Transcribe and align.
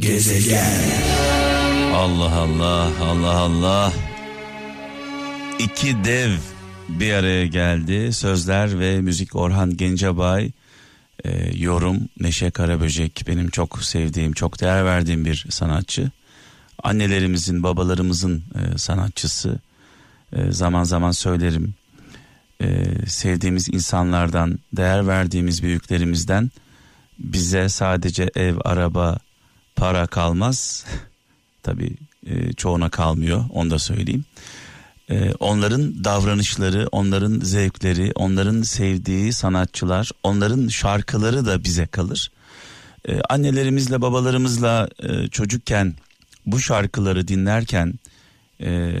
Gezegen. 0.00 0.82
Allah 1.94 2.34
Allah 2.34 2.90
Allah 3.02 3.36
Allah. 3.36 3.92
İki 5.58 6.04
dev 6.04 6.30
bir 6.88 7.12
araya 7.12 7.46
geldi. 7.46 8.12
Sözler 8.12 8.80
ve 8.80 9.00
müzik 9.00 9.36
Orhan 9.36 9.76
Gencebay. 9.76 10.50
E, 11.24 11.58
yorum 11.58 11.98
Neşe 12.20 12.50
Karaböcek 12.50 13.24
benim 13.26 13.50
çok 13.50 13.82
sevdiğim, 13.84 14.32
çok 14.32 14.60
değer 14.60 14.84
verdiğim 14.84 15.24
bir 15.24 15.46
sanatçı. 15.50 16.10
Annelerimizin, 16.82 17.62
babalarımızın 17.62 18.44
e, 18.54 18.78
sanatçısı. 18.78 19.58
E, 20.32 20.52
zaman 20.52 20.84
zaman 20.84 21.10
söylerim. 21.10 21.74
E, 22.62 22.84
sevdiğimiz 23.06 23.68
insanlardan, 23.68 24.58
değer 24.72 25.06
verdiğimiz 25.06 25.62
büyüklerimizden 25.62 26.50
bize 27.18 27.68
sadece 27.68 28.30
ev, 28.36 28.56
araba, 28.64 29.18
para 29.80 30.06
kalmaz. 30.06 30.84
Tabii 31.62 31.96
e, 32.26 32.52
çoğuna 32.52 32.90
kalmıyor 32.90 33.44
onu 33.50 33.70
da 33.70 33.78
söyleyeyim. 33.78 34.24
E, 35.10 35.32
onların 35.32 36.04
davranışları, 36.04 36.88
onların 36.92 37.40
zevkleri, 37.40 38.12
onların 38.14 38.62
sevdiği 38.62 39.32
sanatçılar, 39.32 40.10
onların 40.22 40.68
şarkıları 40.68 41.46
da 41.46 41.64
bize 41.64 41.86
kalır. 41.86 42.30
E, 43.08 43.20
annelerimizle 43.20 44.02
babalarımızla 44.02 44.88
e, 45.02 45.28
çocukken 45.28 45.94
bu 46.46 46.60
şarkıları 46.60 47.28
dinlerken 47.28 47.94
e, 48.60 48.92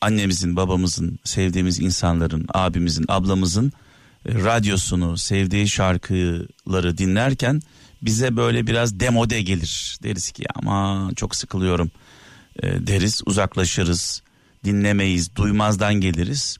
annemizin, 0.00 0.56
babamızın, 0.56 1.18
sevdiğimiz 1.24 1.80
insanların, 1.80 2.46
abimizin, 2.54 3.04
ablamızın 3.08 3.72
e, 4.26 4.34
radyosunu, 4.34 5.18
sevdiği 5.18 5.68
şarkıları 5.68 6.98
dinlerken 6.98 7.62
bize 8.02 8.36
böyle 8.36 8.66
biraz 8.66 9.00
demode 9.00 9.42
gelir. 9.42 9.98
Deriz 10.02 10.30
ki 10.30 10.44
ama 10.54 11.10
çok 11.16 11.36
sıkılıyorum 11.36 11.90
e, 12.62 12.86
deriz, 12.86 13.22
uzaklaşırız, 13.26 14.22
dinlemeyiz, 14.64 15.36
duymazdan 15.36 15.94
geliriz. 15.94 16.56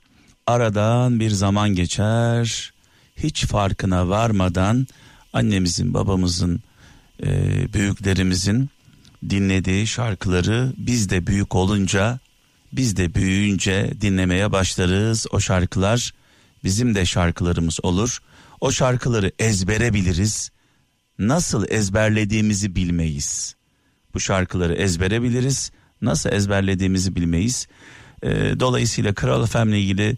Aradan 0.46 1.20
bir 1.20 1.30
zaman 1.30 1.68
geçer, 1.74 2.72
hiç 3.16 3.46
farkına 3.46 4.08
varmadan 4.08 4.86
annemizin, 5.32 5.94
babamızın, 5.94 6.60
e, 7.22 7.28
büyüklerimizin 7.72 8.70
dinlediği 9.30 9.86
şarkıları 9.86 10.72
biz 10.76 11.10
de 11.10 11.26
büyük 11.26 11.54
olunca, 11.54 12.18
biz 12.72 12.96
de 12.96 13.14
büyüyünce 13.14 13.92
dinlemeye 14.00 14.52
başlarız. 14.52 15.26
O 15.30 15.40
şarkılar 15.40 16.12
bizim 16.64 16.94
de 16.94 17.06
şarkılarımız 17.06 17.78
olur. 17.82 18.18
O 18.60 18.72
şarkıları 18.72 19.32
ezbere 19.38 19.94
biliriz. 19.94 20.50
Nasıl 21.18 21.66
ezberlediğimizi 21.68 22.76
bilmeyiz. 22.76 23.56
Bu 24.14 24.20
şarkıları 24.20 24.74
ezbere 24.74 25.22
biliriz. 25.22 25.72
Nasıl 26.02 26.32
ezberlediğimizi 26.32 27.16
bilmeyiz. 27.16 27.66
E, 28.22 28.30
dolayısıyla 28.60 29.14
Kral 29.14 29.42
Efem'le 29.42 29.72
ilgili 29.72 30.16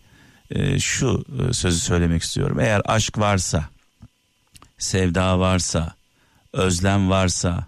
e, 0.50 0.78
şu 0.78 1.24
e, 1.48 1.52
sözü 1.52 1.80
söylemek 1.80 2.22
istiyorum. 2.22 2.60
Eğer 2.60 2.82
aşk 2.84 3.18
varsa, 3.18 3.64
sevda 4.78 5.38
varsa, 5.38 5.94
özlem 6.52 7.10
varsa, 7.10 7.66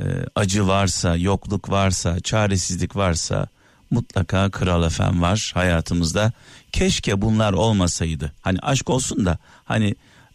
e, 0.00 0.04
acı 0.34 0.66
varsa, 0.66 1.16
yokluk 1.16 1.70
varsa, 1.70 2.20
çaresizlik 2.20 2.96
varsa 2.96 3.46
mutlaka 3.90 4.50
Kral 4.50 4.84
Efem 4.84 5.22
var 5.22 5.50
hayatımızda. 5.54 6.32
Keşke 6.72 7.22
bunlar 7.22 7.52
olmasaydı. 7.52 8.32
Hani 8.40 8.58
aşk 8.58 8.90
olsun 8.90 9.26
da 9.26 9.38
hani 9.64 9.94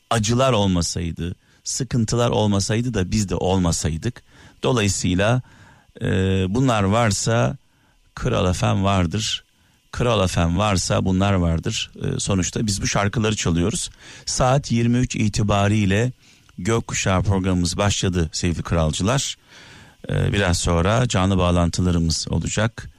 acılar 0.09 0.53
olmasaydı, 0.53 1.35
sıkıntılar 1.67 2.29
olmasaydı 2.29 2.93
da 2.93 3.11
biz 3.11 3.29
de 3.29 3.35
olmasaydık. 3.35 4.23
Dolayısıyla 4.63 5.41
e, 6.01 6.05
bunlar 6.49 6.83
varsa 6.83 7.57
Kral 8.15 8.49
Efem 8.49 8.83
vardır. 8.83 9.43
Kral 9.91 10.23
Efem 10.23 10.57
varsa 10.57 11.05
bunlar 11.05 11.33
vardır. 11.33 11.91
E, 11.95 12.19
sonuçta 12.19 12.67
biz 12.67 12.81
bu 12.81 12.87
şarkıları 12.87 13.35
çalıyoruz. 13.35 13.89
Saat 14.25 14.71
23 14.71 15.15
itibariyle 15.15 16.11
Gökkuşağı 16.57 17.23
programımız 17.23 17.77
başladı 17.77 18.29
sevgili 18.31 18.63
kralcılar. 18.63 19.35
E, 20.09 20.33
biraz 20.33 20.57
sonra 20.57 21.07
canlı 21.07 21.37
bağlantılarımız 21.37 22.27
olacak. 22.29 22.89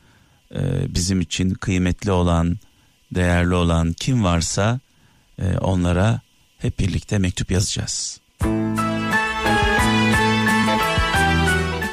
E, 0.54 0.94
bizim 0.94 1.20
için 1.20 1.50
kıymetli 1.50 2.12
olan, 2.12 2.58
değerli 3.14 3.54
olan 3.54 3.92
kim 3.92 4.24
varsa 4.24 4.80
e, 5.38 5.58
onlara 5.58 6.20
hep 6.58 6.78
birlikte 6.78 7.18
mektup 7.18 7.50
yazacağız. 7.50 8.20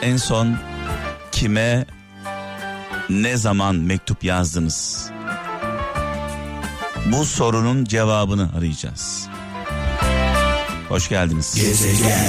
En 0.06 0.18
son 0.18 0.58
kime 1.32 1.86
ne 3.10 3.38
zaman 3.38 3.76
mektup 3.76 4.24
yazdınız? 4.24 5.10
Bu 7.12 7.26
sorunun 7.26 7.86
cevabını 7.86 8.50
arayacağız. 8.58 9.28
Hoş 10.90 11.10
geldiniz. 11.10 11.56
Gezegen. 11.56 12.26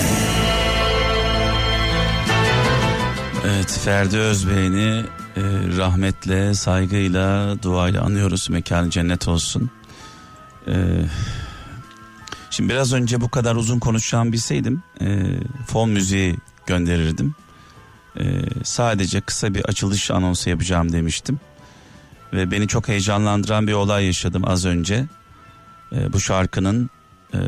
Evet 3.47 3.81
Ferdi 3.85 4.17
Özbey'ini 4.17 5.05
e, 5.37 5.43
rahmetle, 5.77 6.55
saygıyla, 6.55 7.63
duayla 7.63 8.03
anıyoruz. 8.03 8.51
Mekanı 8.51 8.91
cennet 8.91 9.29
olsun. 9.29 9.71
E, 10.69 10.75
şimdi 12.51 12.73
biraz 12.73 12.93
önce 12.93 13.21
bu 13.21 13.29
kadar 13.29 13.57
uzun 13.57 13.79
konuşacağımı 13.79 14.33
bilseydim 14.33 14.83
e, 15.01 15.07
fon 15.67 15.91
müziği 15.91 16.37
gönderirdim. 16.67 17.35
E, 18.21 18.25
sadece 18.65 19.21
kısa 19.21 19.55
bir 19.55 19.65
açılış 19.65 20.11
anonsu 20.11 20.51
yapacağım 20.51 20.93
demiştim. 20.93 21.41
Ve 22.33 22.51
beni 22.51 22.69
çok 22.69 22.89
heyecanlandıran 22.89 23.67
bir 23.67 23.73
olay 23.73 24.07
yaşadım 24.07 24.49
az 24.49 24.65
önce. 24.65 25.07
E, 25.93 26.13
bu 26.13 26.21
şarkının 26.21 26.91
e, 27.35 27.39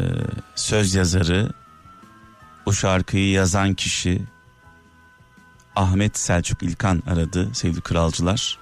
söz 0.54 0.94
yazarı, 0.94 1.50
bu 2.66 2.72
şarkıyı 2.72 3.30
yazan 3.30 3.74
kişi 3.74 4.22
Ahmet 5.76 6.18
Selçuk 6.18 6.62
İlkan 6.62 7.02
aradı 7.06 7.48
sevgili 7.54 7.80
kralcılar. 7.80 8.58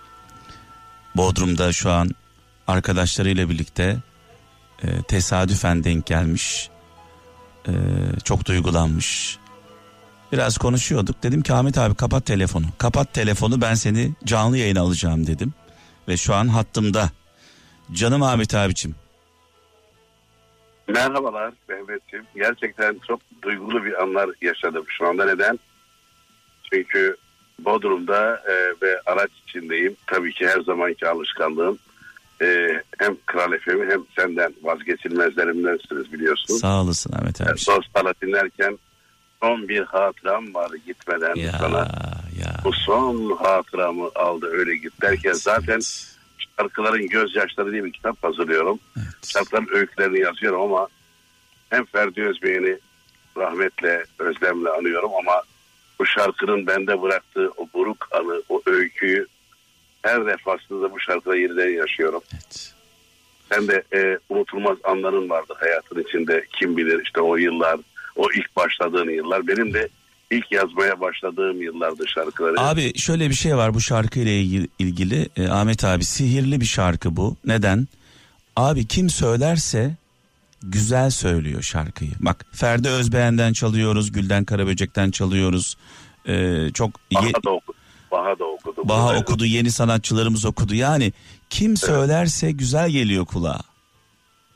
Bodrum'da 1.16 1.72
şu 1.72 1.90
an 1.90 2.10
arkadaşlarıyla 2.66 3.50
birlikte 3.50 4.02
e, 4.82 5.02
tesadüfen 5.02 5.84
denk 5.84 6.06
gelmiş. 6.06 6.70
E, 7.68 7.72
çok 8.24 8.46
duygulanmış. 8.46 9.38
Biraz 10.36 10.58
konuşuyorduk. 10.58 11.22
Dedim 11.22 11.42
ki 11.42 11.52
Ahmet 11.52 11.78
abi 11.78 11.94
kapat 11.94 12.26
telefonu. 12.26 12.64
Kapat 12.78 13.14
telefonu 13.14 13.60
ben 13.60 13.74
seni 13.74 14.12
canlı 14.24 14.58
yayına 14.58 14.80
alacağım 14.80 15.26
dedim. 15.26 15.54
Ve 16.08 16.16
şu 16.16 16.34
an 16.34 16.48
hattımda. 16.48 17.10
Canım 17.92 18.22
Ahmet 18.22 18.54
abicim. 18.54 18.94
Merhabalar 20.88 21.52
Mehmetciğim. 21.68 22.24
Gerçekten 22.34 23.00
çok 23.08 23.20
duygulu 23.42 23.84
bir 23.84 24.02
anlar 24.02 24.30
yaşadım 24.40 24.84
şu 24.88 25.06
anda. 25.06 25.24
Neden? 25.24 25.58
Çünkü 26.72 27.16
Bodrum'da 27.58 28.42
e, 28.48 28.54
ve 28.82 29.00
araç 29.06 29.30
içindeyim. 29.46 29.96
Tabii 30.06 30.32
ki 30.32 30.48
her 30.48 30.60
zamanki 30.60 31.08
alışkanlığım. 31.08 31.78
E, 32.42 32.46
hem 32.98 33.16
Kral 33.26 33.52
Efem'i 33.52 33.92
hem 33.92 34.00
senden 34.16 34.54
vazgeçilmezlerimdensiniz 34.62 36.12
biliyorsun. 36.12 36.56
Sağ 36.56 36.82
olasın 36.82 37.12
Ahmet 37.12 37.40
abi. 37.40 37.48
Dostlarla 37.50 38.14
dinlerken 38.22 38.78
son 39.42 39.68
bir 39.68 39.80
hatıram 39.80 40.54
var 40.54 40.70
gitmeden 40.86 41.34
Ya 41.34 41.52
sana. 41.52 41.78
ya. 42.40 42.56
Bu 42.64 42.72
son 42.72 43.36
hatıramı 43.36 44.10
aldı 44.14 44.46
öyle 44.52 44.76
git 44.76 45.02
derken 45.02 45.32
zaten 45.32 45.80
şarkıların 46.58 47.06
gözyaşları 47.08 47.72
diye 47.72 47.84
bir 47.84 47.92
kitap 47.92 48.24
hazırlıyorum. 48.24 48.78
Evet. 48.96 49.26
Şarkıların 49.26 49.68
öykülerini 49.72 50.20
yazıyorum 50.20 50.60
ama 50.60 50.88
hem 51.70 51.84
Ferdi 51.84 52.22
Özbey'ini 52.22 52.78
rahmetle, 53.36 54.04
özlemle 54.18 54.70
anıyorum 54.70 55.10
ama 55.18 55.42
bu 55.98 56.06
şarkının 56.06 56.66
bende 56.66 57.02
bıraktığı 57.02 57.50
o 57.56 57.68
buruk 57.74 58.08
anı, 58.12 58.42
o 58.48 58.62
öyküyü 58.66 59.26
her 60.02 60.26
defasında 60.26 60.92
bu 60.92 61.00
şarkıda 61.00 61.36
yeniden 61.36 61.68
yaşıyorum. 61.68 62.22
Evet. 62.32 62.72
Sen 63.52 63.68
de 63.68 63.82
e, 63.94 64.18
unutulmaz 64.28 64.78
anların 64.84 65.30
vardı 65.30 65.54
hayatın 65.56 66.00
içinde. 66.02 66.44
Kim 66.52 66.76
bilir 66.76 67.02
işte 67.04 67.20
o 67.20 67.36
yıllar, 67.36 67.80
o 68.16 68.26
ilk 68.32 68.56
başladığın 68.56 69.10
yıllar. 69.10 69.46
Benim 69.46 69.74
de 69.74 69.88
ilk 70.30 70.52
yazmaya 70.52 71.00
başladığım 71.00 71.62
yıllardı 71.62 72.08
şarkıları. 72.08 72.60
Abi 72.60 72.98
şöyle 72.98 73.30
bir 73.30 73.34
şey 73.34 73.56
var 73.56 73.74
bu 73.74 73.80
şarkıyla 73.80 74.32
ilgili, 74.32 74.68
ilgili 74.78 75.28
e, 75.36 75.48
Ahmet 75.48 75.84
abi 75.84 76.04
sihirli 76.04 76.60
bir 76.60 76.66
şarkı 76.66 77.16
bu. 77.16 77.36
Neden? 77.44 77.88
Abi 78.56 78.86
kim 78.86 79.10
söylerse 79.10 79.96
güzel 80.62 81.10
söylüyor 81.10 81.62
şarkıyı. 81.62 82.10
Bak 82.20 82.46
Ferdi 82.52 82.88
Özbeğen'den 82.88 83.52
çalıyoruz, 83.52 84.12
Gülden 84.12 84.44
Karaböcek'ten 84.44 85.10
çalıyoruz. 85.10 85.76
E, 86.28 86.66
çok 86.74 86.90
Baha 87.14 87.26
ye- 87.26 87.32
da 87.34 87.50
okudu. 87.50 87.76
Baha 88.10 88.38
da 88.38 88.44
okudu. 88.44 88.88
Baha 88.88 89.16
okudu, 89.16 89.44
yeni 89.46 89.70
sanatçılarımız 89.70 90.44
okudu. 90.44 90.74
Yani 90.74 91.12
kim 91.50 91.76
söylerse 91.76 92.52
güzel 92.52 92.90
geliyor 92.90 93.26
kulağa. 93.26 93.60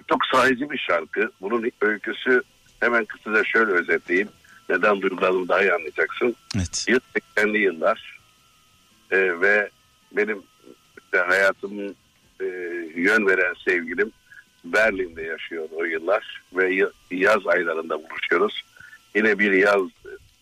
Çok 0.09 0.19
sahici 0.35 0.71
bir 0.71 0.79
şarkı. 0.89 1.33
Bunun 1.41 1.71
öyküsü 1.81 2.43
hemen 2.81 3.05
kısaca 3.05 3.44
şöyle 3.44 3.73
özetleyeyim. 3.73 4.29
neden 4.69 5.03
duygulandığımı 5.03 5.49
daha 5.49 5.62
iyi 5.62 5.73
anlayacaksın. 5.73 6.37
Evet. 6.56 6.85
Yıl 6.88 7.00
80'li 7.37 7.59
yıllar 7.59 8.19
e, 9.11 9.41
ve 9.41 9.71
benim 10.12 10.43
işte 11.05 11.19
hayatımın 11.19 11.97
e, 12.41 12.44
yön 12.97 13.27
veren 13.27 13.55
sevgilim 13.65 14.12
Berlin'de 14.65 15.23
yaşıyor 15.23 15.69
o 15.73 15.85
yıllar 15.85 16.43
ve 16.53 16.88
yaz 17.11 17.47
aylarında 17.47 17.99
buluşuyoruz. 18.11 18.62
Yine 19.15 19.38
bir 19.38 19.53
yaz 19.53 19.83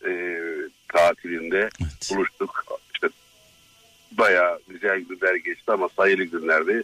e, 0.06 0.40
tatilinde 0.88 1.58
Evet. 1.82 2.10
buluştuk. 2.10 2.64
İşte 2.94 3.08
bayağı 4.12 4.60
güzel 4.68 5.00
günler 5.00 5.34
geçti 5.34 5.72
ama 5.72 5.88
sayılı 5.96 6.24
günlerdi. 6.24 6.82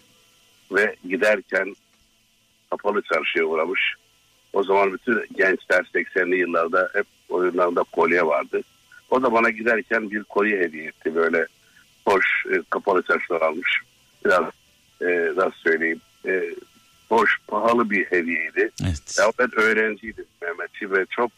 Ve 0.73 0.97
giderken 1.09 1.75
kapalı 2.71 3.03
çarşıya 3.03 3.45
uğramış. 3.45 3.95
O 4.55 4.63
zaman 4.65 4.93
bütün 4.93 5.15
gençler 5.37 5.85
80'li 5.95 6.37
yıllarda 6.37 6.91
hep 6.93 7.07
oyunlarında 7.29 7.83
kolye 7.83 8.27
vardı. 8.27 8.61
O 9.11 9.23
da 9.23 9.33
bana 9.33 9.51
giderken 9.51 10.11
bir 10.11 10.23
kolye 10.23 10.61
hediye 10.61 10.85
etti. 10.85 11.15
Böyle 11.15 11.47
hoş 12.07 12.27
e, 12.53 12.63
kapalı 12.71 13.03
çarşıdan 13.03 13.41
almış. 13.41 13.81
Biraz 14.25 14.45
e, 15.03 15.33
nasıl 15.37 15.59
söyleyeyim 15.59 16.01
e, 16.27 16.55
hoş 17.09 17.39
pahalı 17.49 17.91
bir 17.91 18.05
hediyeydi. 18.05 18.71
Evet. 18.85 19.17
Ya 19.19 19.33
ben 19.39 19.49
öğrenciydim 19.57 20.25
Mehmetçi 20.43 20.93
ve 20.93 21.07
çok 21.11 21.31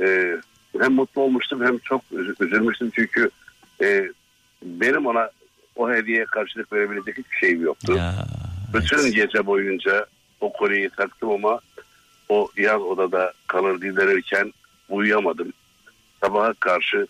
e, 0.00 0.36
hem 0.80 0.92
mutlu 0.92 1.22
olmuştum 1.22 1.64
hem 1.64 1.78
çok 1.78 2.02
üz- 2.12 2.44
üzülmüştüm 2.46 2.90
çünkü 2.94 3.30
e, 3.82 4.08
benim 4.62 5.06
ona 5.06 5.30
o 5.76 5.90
hediyeye 5.90 6.24
karşılık 6.24 6.72
verebilecek 6.72 7.18
hiçbir 7.18 7.36
şeyim 7.36 7.62
yoktu. 7.62 7.94
Ya. 7.96 8.14
Bütün 8.74 8.98
evet. 8.98 9.14
gece 9.14 9.46
boyunca 9.46 10.06
o 10.40 10.52
kolyeyi 10.52 10.90
taktım 10.90 11.30
ama 11.30 11.60
o 12.28 12.48
yaz 12.56 12.82
odada 12.82 13.32
kalır 13.46 13.80
dinlenirken 13.80 14.52
uyuyamadım. 14.88 15.52
Sabaha 16.20 16.52
karşı 16.54 17.06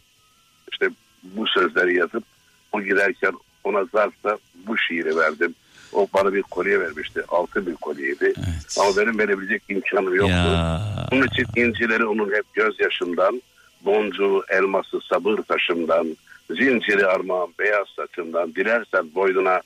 işte 0.72 0.90
bu 1.22 1.46
sözleri 1.46 1.96
yazıp 1.96 2.24
o 2.72 2.82
giderken 2.82 3.32
ona 3.64 3.84
zarfta 3.84 4.38
bu 4.66 4.78
şiiri 4.78 5.16
verdim. 5.16 5.54
O 5.92 6.08
bana 6.14 6.34
bir 6.34 6.42
kolye 6.42 6.80
vermişti. 6.80 7.22
Altın 7.28 7.66
bir 7.66 7.74
kolyeydi. 7.74 8.24
Evet. 8.36 8.78
Ama 8.80 8.96
benim 8.96 9.18
verebilecek 9.18 9.62
imkanım 9.68 10.14
yoktu. 10.14 10.32
Ya. 10.32 10.80
Bunun 11.12 11.26
için 11.26 11.46
incileri 11.56 12.06
onun 12.06 12.32
hep 12.32 12.54
gözyaşından, 12.54 13.42
boncuğu 13.84 14.44
elması 14.48 15.00
sabır 15.00 15.36
taşımdan, 15.36 16.16
zinciri 16.50 17.06
armağan 17.06 17.48
beyaz 17.58 17.86
saçından, 17.96 18.54
dilersen 18.54 19.14
boynuna 19.14 19.60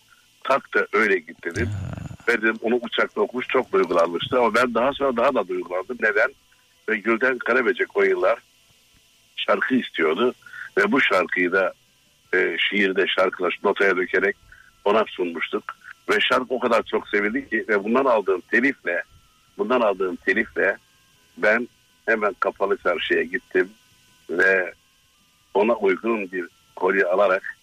tak 0.44 0.75
da 0.75 0.87
öyle 0.93 1.19
git 1.19 1.44
dedim. 1.44 1.67
Ve 1.67 2.00
dedim 2.32 2.59
onu 2.62 2.75
uçakta 2.75 3.21
okumuş 3.21 3.47
çok 3.49 3.73
duygulanmıştı 3.73 4.38
ama 4.38 4.55
ben 4.55 4.75
daha 4.75 4.93
sonra 4.93 5.17
daha 5.17 5.35
da 5.35 5.49
duygulandım. 5.49 5.97
Neden? 6.00 6.35
Ve 6.88 6.97
Gülden 6.97 7.38
Karabecek 7.38 7.97
o 7.97 8.03
yıllar 8.03 8.38
şarkı 9.37 9.75
istiyordu 9.75 10.35
ve 10.79 10.93
bu 10.93 11.00
şarkıyı 11.00 11.53
da 11.53 11.73
e, 12.35 12.56
şiirde 12.59 13.06
şarkılaş 13.06 13.55
notaya 13.65 13.97
dökerek 13.97 14.37
ona 14.85 15.05
sunmuştuk. 15.09 15.65
Ve 16.11 16.21
şarkı 16.21 16.55
o 16.55 16.59
kadar 16.59 16.82
çok 16.82 17.09
sevildi 17.09 17.49
ki 17.49 17.65
ve 17.69 17.85
bundan 17.85 18.05
aldığım 18.05 18.41
telifle 18.41 19.03
bundan 19.59 19.81
aldığım 19.81 20.17
telifle 20.17 20.76
ben 21.37 21.69
hemen 22.06 22.35
kapalı 22.41 22.76
çarşıya 22.76 23.23
gittim 23.23 23.71
ve 24.31 24.75
ona 25.55 25.75
uygun 25.75 26.33
bir 26.33 26.47
kolye 26.76 27.05
alarak 27.05 27.56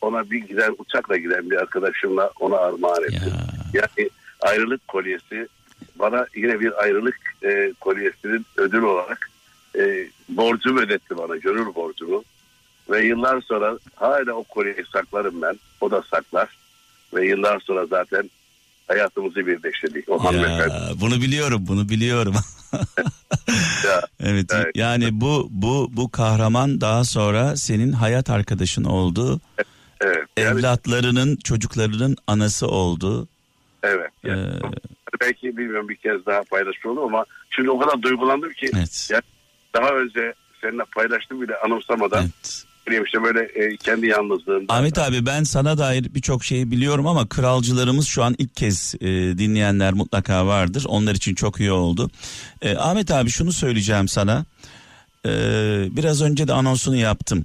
ona 0.00 0.30
bir 0.30 0.38
giden 0.38 0.74
uçakla 0.78 1.16
giden 1.16 1.50
bir 1.50 1.56
arkadaşımla 1.56 2.30
ona 2.40 2.56
armağan 2.56 3.04
ettim. 3.04 3.32
Ya. 3.38 3.55
Yani 3.76 4.10
ayrılık 4.40 4.88
kolyesi 4.88 5.48
bana 5.96 6.26
yine 6.36 6.60
bir 6.60 6.82
ayrılık 6.82 7.18
e, 7.44 7.72
kolyesinin 7.80 8.46
ödül 8.56 8.82
olarak 8.82 9.30
e, 9.78 10.08
borcumu 10.28 10.80
ödetti 10.80 11.16
bana, 11.16 11.36
gönül 11.36 11.74
borcumu. 11.74 12.24
Ve 12.90 13.04
yıllar 13.04 13.40
sonra 13.40 13.78
hala 13.94 14.32
o 14.32 14.44
kolyeyi 14.44 14.84
saklarım 14.92 15.42
ben. 15.42 15.58
O 15.80 15.90
da 15.90 16.02
saklar. 16.10 16.48
Ve 17.14 17.26
yıllar 17.26 17.60
sonra 17.60 17.86
zaten 17.86 18.30
hayatımızı 18.88 19.46
birleştirdik. 19.46 20.08
O. 20.08 20.32
Ya, 20.32 20.68
bunu 21.00 21.14
biliyorum, 21.22 21.64
bunu 21.68 21.88
biliyorum. 21.88 22.34
Ya, 23.84 24.02
evet, 24.20 24.50
Evet. 24.54 24.66
yani 24.74 25.20
bu 25.20 25.48
bu 25.50 25.88
bu 25.92 26.10
kahraman 26.10 26.80
daha 26.80 27.04
sonra 27.04 27.56
senin 27.56 27.92
hayat 27.92 28.30
arkadaşın 28.30 28.84
oldu. 28.84 29.40
evet. 30.00 30.16
Yani, 30.38 30.58
Evlatlarının, 30.58 31.36
çocuklarının 31.36 32.16
anası 32.26 32.68
oldu. 32.68 33.28
Evet. 33.82 34.10
Yani, 34.24 34.40
Ee, 34.40 35.20
belki 35.20 35.56
bilmiyorum 35.56 35.88
bir 35.88 35.96
kez 35.96 36.26
daha 36.26 36.42
paylaşmış 36.42 36.86
oldum 36.86 37.04
ama 37.04 37.24
şimdi 37.50 37.70
o 37.70 37.78
kadar 37.78 38.02
duygulandım 38.02 38.52
ki 38.52 38.70
Evet. 38.76 39.08
Ya- 39.12 39.22
daha 39.74 39.88
önce 39.88 40.34
seninle 40.60 40.82
paylaştım 40.96 41.42
bile 41.42 41.52
anımsamadan. 41.64 42.22
Evet. 42.22 42.62
İşte 43.06 43.22
böyle 43.22 43.40
e, 43.40 43.76
kendi 43.76 44.06
yalnızlığımda. 44.06 44.74
Ahmet 44.74 44.98
abi 44.98 45.26
ben 45.26 45.42
sana 45.42 45.78
dair 45.78 46.14
birçok 46.14 46.44
şeyi 46.44 46.70
biliyorum 46.70 47.06
ama 47.06 47.28
kralcılarımız 47.28 48.06
şu 48.06 48.22
an 48.24 48.34
ilk 48.38 48.56
kez 48.56 48.94
e, 49.00 49.06
dinleyenler 49.38 49.92
mutlaka 49.92 50.46
vardır. 50.46 50.84
Onlar 50.88 51.14
için 51.14 51.34
çok 51.34 51.60
iyi 51.60 51.72
oldu. 51.72 52.10
E, 52.62 52.76
Ahmet 52.76 53.10
abi 53.10 53.30
şunu 53.30 53.52
söyleyeceğim 53.52 54.08
sana. 54.08 54.44
E, 55.26 55.30
biraz 55.90 56.22
önce 56.22 56.48
de 56.48 56.52
anonsunu 56.52 56.96
yaptım. 56.96 57.44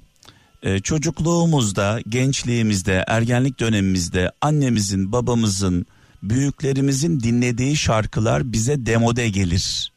E, 0.64 0.80
çocukluğumuzda, 0.80 2.00
gençliğimizde, 2.10 3.04
ergenlik 3.08 3.60
dönemimizde 3.60 4.32
annemizin, 4.42 5.12
babamızın, 5.12 5.86
büyüklerimizin 6.24 7.20
dinlediği 7.20 7.78
şarkılar 7.78 8.54
bize 8.54 8.86
demode 8.86 9.30
gelir. 9.30 9.92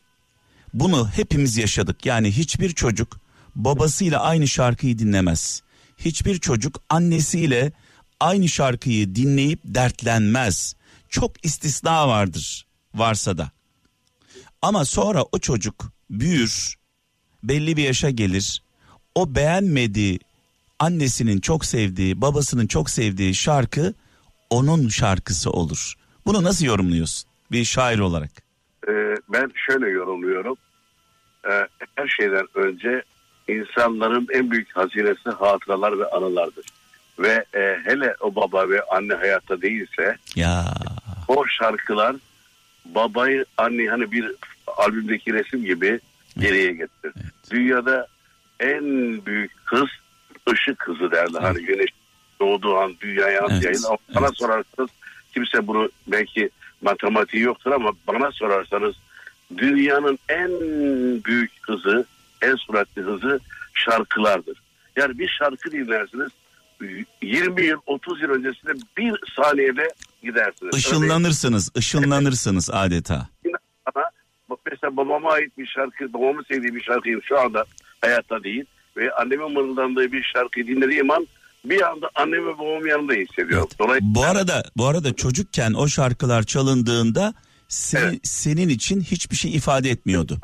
Bunu 0.74 1.08
hepimiz 1.08 1.56
yaşadık. 1.56 2.06
Yani 2.06 2.32
hiçbir 2.32 2.70
çocuk 2.70 3.20
babasıyla 3.54 4.20
aynı 4.20 4.48
şarkıyı 4.48 4.98
dinlemez. 4.98 5.62
Hiçbir 5.98 6.38
çocuk 6.38 6.80
annesiyle 6.88 7.72
aynı 8.20 8.48
şarkıyı 8.48 9.14
dinleyip 9.14 9.60
dertlenmez. 9.64 10.74
Çok 11.08 11.44
istisna 11.44 12.08
vardır 12.08 12.66
varsa 12.94 13.38
da. 13.38 13.50
Ama 14.62 14.84
sonra 14.84 15.24
o 15.32 15.38
çocuk 15.38 15.92
büyür, 16.10 16.74
belli 17.42 17.76
bir 17.76 17.82
yaşa 17.82 18.10
gelir. 18.10 18.62
O 19.14 19.34
beğenmediği, 19.34 20.20
annesinin 20.78 21.40
çok 21.40 21.64
sevdiği, 21.64 22.20
babasının 22.20 22.66
çok 22.66 22.90
sevdiği 22.90 23.34
şarkı 23.34 23.94
onun 24.50 24.88
şarkısı 24.88 25.50
olur. 25.50 25.94
Bunu 26.26 26.44
nasıl 26.44 26.66
yorumluyorsun 26.66 27.30
bir 27.52 27.64
şair 27.64 27.98
olarak? 27.98 28.30
Ee, 28.88 29.14
ben 29.28 29.50
şöyle 29.54 29.88
yorumluyorum. 29.88 30.56
Ee, 31.50 31.66
her 31.96 32.08
şeyden 32.08 32.46
önce 32.54 33.02
insanların 33.48 34.28
en 34.32 34.50
büyük 34.50 34.76
hazinesi 34.76 35.30
hatıralar 35.30 35.98
ve 35.98 36.10
anılardır. 36.10 36.66
Ve 37.18 37.44
e, 37.54 37.78
hele 37.84 38.14
o 38.20 38.34
baba 38.34 38.68
ve 38.68 38.82
anne 38.82 39.14
hayatta 39.14 39.62
değilse 39.62 40.16
Ya 40.36 40.64
o 41.28 41.46
şarkılar 41.46 42.16
babayı 42.84 43.44
anne 43.56 43.86
hani 43.86 44.12
bir 44.12 44.32
albümdeki 44.66 45.32
resim 45.32 45.64
gibi 45.64 46.00
geriye 46.38 46.72
getirir. 46.72 47.14
Dünyada 47.50 48.06
en 48.60 48.82
büyük 49.26 49.66
kız 49.66 49.88
ışık 50.52 50.78
kızı 50.78 51.10
derler. 51.10 51.42
Hani 51.42 51.64
güneş 51.64 51.90
doğduğu 52.40 52.76
an 52.78 52.94
dünyaya 53.00 53.46
Evet, 53.50 53.64
yayın. 53.64 53.82
Bana 54.14 54.26
evet. 54.26 54.36
sorarsanız 54.38 54.90
kimse 55.34 55.66
bunu 55.66 55.88
belki 56.06 56.50
matematiği 56.82 57.42
yoktur 57.42 57.72
ama 57.72 57.92
bana 58.06 58.32
sorarsanız 58.32 58.94
dünyanın 59.56 60.18
en 60.28 60.50
büyük 61.24 61.50
hızı, 61.62 62.06
en 62.42 62.56
süratli 62.56 63.02
hızı 63.02 63.40
şarkılardır. 63.74 64.58
Yani 64.96 65.18
bir 65.18 65.28
şarkı 65.28 65.72
dinlersiniz 65.72 66.30
20 67.22 67.62
yıl 67.62 67.80
30 67.86 68.22
yıl 68.22 68.30
öncesinde 68.30 68.72
bir 68.96 69.14
saniyede 69.36 69.88
gidersiniz. 70.22 70.62
Örneğin 70.62 71.68
ışınlanırsınız, 71.76 72.70
adeta. 72.72 73.28
mesela 74.70 74.96
babama 74.96 75.32
ait 75.32 75.58
bir 75.58 75.66
şarkı, 75.66 76.12
babamın 76.12 76.42
sevdiği 76.42 76.74
bir 76.74 76.82
şarkıyı 76.82 77.20
şu 77.22 77.40
anda 77.40 77.64
hayatta 78.00 78.44
değil 78.44 78.64
ve 78.96 79.12
annemin 79.12 79.52
mırıldandığı 79.52 80.12
bir 80.12 80.22
şarkıyı 80.22 80.66
dinlediğim 80.66 81.10
an 81.10 81.26
bir 81.64 81.90
anda 81.90 82.10
annem 82.14 82.46
ve 82.46 82.58
babamın 82.58 82.88
yanında 82.88 83.12
hissediyorum. 83.14 83.68
Dolayısıyla 83.78 84.14
Bu 84.14 84.24
arada 84.24 84.62
bu 84.76 84.86
arada 84.86 85.14
çocukken 85.14 85.72
o 85.72 85.88
şarkılar 85.88 86.42
çalındığında 86.42 87.34
se- 87.68 87.98
Evet. 87.98 88.20
senin 88.26 88.68
için 88.68 89.00
hiçbir 89.00 89.36
şey 89.36 89.54
ifade 89.54 89.90
etmiyordu. 89.90 90.38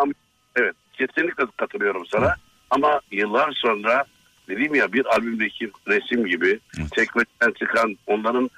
evet 0.56 0.74
kesinlikle 0.92 1.44
katılıyorum 1.56 2.06
sana 2.06 2.34
ama 2.70 3.00
yıllar 3.10 3.52
sonra 3.62 4.04
dediğim 4.48 4.74
ya 4.74 4.92
bir 4.92 5.06
albümdeki 5.06 5.70
resim 5.88 6.26
gibi 6.26 6.60
Evet. 6.78 6.92
çekmekten 6.96 7.52
çıkan 7.52 7.96
onların 8.06 8.50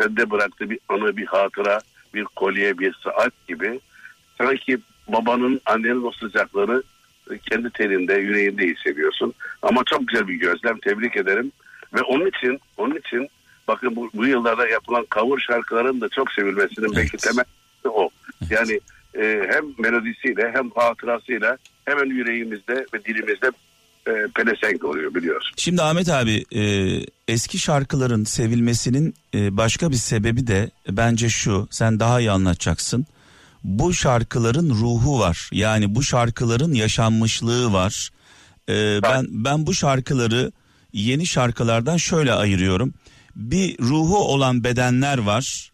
sende 0.00 0.30
bıraktığı 0.30 0.70
bir 0.70 0.78
anı, 0.88 1.16
bir 1.16 1.26
hatıra, 1.26 1.78
bir 2.14 2.24
kolye, 2.24 2.78
bir 2.78 2.94
saat 3.04 3.32
gibi 3.48 3.80
sanki 4.38 4.78
babanın, 5.08 5.60
annenin 5.66 6.02
o 6.02 6.12
sıcakları 6.12 6.82
kendi 7.50 7.70
teninde, 7.70 8.14
yüreğinde 8.14 8.66
hissediyorsun. 8.66 9.34
Ama 9.62 9.82
çok 9.86 10.08
güzel 10.08 10.28
bir 10.28 10.34
gözlem. 10.34 10.78
Tebrik 10.78 11.16
ederim. 11.16 11.52
Ve 11.94 12.02
onun 12.02 12.26
için, 12.26 12.60
onun 12.76 12.94
için 12.96 13.28
bakın 13.68 13.96
bu, 13.96 14.10
bu 14.14 14.26
yıllarda 14.26 14.68
yapılan 14.68 15.06
cover 15.14 15.40
şarkıların 15.46 16.00
da 16.00 16.08
çok 16.08 16.32
sevilmesinin 16.32 16.96
belki 16.96 17.10
Evet. 17.12 17.22
temeli 17.22 17.46
o. 17.84 18.08
Yani 18.50 18.80
e, 19.14 19.42
hem 19.50 19.64
melodisiyle 19.78 20.52
hem 20.54 20.70
hatırasıyla 20.70 21.56
hemen 21.84 22.06
yüreğimizde 22.06 22.86
ve 22.94 23.04
dilimizde 23.04 23.50
e, 24.06 24.12
pelesenk 24.34 24.84
oluyor 24.84 25.14
biliyorsun. 25.14 25.52
Şimdi 25.56 25.82
Ahmet 25.82 26.08
abi 26.08 26.44
e, 26.54 26.62
eski 27.28 27.58
şarkıların 27.58 28.24
sevilmesinin 28.24 29.14
e, 29.34 29.56
başka 29.56 29.90
bir 29.90 29.96
sebebi 29.96 30.46
de 30.46 30.70
bence 30.88 31.28
şu 31.28 31.68
sen 31.70 32.00
daha 32.00 32.20
iyi 32.20 32.30
anlatacaksın. 32.30 33.06
Bu 33.64 33.94
şarkıların 33.94 34.70
ruhu 34.70 35.18
var 35.18 35.48
yani 35.52 35.94
bu 35.94 36.02
şarkıların 36.02 36.72
yaşanmışlığı 36.72 37.72
var. 37.72 38.10
E, 38.68 39.02
ben 39.02 39.26
ben 39.28 39.66
bu 39.66 39.74
şarkıları 39.74 40.52
yeni 40.92 41.26
şarkılardan 41.26 41.96
şöyle 41.96 42.32
ayırıyorum. 42.32 42.94
Bir 43.36 43.78
ruhu 43.78 44.18
olan 44.18 44.64
bedenler 44.64 45.18
var. 45.18 45.72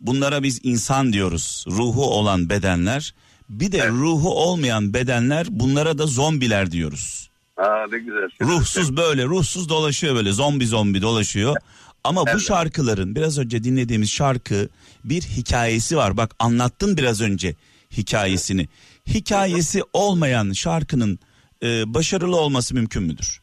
Bunlara 0.00 0.42
biz 0.42 0.60
insan 0.62 1.12
diyoruz. 1.12 1.64
Ruhu 1.68 2.10
olan 2.10 2.50
bedenler. 2.50 3.14
Bir 3.48 3.72
de 3.72 3.78
evet. 3.78 3.90
ruhu 3.90 4.34
olmayan 4.34 4.94
bedenler 4.94 5.46
bunlara 5.50 5.98
da 5.98 6.06
zombiler 6.06 6.70
diyoruz. 6.70 7.30
Aa 7.56 7.86
ne 7.92 7.98
güzel. 7.98 8.28
Ruhsuz 8.42 8.96
böyle 8.96 9.24
ruhsuz 9.24 9.68
dolaşıyor 9.68 10.14
böyle 10.14 10.32
zombi 10.32 10.66
zombi 10.66 11.02
dolaşıyor. 11.02 11.56
Ama 12.04 12.22
evet. 12.26 12.34
bu 12.36 12.40
şarkıların 12.40 13.14
biraz 13.14 13.38
önce 13.38 13.64
dinlediğimiz 13.64 14.10
şarkı 14.10 14.68
bir 15.04 15.22
hikayesi 15.22 15.96
var. 15.96 16.16
Bak 16.16 16.34
anlattın 16.38 16.96
biraz 16.96 17.20
önce 17.20 17.54
hikayesini. 17.96 18.68
Hikayesi 19.06 19.82
olmayan 19.92 20.52
şarkının 20.52 21.18
e, 21.62 21.94
başarılı 21.94 22.36
olması 22.36 22.74
mümkün 22.74 23.02
müdür? 23.02 23.40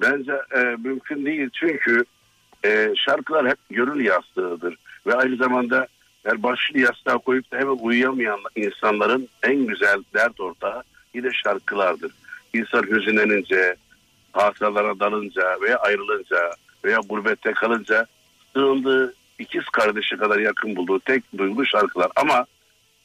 Bence 0.00 0.32
e, 0.32 0.58
mümkün 0.58 1.26
değil 1.26 1.50
çünkü 1.52 2.04
e, 2.64 2.92
şarkılar 2.96 3.48
hep 3.48 3.58
gönül 3.70 4.04
yastığıdır 4.04 4.76
ve 5.06 5.14
aynı 5.14 5.36
zamanda 5.36 5.86
yani 6.24 6.42
başını 6.42 6.78
yastığa 6.78 7.18
koyup 7.18 7.52
da 7.52 7.58
hemen 7.58 7.78
uyuyamayan 7.80 8.40
insanların 8.56 9.28
en 9.42 9.66
güzel 9.66 10.02
dert 10.14 10.40
ortağı 10.40 10.82
yine 11.14 11.28
şarkılardır. 11.44 12.12
İnsan 12.54 12.82
hüzünlenince, 12.82 13.76
hatıralara 14.32 15.00
dalınca 15.00 15.56
veya 15.62 15.76
ayrılınca 15.76 16.50
veya 16.84 16.98
gurbette 17.08 17.52
kalınca 17.52 18.06
sığındığı 18.52 19.14
ikiz 19.38 19.64
kardeşi 19.64 20.16
kadar 20.16 20.38
yakın 20.38 20.76
bulduğu 20.76 21.00
tek 21.00 21.38
duygu 21.38 21.66
şarkılar. 21.66 22.10
Ama 22.16 22.46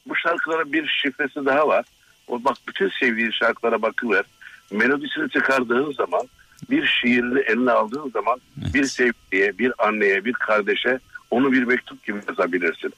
bu 0.06 0.16
şarkılara 0.16 0.72
bir 0.72 0.88
şifresi 1.02 1.46
daha 1.46 1.68
var. 1.68 1.84
O 2.28 2.44
bak 2.44 2.56
bütün 2.68 2.88
sevdiğin 3.00 3.30
şarkılara 3.30 3.82
bakıver. 3.82 4.24
Melodisini 4.70 5.30
çıkardığın 5.30 5.92
zaman 5.92 6.28
bir 6.70 6.86
şiirini 6.86 7.40
eline 7.40 7.70
aldığın 7.70 8.10
zaman 8.10 8.40
evet. 8.62 8.74
bir 8.74 8.84
sevgiye, 8.84 9.58
bir 9.58 9.72
anneye, 9.78 10.24
bir 10.24 10.32
kardeşe 10.32 10.98
onu 11.30 11.52
bir 11.52 11.62
mektup 11.62 12.04
gibi 12.06 12.18
yazabilirsin. 12.28 12.92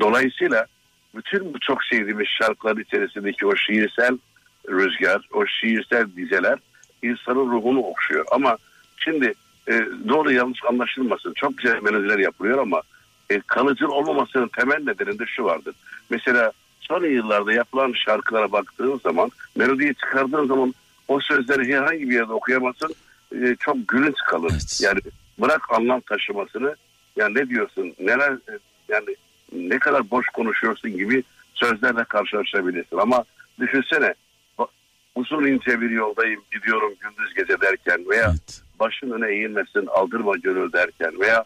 Dolayısıyla 0.00 0.66
bütün 1.16 1.54
bu 1.54 1.58
çok 1.60 1.84
sevdiğimiz 1.84 2.26
şarkılar 2.26 2.76
içerisindeki 2.76 3.46
o 3.46 3.56
şiirsel 3.56 4.18
rüzgar, 4.68 5.28
o 5.32 5.46
şiirsel 5.46 6.06
dizeler 6.16 6.58
insanın 7.02 7.50
ruhunu 7.50 7.80
okşuyor. 7.80 8.24
Ama 8.30 8.56
şimdi 8.96 9.34
e, 9.68 9.72
doğru 10.08 10.32
yanlış 10.32 10.60
anlaşılmasın. 10.68 11.32
Çok 11.34 11.58
güzel 11.58 11.82
melodiler 11.82 12.18
yapılıyor 12.18 12.58
ama 12.58 12.82
e, 13.30 13.40
kalıcı 13.40 13.88
olmamasının 13.88 14.48
temel 14.48 14.84
nedeni 14.84 15.18
de 15.18 15.26
şu 15.26 15.44
vardır. 15.44 15.74
Mesela 16.10 16.52
son 16.80 17.04
yıllarda 17.04 17.52
yapılan 17.52 17.92
şarkılara 17.92 18.52
baktığın 18.52 19.00
zaman 19.04 19.30
melodiyi 19.56 19.94
çıkardığın 19.94 20.46
zaman 20.46 20.74
o 21.10 21.20
sözleri 21.20 21.74
herhangi 21.74 22.10
bir 22.10 22.14
yerde 22.14 22.32
okuyamazsın. 22.32 22.94
E, 23.34 23.56
çok 23.60 23.88
gülünç 23.88 24.16
kalır. 24.26 24.50
Evet. 24.52 24.80
Yani 24.82 25.00
bırak 25.38 25.62
anlam 25.70 26.00
taşımasını 26.00 26.76
yani 27.16 27.34
ne 27.34 27.48
diyorsun 27.48 27.94
neler 27.98 28.32
e, 28.32 28.58
yani 28.88 29.16
ne 29.52 29.78
kadar 29.78 30.10
boş 30.10 30.26
konuşuyorsun 30.26 30.90
gibi 30.90 31.22
sözlerle 31.54 32.04
karşılaşabilirsin. 32.04 32.96
Ama 32.96 33.24
düşünsene 33.60 34.14
uzun 35.14 35.46
ince 35.46 35.80
bir 35.80 35.90
yoldayım 35.90 36.42
gidiyorum 36.52 36.94
gündüz 37.00 37.34
gece 37.34 37.60
derken 37.60 38.08
veya 38.08 38.30
evet. 38.30 38.62
başın 38.80 39.10
öne 39.10 39.30
eğilmesin 39.32 39.86
aldırma 39.86 40.36
gönül 40.36 40.72
derken 40.72 41.20
veya 41.20 41.44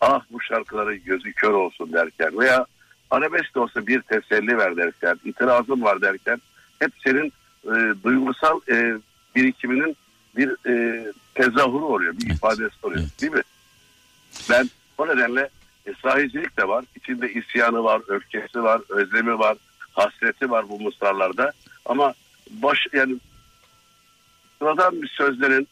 ah 0.00 0.20
bu 0.30 0.40
şarkıların 0.40 1.00
gözü 1.04 1.32
kör 1.32 1.52
olsun 1.52 1.92
derken 1.92 2.38
veya 2.38 2.66
arabesk 3.10 3.54
de 3.54 3.60
olsa 3.60 3.86
bir 3.86 4.00
teselli 4.00 4.58
ver 4.58 4.76
derken 4.76 5.16
itirazım 5.24 5.82
var 5.82 6.00
derken 6.00 6.40
hep 6.78 6.90
senin 7.04 7.32
e, 7.66 8.04
duygusal 8.04 8.60
e, 8.70 8.94
birikiminin 9.36 9.96
bir 10.36 10.70
e, 10.70 11.06
tezahürü 11.34 11.84
oluyor 11.84 12.16
bir 12.16 12.26
evet. 12.26 12.36
ifadesi 12.36 12.74
oluyor 12.82 13.00
evet. 13.00 13.20
değil 13.20 13.32
mi? 13.32 13.42
Ben 14.50 14.70
o 14.98 15.08
nedenle 15.08 15.48
e, 15.86 15.94
sahicilik 16.02 16.56
de 16.58 16.68
var. 16.68 16.84
İçinde 16.96 17.32
isyanı 17.32 17.84
var, 17.84 18.02
öfkesi 18.08 18.62
var, 18.62 18.80
özlemi 18.88 19.38
var, 19.38 19.56
hasreti 19.92 20.50
var 20.50 20.68
bu 20.68 20.80
mısralarda. 20.80 21.52
Ama 21.84 22.14
baş 22.50 22.78
yani 22.92 23.16
sıradan 24.58 25.02
bir 25.02 25.08
sözlerin 25.08 25.68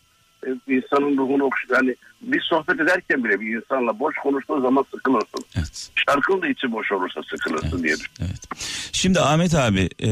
e, 0.46 0.50
insanın 0.68 1.16
ruhunu 1.16 1.50
yani 1.70 1.96
bir 2.20 2.40
sohbet 2.40 2.80
ederken 2.80 3.24
bile 3.24 3.40
bir 3.40 3.56
insanla 3.56 3.98
boş 3.98 4.16
konuştuğu 4.16 4.60
zaman 4.60 4.84
sıkılırsın. 4.94 5.44
Evet. 5.56 5.90
Şarkının 6.08 6.42
da 6.42 6.48
içi 6.48 6.72
boş 6.72 6.92
olursa 6.92 7.22
sıkılırsın 7.22 7.70
evet. 7.72 7.84
diye 7.84 7.96
düşünüyorum. 7.96 8.26
Evet. 8.30 8.48
Şimdi 8.92 9.20
Ahmet 9.20 9.54
abi 9.54 9.88
e, 10.02 10.10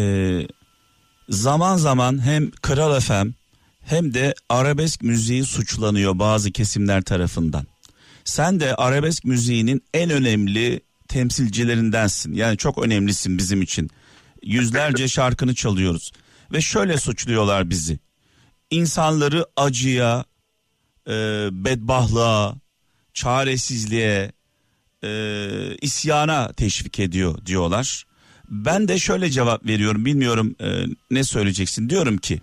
zaman 1.29 1.77
zaman 1.77 2.25
hem 2.25 2.51
Kral 2.51 3.01
FM 3.01 3.29
hem 3.81 4.15
de 4.15 4.35
arabesk 4.49 5.03
müziği 5.03 5.45
suçlanıyor 5.45 6.19
bazı 6.19 6.51
kesimler 6.51 7.03
tarafından. 7.03 7.67
Sen 8.25 8.61
de 8.61 8.75
arabesk 8.75 9.25
müziğinin 9.25 9.83
en 9.95 10.11
önemli 10.11 10.81
temsilcilerindensin. 11.09 12.35
Yani 12.35 12.57
çok 12.57 12.79
önemlisin 12.79 13.39
bizim 13.39 13.63
için. 13.63 13.91
Yüzlerce 14.43 15.09
şarkını 15.09 15.55
çalıyoruz. 15.55 16.13
Ve 16.53 16.61
şöyle 16.61 16.97
suçluyorlar 16.97 17.71
bizi. 17.71 17.99
İnsanları 18.71 19.47
acıya, 19.57 20.25
e, 21.09 21.13
bedbahlığa, 21.53 22.55
çaresizliğe, 23.15 24.33
e, 25.05 25.77
isyana 25.83 26.53
teşvik 26.53 26.99
ediyor 27.01 27.47
diyorlar. 27.47 28.05
Ben 28.53 28.89
de 28.89 28.99
şöyle 28.99 29.31
cevap 29.31 29.67
veriyorum 29.67 30.05
bilmiyorum 30.05 30.57
e, 30.61 30.85
ne 31.11 31.25
söyleyeceksin 31.25 31.91
diyorum 31.91 32.19
ki 32.19 32.41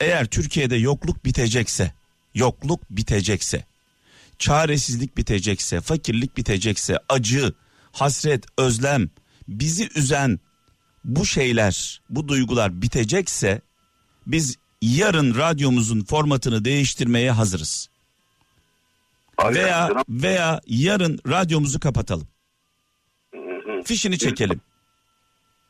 eğer 0.00 0.26
Türkiye'de 0.26 0.76
yokluk 0.76 1.24
bitecekse 1.24 1.92
yokluk 2.34 2.90
bitecekse 2.90 3.64
çaresizlik 4.38 5.16
bitecekse 5.16 5.80
fakirlik 5.80 6.36
bitecekse 6.36 6.98
acı 7.08 7.52
hasret 7.92 8.44
özlem 8.58 9.10
bizi 9.48 9.88
üzen 9.94 10.40
bu 11.04 11.26
şeyler, 11.26 12.00
bu 12.10 12.28
duygular 12.28 12.82
bitecekse 12.82 13.60
biz 14.26 14.56
yarın 14.82 15.34
radyomuzun 15.34 16.04
formatını 16.04 16.64
değiştirmeye 16.64 17.30
hazırız. 17.30 17.88
Harika. 19.36 19.60
Veya 19.60 20.04
veya 20.08 20.60
yarın 20.66 21.18
radyomuzu 21.28 21.80
kapatalım. 21.80 22.28
Fişini 23.84 24.18
çekelim. 24.18 24.60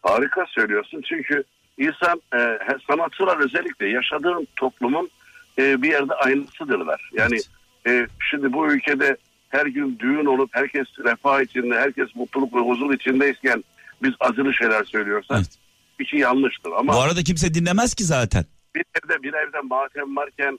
Harika 0.03 0.47
söylüyorsun 0.47 1.03
çünkü 1.09 1.45
insan 1.79 2.23
e, 2.35 2.59
sanatçılar 2.87 3.45
özellikle 3.45 3.89
yaşadığın 3.89 4.49
toplumun 4.57 5.11
e, 5.59 5.83
bir 5.83 5.91
yerde 5.91 6.15
aynısıdırlar. 6.15 7.11
Yani 7.13 7.39
evet. 7.85 8.09
e, 8.09 8.13
şimdi 8.31 8.53
bu 8.53 8.73
ülkede 8.73 9.17
her 9.49 9.67
gün 9.67 9.99
düğün 9.99 10.27
olup 10.27 10.51
herkes 10.53 10.87
refah 11.05 11.41
içinde, 11.41 11.75
herkes 11.75 12.17
mutluluk 12.17 12.55
ve 12.55 12.61
huzur 12.61 12.95
içindeyken 12.95 13.65
biz 14.03 14.13
acılı 14.21 14.55
şeyler 14.55 14.85
söylüyorsak 14.85 15.37
evet. 15.39 15.59
bir 15.99 16.07
şey 16.07 16.21
yanlıştır. 16.21 16.71
Ama 16.73 16.93
Bu 16.93 17.01
arada 17.01 17.23
kimse 17.23 17.55
dinlemez 17.55 17.95
ki 17.95 18.05
zaten. 18.05 18.45
Bir 18.75 18.85
evde 19.05 19.23
bir 19.23 19.33
evde 19.35 19.61
matem 19.61 20.17
varken 20.17 20.59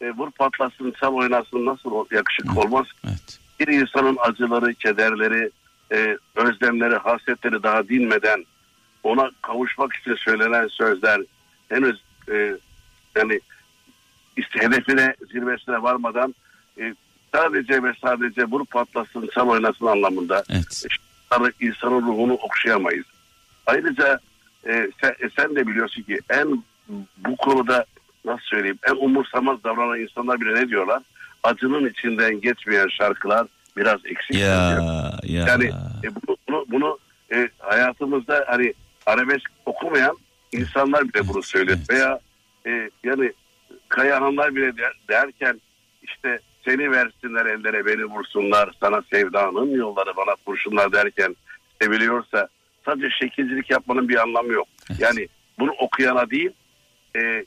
e, 0.00 0.10
vur 0.10 0.30
patlasın, 0.30 0.94
çal 1.00 1.14
oynasın 1.14 1.66
nasıl 1.66 1.90
yakışık 2.10 2.46
evet. 2.46 2.64
olmaz. 2.64 2.86
Evet. 3.04 3.38
Bir 3.60 3.68
insanın 3.68 4.16
acıları, 4.20 4.74
kederleri, 4.74 5.50
e, 5.92 6.16
özlemleri, 6.34 6.96
hasretleri 6.96 7.62
daha 7.62 7.88
dinmeden 7.88 8.44
ona 9.08 9.30
kavuşmak 9.42 9.96
için 9.96 10.14
söylenen 10.14 10.68
sözler 10.68 11.20
henüz 11.68 12.02
e, 12.30 12.56
yani 13.14 13.40
işte 14.36 14.60
hedefine 14.60 15.14
zirvesine 15.32 15.82
varmadan 15.82 16.34
e, 16.78 16.94
sadece 17.34 17.82
ve 17.82 17.92
sadece 18.02 18.44
vur 18.44 18.66
patlasın, 18.66 19.28
çal 19.34 19.48
oynasın 19.48 19.86
anlamında. 19.86 20.42
Evet 20.50 20.84
insanın 21.60 22.02
ruhunu 22.02 22.32
okşayamayız. 22.32 23.06
Ayrıca 23.66 24.20
e, 24.66 24.90
sen, 25.00 25.10
e, 25.10 25.30
sen 25.36 25.56
de 25.56 25.66
biliyorsun 25.66 26.02
ki 26.02 26.20
en 26.30 26.62
bu 27.16 27.36
konuda 27.36 27.84
nasıl 28.24 28.44
söyleyeyim 28.44 28.78
en 28.90 28.94
umursamaz 28.94 29.64
davranan 29.64 30.00
insanlar 30.00 30.40
bile 30.40 30.54
ne 30.54 30.68
diyorlar? 30.68 31.02
Acının 31.42 31.88
içinden 31.88 32.40
geçmeyen 32.40 32.88
şarkılar 32.88 33.46
biraz 33.76 34.00
eksik. 34.04 34.36
Ya, 34.36 34.80
ya. 35.22 35.46
Yani 35.46 35.64
e, 36.04 36.08
bunu, 36.14 36.36
bunu, 36.48 36.64
bunu 36.68 36.98
e, 37.32 37.48
hayatımızda 37.58 38.44
hani 38.48 38.74
arabesk 39.08 39.50
okumayan 39.66 40.16
insanlar 40.52 41.04
bile 41.04 41.28
bunu. 41.28 41.40
Evet. 41.54 41.78
Veya 41.90 42.20
e, 42.66 42.90
yani 43.04 43.32
Kayahanlar 43.88 44.54
bile 44.54 44.76
der, 44.76 44.92
derken 45.08 45.60
işte 46.02 46.40
seni 46.64 46.90
versinler 46.90 47.46
ellere 47.46 47.86
beni 47.86 48.04
vursunlar 48.04 48.70
sana 48.80 49.02
sevdanın 49.12 49.70
yolları 49.70 50.16
bana 50.16 50.34
kurşunlar 50.46 50.92
derken 50.92 51.36
seviliyorsa 51.82 52.48
sadece 52.84 53.10
şekilcilik 53.10 53.70
yapmanın 53.70 54.08
bir 54.08 54.16
anlamı 54.22 54.52
yok. 54.52 54.68
Evet. 54.90 55.00
Yani 55.00 55.28
bunu 55.58 55.70
okuyana 55.70 56.30
değil 56.30 56.50
e, 57.16 57.44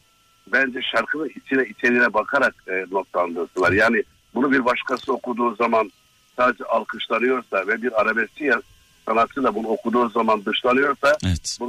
bence 0.48 0.80
şarkının 0.82 1.30
içine 1.36 1.65
içeriğine 1.65 2.13
bakarak 2.13 2.56
e, 2.68 2.86
notlandırsınlar. 2.91 3.72
Yani 3.72 4.03
bunu 4.36 4.51
bir 4.51 4.65
başkası 4.65 5.13
okuduğu 5.13 5.56
zaman 5.56 5.91
sadece 6.38 6.63
alkışlanıyorsa 6.63 7.68
ve 7.68 7.82
bir 7.82 8.01
arabeski 8.01 8.44
ya- 8.44 8.62
sanatçı 9.12 9.44
da 9.44 9.56
bunu 9.56 9.68
okuduğu 9.68 10.10
zaman 10.10 10.46
dışlanıyorsa 10.46 11.18
Evet. 11.25 11.60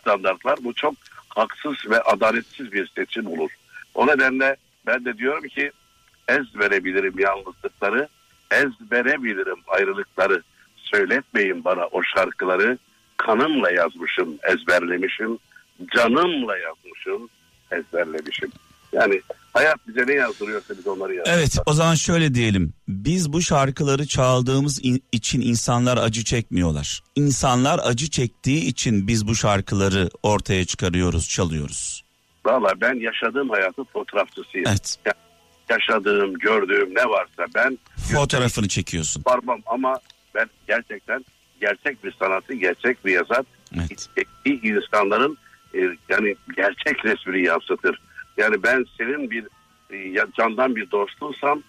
standartlar 0.00 0.58
bu 0.64 0.74
çok 0.74 0.94
haksız 1.28 1.90
ve 1.90 2.00
adaletsiz 2.00 2.72
bir 2.72 2.92
seçim 2.96 3.26
olur. 3.26 3.50
O 3.94 4.06
nedenle 4.06 4.56
ben 4.86 5.04
de 5.04 5.18
diyorum 5.18 5.48
ki 5.48 5.70
ezberebilirim 6.28 7.18
yalnızlıkları, 7.18 8.08
ezberebilirim 8.50 9.58
ayrılıkları. 9.68 10.42
Söyletmeyin 10.76 11.64
bana 11.64 11.86
o 11.86 12.02
şarkıları. 12.02 12.78
Kanımla 13.16 13.70
yazmışım, 13.70 14.38
ezberlemişim. 14.42 15.38
Canımla 15.96 16.58
yazmışım, 16.58 17.28
ezberlemişim. 17.70 18.50
Yani 18.92 19.20
hayat 19.52 19.88
bize 19.88 20.06
ne 20.06 20.12
yazdırıyorsa 20.14 20.74
biz 20.78 20.86
onları 20.86 21.14
yazıyoruz. 21.14 21.42
Evet 21.42 21.58
o 21.66 21.72
zaman 21.72 21.94
şöyle 21.94 22.34
diyelim. 22.34 22.72
Biz 22.88 23.32
bu 23.32 23.42
şarkıları 23.42 24.06
çaldığımız 24.06 24.84
in- 24.84 25.02
için 25.12 25.40
insanlar 25.40 25.96
acı 25.96 26.24
çekmiyorlar. 26.24 27.00
İnsanlar 27.16 27.80
acı 27.84 28.10
çektiği 28.10 28.64
için 28.66 29.08
biz 29.08 29.28
bu 29.28 29.34
şarkıları 29.34 30.10
ortaya 30.22 30.64
çıkarıyoruz, 30.64 31.28
çalıyoruz. 31.28 32.04
Valla 32.46 32.72
ben 32.80 32.94
yaşadığım 32.94 33.48
hayatın 33.50 33.84
fotoğrafçısıyım. 33.92 34.66
Evet. 34.68 34.96
Yaşadığım, 35.70 36.34
gördüğüm 36.34 36.94
ne 36.94 37.04
varsa 37.04 37.46
ben 37.54 37.78
Fotoğrafını 38.12 38.68
çekiyorsun. 38.68 39.22
parmam 39.22 39.60
ama 39.66 39.94
ben 40.34 40.46
gerçekten 40.68 41.24
gerçek 41.60 42.04
bir 42.04 42.12
sanatçı, 42.12 42.52
gerçek 42.54 43.04
bir 43.04 43.12
yazar. 43.12 43.44
Evet. 43.76 44.08
İnsanların 44.62 45.38
e, 45.74 45.78
yani 46.08 46.36
gerçek 46.56 47.04
resmini 47.04 47.46
yansıtır. 47.46 48.00
Yani 48.38 48.62
ben 48.62 48.86
senin 48.98 49.30
bir 49.30 49.44
e, 49.90 50.14
candan 50.38 50.76
bir 50.76 50.90
dostunsam 50.90 51.62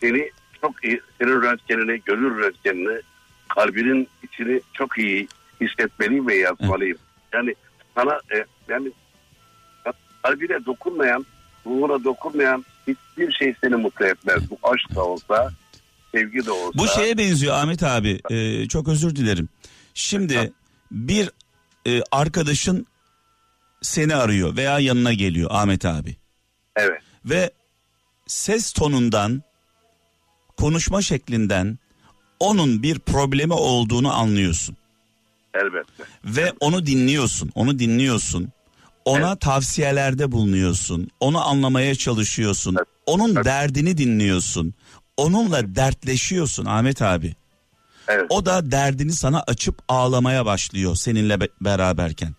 seni 0.00 0.30
çok 0.60 0.84
iyi, 0.84 1.00
senin 1.18 1.42
röntgenini, 1.42 2.00
gönül 2.04 2.38
röntgenini, 2.38 3.00
kalbinin 3.48 4.08
içini 4.22 4.60
çok 4.72 4.98
iyi 4.98 5.28
hissetmeliyim 5.60 6.26
ve 6.26 6.36
yazmalıyım. 6.36 6.98
Yani 7.32 7.54
sana 7.94 8.20
e, 8.34 8.44
yani 8.68 8.92
kalbine 10.22 10.66
dokunmayan, 10.66 11.26
ruhuna 11.66 12.04
dokunmayan 12.04 12.64
hiçbir 12.86 13.32
şey 13.32 13.54
seni 13.60 13.76
mutlu 13.76 14.06
etmez. 14.06 14.50
Bu 14.50 14.58
aşk 14.62 14.94
da 14.94 15.04
olsa, 15.04 15.52
sevgi 16.12 16.46
de 16.46 16.50
olsa. 16.50 16.78
Bu 16.78 16.88
şeye 16.88 17.18
benziyor 17.18 17.54
Ahmet 17.54 17.82
abi. 17.82 18.20
Ee, 18.30 18.68
çok 18.68 18.88
özür 18.88 19.16
dilerim. 19.16 19.48
Şimdi 19.94 20.52
bir 20.90 21.30
e, 21.86 22.02
arkadaşın 22.12 22.86
seni 23.86 24.14
arıyor 24.14 24.56
veya 24.56 24.78
yanına 24.78 25.12
geliyor 25.12 25.50
Ahmet 25.52 25.84
abi. 25.84 26.16
Evet, 26.76 27.02
Ve 27.24 27.50
ses 28.26 28.72
tonundan, 28.72 29.42
konuşma 30.56 31.02
şeklinden 31.02 31.78
onun 32.40 32.82
bir 32.82 32.98
problemi 32.98 33.52
olduğunu 33.52 34.14
anlıyorsun. 34.14 34.76
elbette. 35.54 36.04
Ve 36.24 36.52
onu 36.60 36.86
dinliyorsun, 36.86 37.50
onu 37.54 37.78
dinliyorsun. 37.78 38.48
Ona 39.04 39.36
tavsiyelerde 39.36 40.32
bulunuyorsun. 40.32 41.08
Onu 41.20 41.48
anlamaya 41.48 41.94
çalışıyorsun. 41.94 42.76
Evet. 42.78 42.88
Onun 43.06 43.34
Evet. 43.34 43.44
derdini 43.44 43.98
dinliyorsun. 43.98 44.74
Onunla 45.16 45.74
dertleşiyorsun 45.76 46.64
Ahmet 46.64 47.02
abi. 47.02 47.34
Evet. 48.08 48.26
O 48.28 48.46
da 48.46 48.70
derdini 48.70 49.12
sana 49.12 49.42
açıp 49.42 49.78
ağlamaya 49.88 50.46
başlıyor 50.46 50.94
seninle 50.96 51.40
be- 51.40 51.48
beraberken. 51.60 52.34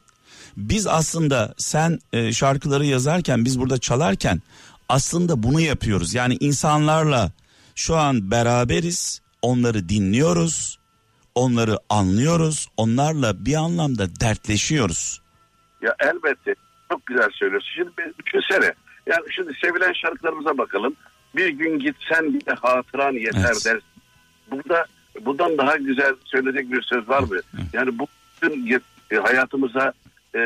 Biz 0.57 0.87
aslında 0.87 1.53
sen 1.57 1.99
e, 2.13 2.31
şarkıları 2.33 2.85
yazarken 2.85 3.45
biz 3.45 3.59
burada 3.59 3.77
çalarken 3.77 4.41
aslında 4.89 5.43
bunu 5.43 5.61
yapıyoruz. 5.61 6.13
Yani 6.13 6.37
insanlarla 6.39 7.31
şu 7.75 7.95
an 7.95 8.31
beraberiz, 8.31 9.21
onları 9.41 9.89
dinliyoruz, 9.89 10.79
onları 11.35 11.77
anlıyoruz, 11.89 12.67
onlarla 12.77 13.45
bir 13.45 13.55
anlamda 13.55 14.15
dertleşiyoruz. 14.19 15.21
Ya 15.81 15.95
elbette 15.99 16.55
çok 16.91 17.05
güzel 17.05 17.29
söylüyorsun. 17.31 17.69
Şimdi 17.75 18.13
düşünsene. 18.25 18.73
Yani 19.07 19.25
şimdi 19.35 19.53
sevilen 19.63 19.93
şarkılarımıza 19.93 20.57
bakalım. 20.57 20.95
Bir 21.35 21.49
gün 21.49 21.79
gitsen 21.79 22.33
bir 22.33 22.45
de 22.45 22.51
hatıran 22.51 23.13
yeter 23.13 23.51
Evet. 23.51 23.65
der. 23.65 23.79
Burada 24.51 24.85
bundan 25.25 25.57
daha 25.57 25.77
güzel 25.77 26.13
söyleyecek 26.25 26.71
bir 26.71 26.81
söz 26.81 27.09
var 27.09 27.19
mı? 27.19 27.37
Yani 27.73 27.99
bu 27.99 28.07
bütün 28.41 28.81
e, 29.11 29.15
hayatımıza 29.15 29.93
e, 30.37 30.41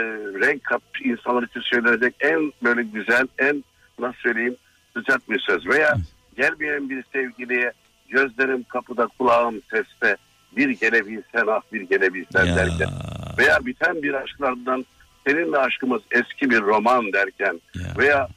renk 0.48 0.64
kat 0.64 0.82
insanlar 1.04 1.44
için 1.44 1.62
söylenecek 1.62 2.16
en 2.20 2.54
böyle 2.64 2.84
güzel, 2.84 3.28
en 3.40 3.64
nasıl 4.00 4.18
söyleyeyim 4.20 4.56
sıcak 4.98 5.30
bir 5.30 5.40
söz. 5.40 5.68
Veya 5.68 5.96
gelmeyen 6.38 6.90
bir 6.90 7.04
sevgiliye 7.14 7.72
gözlerim 8.10 8.64
kapıda 8.64 9.08
kulağım 9.20 9.62
seste 9.72 10.18
bir 10.58 10.70
gelebilsen 10.70 11.48
ah 11.48 11.62
bir 11.74 11.82
gelebilsen 11.82 12.46
Ya. 12.46 12.56
derken 12.56 12.90
veya 13.38 13.66
biten 13.66 14.04
bir 14.04 14.14
aşklardan 14.14 14.86
seninle 15.28 15.58
aşkımız 15.58 16.02
eski 16.12 16.50
bir 16.50 16.62
roman 16.62 17.14
derken 17.14 17.62
Ya. 17.76 17.82
veya 17.98 18.28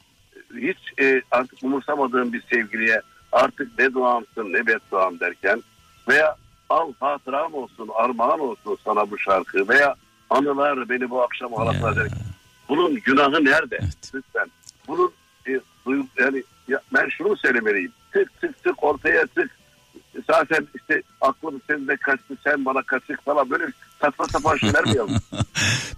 hiç 0.57 0.79
e, 1.01 1.23
artık 1.31 1.59
umursamadığın 1.63 2.33
bir 2.33 2.43
sevgiliye 2.53 3.01
artık 3.33 3.79
ne 3.79 3.95
duamsın 3.95 4.53
ne 4.53 4.67
bedduam 4.67 5.21
derken 5.21 5.63
veya 6.09 6.37
al 6.71 6.93
hatıram 7.01 7.55
olsun 7.55 7.89
armağan 7.95 8.41
olsun 8.41 8.79
sana 8.85 9.11
bu 9.11 9.19
şarkı 9.19 9.69
veya 9.69 9.95
anılar 10.31 10.89
beni 10.89 11.11
bu 11.11 11.23
akşam 11.23 11.55
ağlatacak. 11.55 12.11
Bunun 12.69 12.95
günahı 12.95 13.45
nerede? 13.45 13.79
Evet. 13.83 14.11
Lütfen. 14.15 14.51
Bunun 14.89 15.13
e, 15.47 15.51
duygu- 15.87 16.07
yani 16.19 16.43
ya, 16.69 16.81
ben 16.95 17.09
şunu 17.09 17.37
söylemeliyim. 17.37 17.93
Tık 18.13 18.41
tık 18.41 18.65
tık 18.65 18.85
ortaya 18.85 19.27
tık. 19.27 19.51
Zaten 20.31 20.67
işte 20.75 21.03
aklım 21.21 21.61
sende 21.67 21.97
kaçtı 21.97 22.37
sen 22.45 22.65
bana 22.65 22.83
kaçık 22.83 23.25
falan 23.25 23.51
böyle 23.51 23.65
saçma 24.01 24.27
sapan 24.29 24.57
şeyler 24.57 24.85
mi 24.85 24.97
yazdın? 24.97 25.21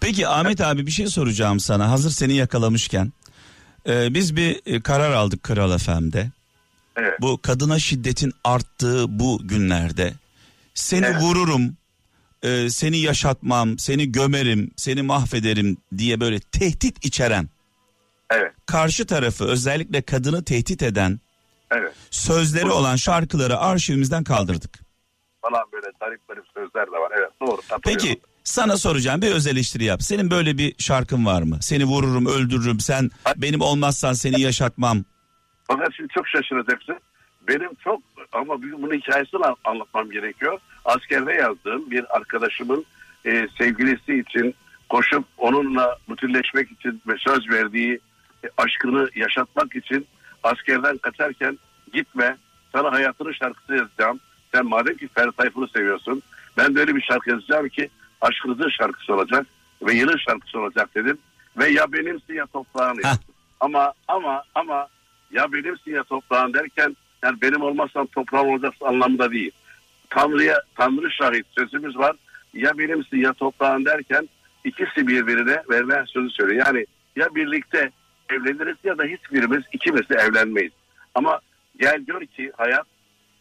Peki 0.00 0.28
Ahmet 0.28 0.60
abi 0.60 0.86
bir 0.86 0.90
şey 0.90 1.06
soracağım 1.06 1.60
sana 1.60 1.90
hazır 1.90 2.10
seni 2.10 2.34
yakalamışken. 2.34 3.12
Ee, 3.88 4.14
biz 4.14 4.36
bir 4.36 4.60
e, 4.66 4.80
karar 4.80 5.12
aldık 5.12 5.42
Kral 5.42 5.78
FM'de. 5.78 6.30
Evet. 6.96 7.20
Bu 7.20 7.42
kadına 7.42 7.78
şiddetin 7.78 8.32
arttığı 8.44 9.18
bu 9.18 9.40
günlerde 9.44 10.12
seni 10.74 11.06
Evet. 11.06 11.22
vururum, 11.22 11.76
e, 12.46 12.70
seni 12.70 12.98
yaşatmam, 12.98 13.78
seni 13.78 14.12
gömerim, 14.12 14.70
seni 14.76 15.02
mahvederim 15.02 15.76
diye 15.98 16.20
böyle 16.20 16.40
tehdit 16.40 17.04
içeren, 17.06 17.48
Evet. 18.30 18.52
karşı 18.66 19.06
tarafı 19.06 19.44
özellikle 19.44 20.02
kadını 20.02 20.44
tehdit 20.44 20.82
eden 20.82 21.20
Evet. 21.70 21.92
sözleri 22.10 22.70
olan 22.70 22.96
şarkıları 22.96 23.58
arşivimizden 23.58 24.24
kaldırdık. 24.24 24.78
Falan 25.42 25.62
böyle 25.72 25.86
garip 26.00 26.28
garip 26.28 26.44
sözler 26.54 26.86
de 26.86 26.90
var. 26.90 27.12
Evet 27.18 27.30
doğru. 27.40 27.60
Peki 27.84 28.20
sana 28.44 28.76
soracağım 28.76 29.22
bir 29.22 29.30
öz 29.32 29.46
eleştiri 29.46 29.84
yap. 29.84 30.02
Senin 30.02 30.30
böyle 30.30 30.58
bir 30.58 30.74
şarkın 30.78 31.26
var 31.26 31.42
mı? 31.42 31.58
Seni 31.60 31.84
vururum, 31.84 32.26
öldürürüm. 32.26 32.80
Sen 32.80 33.10
benim 33.36 33.60
olmazsan 33.60 34.12
seni 34.12 34.40
yaşatmam. 34.40 35.04
Fakat 35.68 35.88
şimdi 35.96 36.08
çok 36.14 36.28
şaşıracaksın. 36.28 36.96
Benim 37.48 37.74
çok 37.84 38.02
ama 38.32 38.62
bunun 38.62 38.94
hikayesini 39.00 39.44
an- 39.46 39.56
anlatmam 39.64 40.10
gerekiyor. 40.10 40.58
Askerde 40.86 41.32
yazdığım 41.32 41.90
bir 41.90 42.16
arkadaşımın 42.16 42.84
e, 43.24 43.48
sevgilisi 43.58 44.18
için 44.18 44.54
koşup 44.88 45.24
onunla 45.38 45.98
bütünleşmek 46.10 46.70
için 46.70 47.02
söz 47.18 47.50
verdiği 47.50 48.00
e, 48.44 48.48
aşkını 48.56 49.10
yaşatmak 49.14 49.76
için 49.76 50.06
askerden 50.42 50.98
kaçarken 50.98 51.58
gitme 51.92 52.36
sana 52.72 52.92
hayatının 52.92 53.32
şarkısı 53.32 53.74
yazacağım. 53.76 54.20
Sen 54.54 54.66
madem 54.66 54.96
ki 54.96 55.08
Ferdi 55.14 55.36
Tayfur'u 55.36 55.68
seviyorsun 55.68 56.22
ben 56.56 56.74
de 56.74 56.80
öyle 56.80 56.94
bir 56.96 57.02
şarkı 57.02 57.30
yazacağım 57.30 57.68
ki 57.68 57.90
aşkınızın 58.20 58.68
şarkısı 58.68 59.14
olacak 59.14 59.46
ve 59.82 59.94
yılın 59.94 60.16
şarkısı 60.16 60.58
olacak 60.60 60.94
dedim. 60.94 61.18
Ve 61.56 61.68
ya 61.68 61.92
benimsin 61.92 62.34
ya 62.34 62.46
toprağın. 62.46 63.00
Ama 63.60 63.92
ama 64.08 64.42
ama 64.54 64.88
ya 65.30 65.52
benimsin 65.52 65.90
ya 65.90 66.04
toprağın 66.04 66.54
derken 66.54 66.96
yani 67.22 67.40
benim 67.42 67.62
olmazsan 67.62 68.06
toprağın 68.06 68.48
olacaksın 68.48 68.84
anlamında 68.84 69.30
değil. 69.30 69.50
Tanrı'ya 70.10 70.62
Tanrı 70.74 71.10
şahit 71.10 71.46
sözümüz 71.58 71.96
var. 71.96 72.16
Ya 72.54 72.78
benimsin 72.78 73.16
ya 73.16 73.32
toprağın 73.32 73.84
derken 73.84 74.28
ikisi 74.64 75.06
birbirine 75.06 75.62
verilen 75.70 76.04
sözü 76.04 76.30
söylüyor. 76.30 76.66
Yani 76.66 76.86
ya 77.16 77.34
birlikte 77.34 77.90
evleniriz 78.30 78.76
ya 78.84 78.98
da 78.98 79.04
hiçbirimiz 79.04 79.64
ikimiz 79.72 80.08
de 80.08 80.14
evlenmeyiz. 80.14 80.72
Ama 81.14 81.40
gel 81.80 81.98
gör 82.00 82.26
ki 82.26 82.52
hayat 82.56 82.86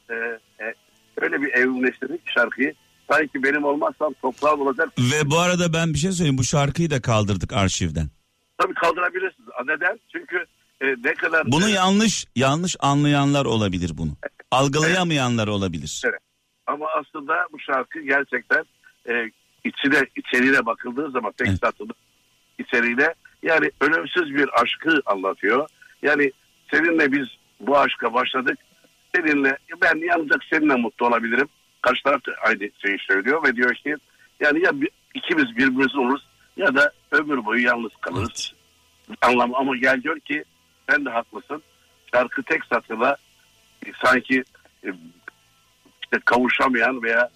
e, 0.09 0.13
e, 0.59 0.73
öyle 1.21 1.41
bir 1.41 1.53
evrimleştirdik 1.53 2.21
şarkıyı. 2.25 2.73
Sanki 3.11 3.43
benim 3.43 3.63
olmazsam 3.63 4.13
toprağın 4.21 4.59
olacak. 4.59 4.89
Ve 4.99 5.29
bu 5.29 5.39
arada 5.39 5.73
ben 5.73 5.93
bir 5.93 5.99
şey 5.99 6.11
söyleyeyim. 6.11 6.37
Bu 6.37 6.43
şarkıyı 6.43 6.89
da 6.89 7.01
kaldırdık 7.01 7.53
arşivden. 7.53 8.09
Tabii 8.57 8.73
kaldırabilirsiniz. 8.73 9.49
Neden? 9.65 9.99
Çünkü 10.11 10.45
e, 10.81 10.85
ne 11.03 11.13
kadar... 11.13 11.51
Bunu 11.51 11.69
yanlış 11.69 12.25
yanlış 12.35 12.75
anlayanlar 12.79 13.45
olabilir 13.45 13.91
bunu. 13.93 14.11
Algılayamayanlar 14.51 15.47
olabilir. 15.47 16.01
Evet. 16.05 16.19
Ama 16.67 16.85
aslında 16.95 17.47
bu 17.51 17.59
şarkı 17.59 18.01
gerçekten 18.01 18.63
e, 19.09 19.31
içine 19.63 20.01
içeriğine 20.15 20.65
bakıldığı 20.65 21.11
zaman 21.11 21.31
tek 21.31 21.47
Evet. 21.47 21.59
satılı 21.59 21.93
içeriğine 22.59 23.13
yani 23.43 23.71
ölümsüz 23.81 24.35
bir 24.35 24.61
aşkı 24.61 25.01
anlatıyor. 25.05 25.67
Yani 26.01 26.31
seninle 26.71 27.11
biz 27.11 27.27
bu 27.59 27.77
aşka 27.77 28.13
başladık. 28.13 28.59
Seninle 29.15 29.57
ben 29.81 30.07
yalnızca 30.07 30.35
seninle 30.49 30.75
mutlu 30.75 31.07
olabilirim. 31.07 31.47
Karşı 31.81 32.03
taraf 32.03 32.25
da 32.27 32.31
aynı 32.41 32.69
şeyi 32.85 32.97
söylüyor 32.99 33.43
ve 33.43 33.55
diyor 33.55 33.75
ki 33.75 33.95
yani 34.39 34.63
ya 34.63 34.71
ikimiz 35.13 35.45
birbirimiz 35.57 35.95
oluruz 35.95 36.27
ya 36.57 36.75
da 36.75 36.91
ömür 37.11 37.45
boyu 37.45 37.63
yalnız 37.63 37.91
kalırız. 38.01 38.53
Anlam 39.21 39.55
ama 39.55 39.77
gel 39.77 40.03
diyor 40.03 40.19
ki 40.19 40.43
sen 40.89 41.05
de 41.05 41.09
haklısın. 41.09 41.63
Şarkı 42.13 42.43
tek 42.43 42.65
satırla 42.65 43.17
e, 43.85 43.91
sanki 44.03 44.43
e, 44.85 44.89
işte 46.05 46.19
kavuşamayan 46.25 47.03
veya 47.03 47.29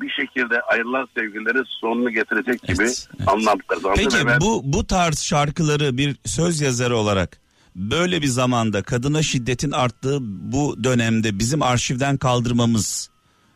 bir 0.00 0.10
şekilde 0.10 0.60
ayrılan 0.60 1.08
sevgililerin 1.16 1.64
sonunu 1.68 2.10
getirecek 2.10 2.62
gibi 2.62 2.82
Evet, 2.82 3.08
evet. 3.18 3.28
anlam 3.28 3.58
kazandı. 3.66 3.94
Peki 3.96 4.26
ben- 4.26 4.40
bu 4.40 4.62
bu 4.64 4.86
tarz 4.86 5.22
şarkıları 5.22 5.96
bir 5.98 6.16
söz 6.24 6.60
yazarı 6.60 6.96
olarak 6.96 7.40
böyle 7.76 8.22
bir 8.22 8.26
zamanda 8.26 8.82
kadına 8.82 9.22
şiddetin 9.22 9.70
arttığı 9.70 10.18
bu 10.52 10.84
dönemde 10.84 11.38
bizim 11.38 11.62
arşivden 11.62 12.16
kaldırmamız 12.16 13.10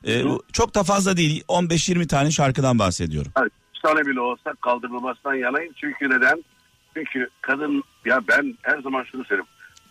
e, 0.07 0.23
çok 0.53 0.75
da 0.75 0.83
fazla 0.83 1.17
değil 1.17 1.45
15-20 1.49 2.07
tane 2.07 2.31
şarkıdan 2.31 2.79
bahsediyorum. 2.79 3.33
Üç 3.75 3.83
tane 3.83 4.01
bile 4.01 4.21
olsa 4.21 4.53
kaldırılmasından 4.61 5.35
yanayım. 5.35 5.73
Çünkü 5.77 6.11
neden? 6.11 6.45
Çünkü 6.95 7.29
kadın 7.41 7.83
ya 8.05 8.21
ben 8.29 8.55
her 8.63 8.79
zaman 8.83 9.05
şunu 9.05 9.25
söyleyeyim. 9.25 9.49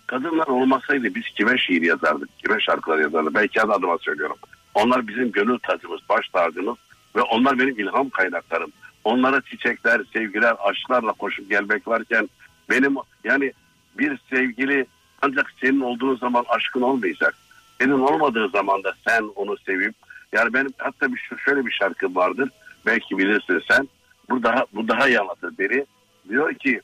Kadınlar 0.08 0.48
olmasaydı 0.48 1.16
biz 1.16 1.24
kime 1.38 1.58
şiir 1.58 1.82
yazardık, 1.82 2.30
kime 2.40 2.58
şarkılar 2.60 2.98
yazardık. 2.98 3.36
Ben 3.36 3.48
kendi 3.48 3.74
adıma 3.74 3.98
söylüyorum. 4.02 4.38
Onlar 4.78 5.08
bizim 5.08 5.32
gönül 5.32 5.60
tacımız, 5.60 6.02
baş 6.10 6.30
tacımız 6.30 6.78
ve 7.16 7.22
onlar 7.22 7.60
benim 7.60 7.80
ilham 7.80 8.10
kaynaklarım. 8.10 8.72
Onlara 9.04 9.42
çiçekler, 9.42 10.02
sevgiler, 10.14 10.56
aşklarla 10.60 11.12
koşup 11.12 11.50
gelmek 11.50 11.88
varken 11.88 12.30
benim 12.70 12.96
yani 13.24 13.54
bir 13.98 14.20
sevgili 14.30 14.86
ancak 15.22 15.52
senin 15.62 15.80
olduğun 15.80 16.16
zaman 16.16 16.46
aşkın 16.50 16.82
olmayacak. 16.82 17.36
Senin 17.82 18.00
olmadığı 18.00 18.50
zaman 18.50 18.84
da 18.84 18.94
sen 19.08 19.24
onu 19.36 19.58
sevip 19.58 19.96
yani 20.34 20.54
benim 20.54 20.72
hatta 20.78 21.14
bir 21.14 21.30
şöyle 21.46 21.66
bir 21.66 21.72
şarkı 21.72 22.16
vardır. 22.16 22.50
Belki 22.86 23.18
bilirsin 23.18 23.64
sen. 23.68 23.88
Bu 24.30 24.44
daha 24.44 24.66
bu 24.74 24.88
daha 24.88 25.08
iyi 25.08 25.20
anlatır 25.20 25.54
beni. 25.60 25.86
Diyor 26.30 26.54
ki 26.54 26.82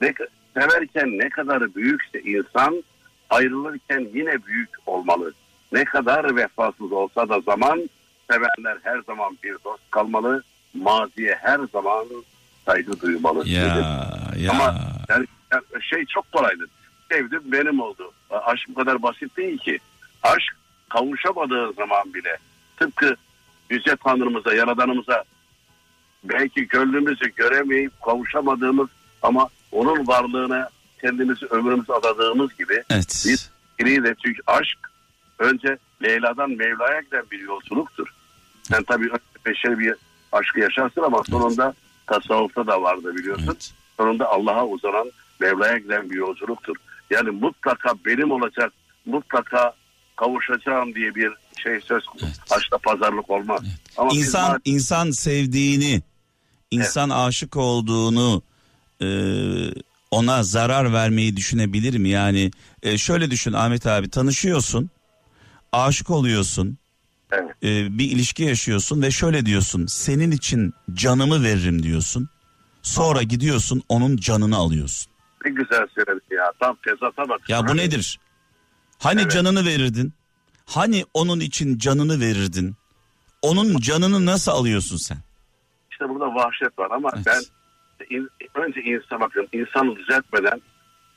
ne, 0.00 0.14
severken 0.54 1.18
ne 1.18 1.28
kadar 1.28 1.74
büyükse 1.74 2.20
insan 2.20 2.84
ayrılırken 3.30 4.08
yine 4.14 4.46
büyük 4.46 4.70
olmalı. 4.86 5.32
Ne 5.74 5.84
kadar 5.84 6.36
vefasız 6.36 6.92
olsa 6.92 7.28
da 7.28 7.40
zaman 7.40 7.90
sevenler 8.30 8.78
her 8.82 9.00
zaman 9.06 9.38
bir 9.42 9.56
dost 9.64 9.90
kalmalı. 9.90 10.42
Maziye 10.74 11.38
her 11.42 11.60
zaman 11.72 12.06
saygı 12.66 13.00
duymalı. 13.00 13.48
Ya 13.48 13.64
ya 14.38 14.50
Ama 14.50 14.74
yani, 15.08 15.26
yani 15.52 15.64
şey 15.90 16.04
çok 16.06 16.32
kolaydır. 16.32 16.68
Sevdim 17.10 17.42
benim 17.44 17.80
oldu. 17.80 18.12
Aşk 18.30 18.68
bu 18.68 18.74
kadar 18.74 19.02
basit 19.02 19.36
değil 19.36 19.58
ki. 19.58 19.78
Aşk 20.22 20.56
kavuşamadığı 20.88 21.72
zaman 21.72 22.14
bile 22.14 22.36
tıpkı 22.76 23.16
Yüce 23.70 23.96
Tanrımıza, 23.96 24.54
Yaradanımıza 24.54 25.24
belki 26.24 26.68
gönlümüzü 26.68 27.34
göremeyip 27.36 28.02
kavuşamadığımız 28.02 28.88
ama 29.22 29.48
onun 29.72 30.06
varlığına 30.06 30.68
kendimizi 31.00 31.46
ömrümüzü 31.46 31.92
adadığımız 31.92 32.56
gibi 32.56 32.82
evet. 32.90 33.24
biz 33.26 33.50
biriyle 33.78 34.14
çünkü 34.24 34.42
aşk 34.46 34.93
önce 35.38 35.78
Leyla'dan 36.02 36.50
Mevla'ya 36.50 37.00
giden 37.00 37.24
bir 37.30 37.40
yolculuktur. 37.40 38.08
Sen 38.62 38.82
tabii 38.82 39.04
önce 39.04 39.22
beşeri 39.46 39.78
bir 39.78 39.94
aşkı 40.32 40.60
yaşarsın 40.60 41.02
ama 41.02 41.22
sonunda 41.30 41.74
tasavvufta 42.06 42.66
da 42.66 42.82
vardı 42.82 43.14
biliyorsun 43.16 43.46
evet. 43.46 43.72
sonunda 43.96 44.28
Allah'a 44.28 44.66
uzanan 44.66 45.12
Mevla'ya 45.40 45.78
giden 45.78 46.10
bir 46.10 46.16
yolculuktur. 46.16 46.76
Yani 47.10 47.30
mutlaka 47.30 47.94
benim 48.06 48.30
olacak, 48.30 48.72
mutlaka 49.06 49.74
kavuşacağım 50.16 50.94
diye 50.94 51.14
bir 51.14 51.32
şey 51.62 51.80
söz 51.80 52.04
konusu. 52.06 52.26
Evet. 52.26 52.52
Aşkta 52.52 52.78
pazarlık 52.78 53.30
olmaz. 53.30 53.62
Ama 53.96 54.10
biz 54.10 54.18
İnsan 54.18 54.50
maalesef- 54.50 54.60
insan 54.64 55.10
sevdiğini, 55.10 56.02
insan 56.70 57.10
aşık 57.10 57.56
olduğunu 57.56 58.42
e, 59.02 59.06
ona 60.10 60.42
zarar 60.42 60.92
vermeyi 60.92 61.36
düşünebilir 61.36 61.98
mi? 61.98 62.08
Yani 62.08 62.50
e, 62.82 62.98
şöyle 62.98 63.30
düşün 63.30 63.52
Ahmet 63.52 63.86
abi 63.86 64.10
tanışıyorsun, 64.10 64.90
aşık 65.74 66.10
oluyorsun, 66.10 66.78
Evet. 67.32 67.50
e, 67.62 67.98
bir 67.98 68.10
ilişki 68.10 68.42
yaşıyorsun 68.42 69.02
ve 69.02 69.10
şöyle 69.10 69.46
diyorsun 69.46 69.86
senin 69.86 70.30
için 70.30 70.74
canımı 70.94 71.42
veririm 71.44 71.82
diyorsun. 71.82 72.28
Sonra 72.82 73.22
gidiyorsun 73.22 73.82
onun 73.88 74.16
canını 74.16 74.56
alıyorsun. 74.56 75.12
ne 75.44 75.50
güzel 75.50 75.86
söyledin 75.94 76.36
ya. 76.36 76.52
Tam 76.60 76.76
tezata 76.84 77.28
bak. 77.28 77.40
Ya 77.50 77.64
bu 77.64 77.68
Hani 77.70 77.80
nedir? 77.80 78.18
Hani 78.98 79.20
Evet. 79.20 79.30
canını 79.32 79.64
verirdin? 79.64 80.12
Hani 80.66 81.04
onun 81.14 81.40
için 81.40 81.78
canını 81.78 82.20
verirdin? 82.20 82.74
Onun 83.42 83.78
canını 83.80 84.26
nasıl 84.26 84.52
alıyorsun 84.52 84.96
sen? 84.96 85.18
İşte 85.90 86.08
burada 86.08 86.34
vahşet 86.34 86.78
var 86.78 86.90
ama 86.90 87.10
Evet. 87.16 87.26
ben 87.26 87.42
in- 88.16 88.30
önce 88.54 88.80
insan 88.82 89.20
bakın 89.20 89.48
insanı 89.52 89.96
düzeltmeden 89.96 90.62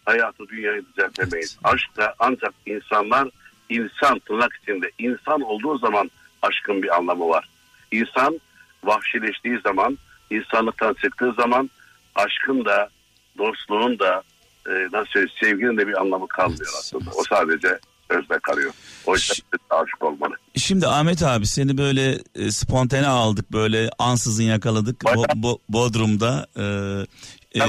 hayatı 0.06 0.48
dünyayı 0.48 0.86
düzeltemeyiz. 0.86 1.58
Aşkla 1.64 2.14
ancak 2.20 2.54
insanlar 2.66 3.30
insan 3.70 4.20
tırnak 4.20 4.52
içinde 4.64 4.92
insan 5.00 5.42
olduğu 5.42 5.78
zaman 5.78 6.12
aşkın 6.42 6.84
bir 6.84 6.96
anlamı 6.98 7.30
var. 7.30 7.50
İnsan 7.92 8.40
vahşileştiği 8.84 9.60
zaman 9.64 9.98
insanlıktan 10.32 10.94
çıktığı 10.94 11.34
zaman 11.34 11.70
aşkın 12.16 12.66
da 12.66 12.90
dostluğun 13.38 14.00
da 14.00 14.24
e, 14.68 14.72
nasıl 14.94 15.06
söyleyeyim, 15.12 15.36
sevginin 15.44 15.78
de 15.78 15.88
bir 15.88 16.02
anlamı 16.02 16.28
kalmıyor 16.28 16.60
Evet, 16.62 16.76
aslında. 16.80 17.04
evet. 17.08 17.16
O 17.20 17.24
sadece 17.36 17.80
sözde 18.12 18.40
kalıyor. 18.40 18.72
O 19.06 19.14
yüzden 19.14 19.36
aşık 19.70 20.04
olmalı. 20.04 20.34
Şimdi 20.56 20.88
Ahmet 20.88 21.24
abi 21.24 21.46
seni 21.46 21.78
böyle 21.78 22.18
e, 22.36 22.52
spontane 22.52 23.08
aldık 23.08 23.52
böyle 23.54 23.90
ansızın 24.00 24.44
yakaladık 24.44 25.06
Bayağı- 25.06 25.18
Bo- 25.24 25.42
Bo- 25.42 25.60
Bodrum'da. 25.70 26.48
E, 26.56 26.64
e, 27.60 27.64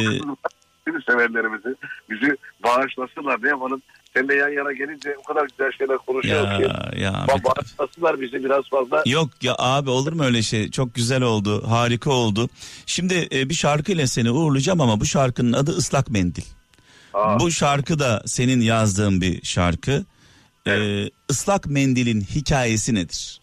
severlerimizi 1.06 1.74
bizi 2.10 2.36
bağışlasınlar 2.64 3.42
ne 3.42 3.48
yapalım. 3.48 3.82
Seninle 4.18 4.34
yan 4.34 4.48
yana 4.48 4.72
gelince 4.72 5.16
o 5.18 5.22
kadar 5.22 5.48
güzel 5.48 5.72
şeyler 5.72 5.98
konuşuyoruz 5.98 6.56
ki. 6.56 6.62
ya 6.62 6.90
ya 6.96 7.10
Ba- 7.12 7.32
abi. 7.32 7.44
Bağışlasınlar 7.44 8.20
bizi 8.20 8.44
biraz 8.44 8.68
fazla. 8.68 9.02
Yok 9.06 9.30
ya 9.42 9.54
abi 9.58 9.90
olur 9.90 10.12
mu 10.12 10.24
öyle 10.24 10.42
şey? 10.42 10.70
Çok 10.70 10.94
güzel 10.94 11.22
oldu, 11.22 11.68
harika 11.68 12.10
oldu. 12.10 12.48
Şimdi 12.86 13.28
e, 13.32 13.48
bir 13.48 13.54
şarkıyla 13.54 14.06
seni 14.06 14.30
uğurlayacağım 14.30 14.80
ama 14.80 15.00
bu 15.00 15.04
şarkının 15.04 15.52
adı 15.52 15.78
Islak 15.78 16.10
Mendil. 16.10 16.42
Aa, 17.14 17.40
Bu 17.40 17.50
şarkı 17.50 17.98
da 17.98 18.22
senin 18.26 18.60
yazdığın 18.60 19.20
bir 19.20 19.44
şarkı. 19.44 20.04
E, 20.66 21.04
Islak 21.28 21.66
Mendil'in 21.66 22.20
hikayesi 22.20 22.94
nedir? 22.94 23.40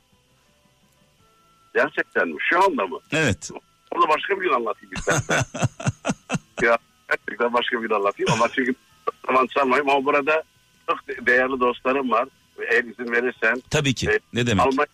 gerçekten 1.73 2.27
mi? 2.27 2.35
Şu 2.49 2.63
anda 2.63 2.87
mı? 2.87 2.99
Evet. 3.11 3.49
Onu 3.95 4.07
başka 4.09 4.35
bir 4.35 4.41
gün 4.41 4.53
anlatayım 4.53 4.93
istersen. 4.97 5.35
ya 6.61 6.77
gerçekten 7.09 7.53
başka 7.53 7.77
bir 7.81 7.87
gün 7.87 7.95
anlatayım 7.95 8.31
ama 8.33 8.47
çünkü 8.55 8.75
zaman 9.27 9.47
çalmayayım 9.47 9.89
ama 9.89 10.05
burada 10.05 10.43
çok 10.89 11.07
de- 11.07 11.25
değerli 11.25 11.59
dostlarım 11.59 12.11
var. 12.11 12.27
Eğer 12.71 12.83
izin 12.83 13.11
verirsen 13.11 13.61
Tabii 13.69 13.93
ki. 13.93 14.07
Evet, 14.09 14.21
Ne 14.33 14.47
demek? 14.47 14.65
Almanya 14.65 14.87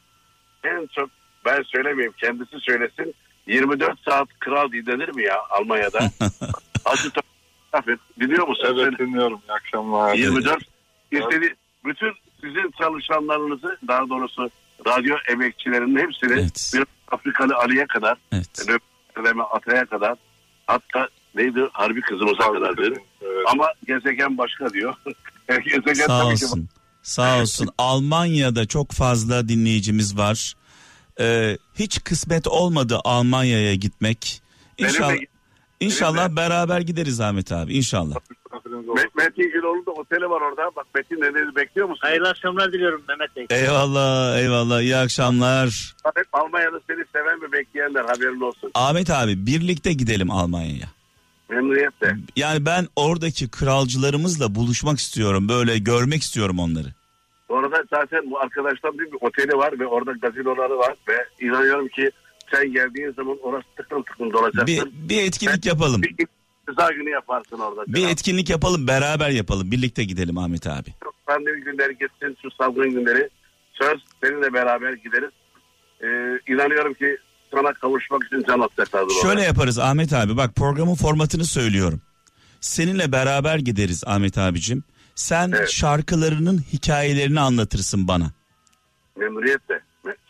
en 0.63 0.87
çok 0.95 1.09
ben 1.45 1.63
söylemeyeyim 1.63 2.13
kendisi 2.17 2.59
söylesin 2.59 3.13
24 3.47 3.99
saat 4.09 4.27
kral 4.39 4.71
dinlenir 4.71 5.15
mi 5.15 5.23
ya 5.23 5.37
Almanya'da? 5.49 5.99
Azı 6.85 7.11
Afet 7.73 7.99
biliyor 8.19 8.47
musun? 8.47 8.63
Evet 8.67 8.77
Söyle. 8.77 8.97
dinliyorum. 8.97 9.41
İyi 9.49 9.51
akşamlar. 9.53 10.13
24 10.15 10.63
istedi 11.11 11.55
bütün 11.85 12.11
sizin 12.41 12.71
çalışanlarınızı 12.79 13.77
daha 13.87 14.09
doğrusu 14.09 14.49
radyo 14.87 15.15
emekçilerinin 15.29 15.97
hepsini 15.99 16.33
Evet. 16.33 16.71
bir 16.75 16.83
Afrikalı 17.11 17.55
Ali'ye 17.55 17.85
kadar 17.87 18.17
Evet. 18.31 18.65
Nöbetlerime 18.67 19.43
Atay'a 19.43 19.85
kadar 19.85 20.15
hatta 20.67 21.07
neydi 21.35 21.67
harbi 21.71 22.01
kızımıza 22.01 22.51
kadar 22.53 22.77
dedi. 22.77 22.99
Evet. 23.21 23.45
Ama 23.47 23.73
gezegen 23.87 24.37
başka 24.37 24.69
diyor. 24.69 24.95
gezegen 25.47 26.07
Sağ 26.07 26.25
olsun. 26.27 26.69
Sağ 27.03 27.41
olsun. 27.41 27.69
Almanya'da 27.77 28.65
çok 28.65 28.91
fazla 28.91 29.47
dinleyicimiz 29.47 30.17
var. 30.17 30.53
Ee, 31.19 31.57
hiç 31.79 32.03
kısmet 32.03 32.47
olmadı 32.47 32.99
Almanya'ya 33.03 33.75
gitmek. 33.75 34.41
İnşallah, 34.77 35.13
inşallah 35.79 36.25
benim 36.25 36.35
beraber 36.35 36.81
gideriz 36.81 37.19
Ahmet 37.19 37.51
abi. 37.51 37.73
İnşallah. 37.73 38.15
Me- 38.95 39.09
Metin 39.17 39.51
Güloğlu'nda 39.51 39.91
oteli 39.91 40.29
var 40.29 40.41
orada. 40.41 40.75
Bak 40.75 40.85
Metin 40.95 41.15
ne 41.15 41.55
bekliyor 41.55 41.89
musun? 41.89 42.01
Hayırlı 42.01 42.29
akşamlar 42.29 42.73
diliyorum 42.73 43.03
Mehmet 43.07 43.35
Bey. 43.35 43.45
Eyvallah, 43.49 44.39
eyvallah. 44.39 44.81
İyi 44.81 44.95
akşamlar. 44.95 45.93
Hep 46.15 46.25
Almanya'da 46.33 46.79
seni 46.89 47.03
seven 47.13 47.41
ve 47.41 47.51
bekleyenler 47.51 48.01
haberin 48.01 48.41
olsun. 48.41 48.71
Ahmet 48.73 49.09
abi 49.09 49.45
birlikte 49.45 49.93
gidelim 49.93 50.31
Almanya'ya. 50.31 50.87
Memnuniyetle. 51.51 52.15
Yani 52.35 52.65
ben 52.65 52.87
oradaki 52.95 53.51
kralcılarımızla 53.51 54.55
buluşmak 54.55 54.99
istiyorum. 54.99 55.49
Böyle 55.49 55.77
görmek 55.77 56.21
istiyorum 56.21 56.59
onları. 56.59 56.87
Orada 57.49 57.83
zaten 57.89 58.31
bu 58.31 58.39
arkadaşlar 58.39 58.93
bir 58.93 59.07
oteli 59.21 59.57
var 59.57 59.79
ve 59.79 59.87
orada 59.87 60.11
gazinoları 60.11 60.77
var 60.77 60.95
ve 61.07 61.45
inanıyorum 61.45 61.87
ki 61.87 62.11
sen 62.51 62.73
geldiğin 62.73 63.11
zaman 63.11 63.37
orası 63.41 63.67
tıklım 63.77 64.03
tıklım 64.03 64.33
dolacaksın. 64.33 64.67
Bir, 64.67 65.09
bir 65.09 65.23
etkinlik 65.23 65.65
yapalım. 65.65 66.01
Bir 66.01 66.27
güzel 66.67 66.93
günü 66.93 67.09
yaparsın 67.09 67.59
orada. 67.59 67.83
Bir 67.87 68.09
etkinlik 68.09 68.49
yapalım 68.49 68.87
beraber 68.87 69.29
yapalım. 69.29 69.71
Birlikte 69.71 70.03
gidelim 70.03 70.37
Ahmet 70.37 70.67
abi. 70.67 70.89
Pandemi 71.25 71.61
günleri 71.61 71.97
geçsin 71.97 72.37
şu 72.41 72.51
salgın 72.51 72.89
günleri. 72.89 73.29
Söz 73.73 74.01
seninle 74.23 74.53
beraber 74.53 74.93
gideriz. 74.93 75.31
Ee, 76.03 76.07
inanıyorum 76.53 76.93
ki 76.93 77.17
sana 77.53 77.73
kavuşmak 77.73 78.23
için 78.25 78.43
can 78.47 78.59
atacaklardır. 78.59 79.13
Şöyle 79.21 79.33
oraya. 79.39 79.45
yaparız 79.45 79.79
Ahmet 79.79 80.13
abi. 80.13 80.37
Bak 80.37 80.55
programın 80.55 80.95
formatını 80.95 81.45
söylüyorum. 81.45 82.01
Seninle 82.61 83.11
beraber 83.11 83.57
gideriz 83.59 84.03
Ahmet 84.07 84.37
abicim. 84.37 84.83
Sen 85.15 85.51
Evet. 85.51 85.69
şarkılarının 85.69 86.57
hikayelerini 86.73 87.39
anlatırsın 87.39 88.07
bana. 88.07 88.31
Memnuniyetle. 89.17 89.81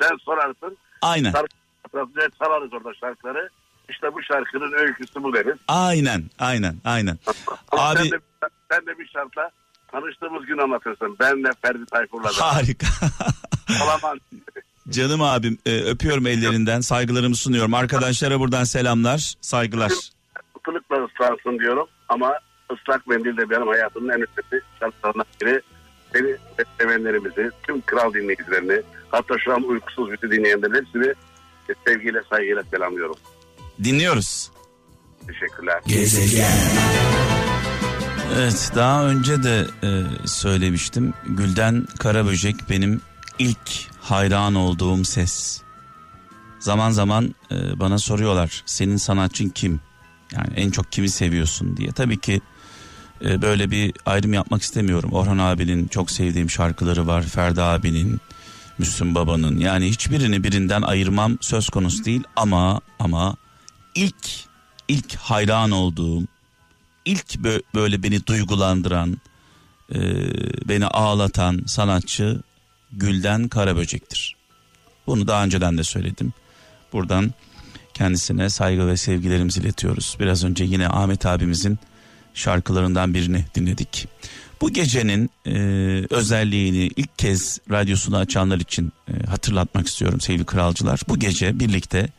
Sen 0.02 0.18
sorarsın. 0.26 0.78
Aynen. 1.02 1.32
Şarkı 1.32 1.48
çalarız 2.44 2.74
orada 2.74 2.90
şarkıları. 3.00 3.50
İşte 3.90 4.14
bu 4.14 4.24
şarkının 4.24 4.74
öyküsü 4.74 5.24
bu 5.24 5.34
deriz. 5.34 5.58
Aynen. 5.68 6.24
Aynen. 6.40 6.76
Aynen. 6.86 7.18
Ama 7.72 7.82
Abi- 7.90 7.98
sen 8.00 8.12
de, 8.12 8.20
sen 8.72 8.86
de 8.86 9.00
bir 9.00 9.08
şartla 9.08 9.50
tanıştığımız 9.92 10.46
gün 10.46 10.58
anlatırsın. 10.58 11.18
Benle 11.20 11.50
Ferdi 11.62 11.86
Tayfur'la. 11.86 12.30
Harika. 12.56 12.88
Olamaz. 13.84 14.18
Canım 14.92 15.22
abim 15.22 15.58
e, 15.66 15.82
öpüyorum 15.82 16.28
ellerinden. 16.28 16.82
Saygılarımı 16.82 17.36
sunuyorum. 17.36 17.74
Arkadaşlara 17.74 18.40
buradan 18.40 18.64
selamlar. 18.64 19.34
Saygılar. 19.42 19.92
Mutlulukla 20.56 21.06
ıslansın 21.06 21.60
diyorum. 21.60 21.88
Ama 22.10 22.34
ıslak 22.74 23.08
mendil 23.08 23.38
de 23.38 23.50
benim 23.50 23.68
hayatımın 23.68 24.10
en 24.10 24.16
önemli 24.16 24.62
şartlarından 24.80 25.26
biri. 25.42 25.62
Seni 26.14 26.28
ve 26.28 26.64
sevenlerimizi, 26.80 27.50
tüm 27.64 27.82
kral 27.82 28.14
dinleyicilerini, 28.14 28.82
hatta 29.10 29.36
şu 29.40 29.54
an 29.54 29.64
uykusuz 29.64 30.12
bizi 30.12 30.32
dinleyenlerin 30.32 30.76
hepsini 30.76 31.08
e, 31.70 31.74
sevgiyle, 31.88 32.22
saygıyla 32.30 32.64
selamlıyorum. 32.64 33.16
Dinliyoruz. 33.84 34.52
Teşekkürler. 35.28 35.82
Evet 38.38 38.72
daha 38.76 39.08
önce 39.08 39.44
de 39.44 39.66
e, 39.84 39.90
söylemiştim. 40.28 41.14
Gülden 41.26 41.88
Karaböcek 42.00 42.56
benim 42.70 43.02
ilk 43.42 43.90
hayran 44.02 44.56
olduğum 44.56 45.06
ses. 45.06 45.62
Zaman 46.60 46.92
zaman 46.92 47.36
e, 47.52 47.80
bana 47.80 47.98
soruyorlar 48.00 48.64
senin 48.66 48.98
sanatçın 48.98 49.50
kim? 49.50 49.80
Yani 50.34 50.54
en 50.56 50.72
çok 50.72 50.92
kimi 50.92 51.10
seviyorsun 51.10 51.78
diye. 51.78 51.92
Tabii 51.92 52.20
ki 52.20 52.42
e, 53.26 53.42
böyle 53.42 53.72
bir 53.72 53.94
ayrım 54.06 54.34
yapmak 54.34 54.62
istemiyorum. 54.62 55.12
Orhan 55.14 55.38
abinin 55.38 55.88
çok 55.88 56.12
sevdiğim 56.12 56.50
şarkıları 56.50 57.08
var. 57.08 57.24
Ferdi 57.24 57.62
abinin, 57.62 58.22
Müslüm 58.78 59.16
babanın. 59.16 59.60
Yani 59.60 59.90
hiçbirini 59.90 60.44
birinden 60.44 60.82
ayırmam 60.82 61.38
söz 61.42 61.70
konusu 61.70 62.06
değil 62.06 62.24
ama 62.36 62.82
ama 63.00 63.36
ilk 63.96 64.30
ilk 64.88 65.16
hayran 65.16 65.72
olduğum 65.72 66.24
ilk 67.06 67.36
bö- 67.36 67.64
böyle 67.76 68.04
beni 68.04 68.28
duygulandıran, 68.28 69.18
e, 69.96 70.00
beni 70.70 70.88
ağlatan 70.88 71.64
sanatçı 71.68 72.42
Gülden 72.94 73.48
Karaböcek'tir. 73.48 74.36
Bunu 75.08 75.28
daha 75.28 75.44
önceden 75.44 75.78
de 75.78 75.84
söyledim. 75.84 76.34
Buradan 76.94 77.34
kendisine 77.94 78.50
saygı 78.50 78.88
ve 78.88 78.98
sevgilerimizi 78.98 79.60
iletiyoruz. 79.60 80.18
Biraz 80.20 80.44
önce 80.44 80.64
yine 80.64 80.88
Ahmet 80.88 81.26
abimizin 81.26 81.80
şarkılarından 82.34 83.14
birini 83.14 83.46
dinledik. 83.56 84.08
Bu 84.62 84.74
gecenin 84.74 85.30
e, 85.46 85.52
özelliğini 86.10 86.90
ilk 86.96 87.20
kez 87.20 87.60
radyosunu 87.70 88.18
açanlar 88.18 88.60
için 88.60 88.94
e, 89.08 89.26
hatırlatmak 89.26 89.88
istiyorum 89.88 90.22
sevgili 90.22 90.46
kralcılar. 90.46 91.00
Bu 91.08 91.20
gece 91.20 91.60
birlikte 91.60 92.10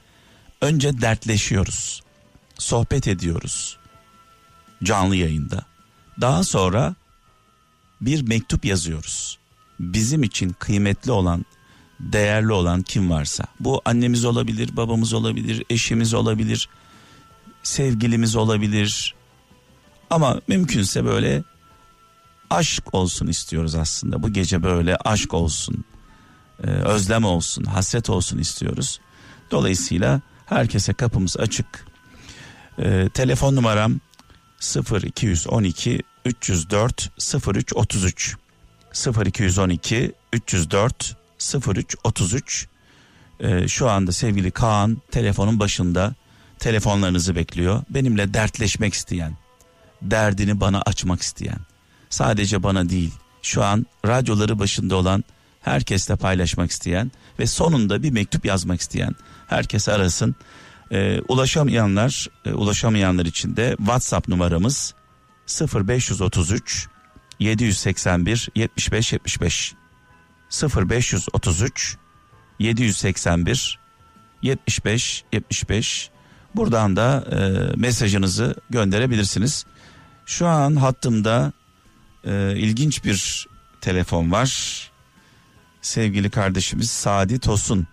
önce 0.60 1.00
dertleşiyoruz, 1.00 2.02
sohbet 2.58 3.08
ediyoruz 3.08 3.78
canlı 4.84 5.16
yayında. 5.16 5.64
Daha 6.20 6.44
sonra 6.44 6.94
bir 8.00 8.22
mektup 8.22 8.64
yazıyoruz. 8.64 9.38
Bizim 9.82 10.22
için 10.22 10.50
kıymetli 10.58 11.12
olan, 11.12 11.44
değerli 12.00 12.52
olan 12.52 12.82
kim 12.82 13.10
varsa. 13.10 13.44
Bu 13.60 13.82
annemiz 13.84 14.24
olabilir, 14.24 14.76
babamız 14.76 15.12
olabilir, 15.12 15.64
eşimiz 15.70 16.14
olabilir, 16.14 16.68
sevgilimiz 17.62 18.36
olabilir. 18.36 19.14
Ama 20.10 20.40
mümkünse 20.48 21.04
böyle 21.04 21.44
aşk 22.50 22.94
olsun 22.94 23.26
istiyoruz 23.26 23.74
aslında. 23.74 24.22
Bu 24.22 24.32
gece 24.32 24.62
böyle 24.62 24.96
aşk 24.96 25.34
olsun, 25.34 25.84
e, 26.64 26.66
özlem 26.66 27.24
olsun, 27.24 27.64
hasret 27.64 28.10
olsun 28.10 28.38
istiyoruz. 28.38 29.00
Dolayısıyla 29.50 30.20
herkese 30.46 30.92
kapımız 30.92 31.36
açık. 31.36 31.86
E, 32.78 33.08
telefon 33.14 33.56
numaram 33.56 34.00
0212 34.92 36.02
304 36.24 37.10
0333 37.54 38.36
0212 38.94 40.12
304 40.32 41.16
0333 41.54 42.68
ee, 43.40 43.68
şu 43.68 43.90
anda 43.90 44.12
sevgili 44.12 44.50
Kaan 44.50 45.02
telefonun 45.10 45.60
başında 45.60 46.14
telefonlarınızı 46.58 47.36
bekliyor. 47.36 47.82
Benimle 47.90 48.34
dertleşmek 48.34 48.94
isteyen, 48.94 49.36
derdini 50.02 50.60
bana 50.60 50.82
açmak 50.82 51.22
isteyen, 51.22 51.58
sadece 52.10 52.62
bana 52.62 52.88
değil, 52.88 53.12
şu 53.42 53.64
an 53.64 53.86
radyoları 54.06 54.58
başında 54.58 54.96
olan 54.96 55.24
herkesle 55.60 56.16
paylaşmak 56.16 56.70
isteyen 56.70 57.12
ve 57.38 57.46
sonunda 57.46 58.02
bir 58.02 58.10
mektup 58.10 58.44
yazmak 58.44 58.80
isteyen 58.80 59.14
herkes 59.46 59.88
arasın. 59.88 60.34
Ee, 60.90 61.20
ulaşamayanlar, 61.28 62.28
e, 62.44 62.52
ulaşamayanlar 62.52 63.26
için 63.26 63.56
de 63.56 63.74
WhatsApp 63.78 64.28
numaramız 64.28 64.94
0533 65.74 66.88
781 67.42 68.48
75 68.54 69.12
75 69.12 69.74
0533 70.64 71.96
781 72.58 73.78
75 74.42 75.24
75 75.32 76.10
buradan 76.54 76.96
da 76.96 77.24
e, 77.32 77.36
mesajınızı 77.76 78.54
gönderebilirsiniz. 78.70 79.66
Şu 80.26 80.46
an 80.46 80.76
hattımda 80.76 81.52
e, 82.24 82.54
ilginç 82.56 83.04
bir 83.04 83.46
telefon 83.80 84.32
var. 84.32 84.90
Sevgili 85.80 86.30
kardeşimiz 86.30 86.90
Sadi 86.90 87.38
Tosun 87.38 87.86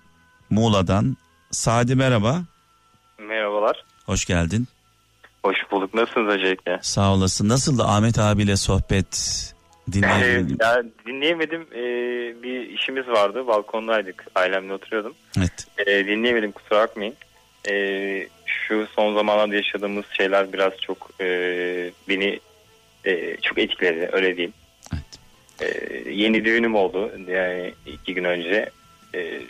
Muğla'dan. 0.50 1.18
Sadi 1.52 1.96
merhaba. 1.96 2.44
Merhabalar. 3.20 3.86
Hoş 4.06 4.26
geldin. 4.26 4.68
Hoş 5.43 5.58
bulduk. 5.71 5.93
Nasılsınız 5.93 6.28
öncelikle? 6.34 6.80
Sağ 6.82 7.13
olasın. 7.13 7.49
Nasıl 7.49 7.78
da 7.78 7.88
Ahmet 7.89 8.19
abiyle 8.19 8.58
sohbet 8.58 9.43
dinleyebildim. 9.91 10.58
ya 10.62 10.84
dinleyemedim. 11.08 11.62
Ee, 11.71 12.43
bir 12.43 12.69
işimiz 12.69 13.08
vardı. 13.08 13.47
Balkondaydık. 13.47 14.25
Ailemle 14.36 14.73
oturuyordum. 14.73 15.13
evet. 15.38 15.67
Ee, 15.88 16.06
dinleyemedim. 16.08 16.52
Kusura 16.52 16.80
bakmayın. 16.80 17.13
Ee, 17.69 18.28
şu 18.45 18.88
son 18.95 19.15
zamanlarda 19.15 19.56
yaşadığımız 19.56 20.06
şeyler 20.17 20.54
biraz 20.54 20.73
çok 20.82 21.10
e, 21.21 21.25
beni 22.10 22.39
e, 23.06 23.38
çok 23.41 23.58
etkiledi. 23.58 24.10
Öyle 24.12 24.38
diyeyim. 24.38 24.54
Evet. 24.93 25.04
Ee, 25.62 26.10
yeni 26.12 26.45
düğünüm 26.45 26.75
oldu. 26.75 27.12
Yani 27.28 27.73
iki 27.86 28.13
gün 28.13 28.23
önce. 28.23 28.69
e, 29.15 29.41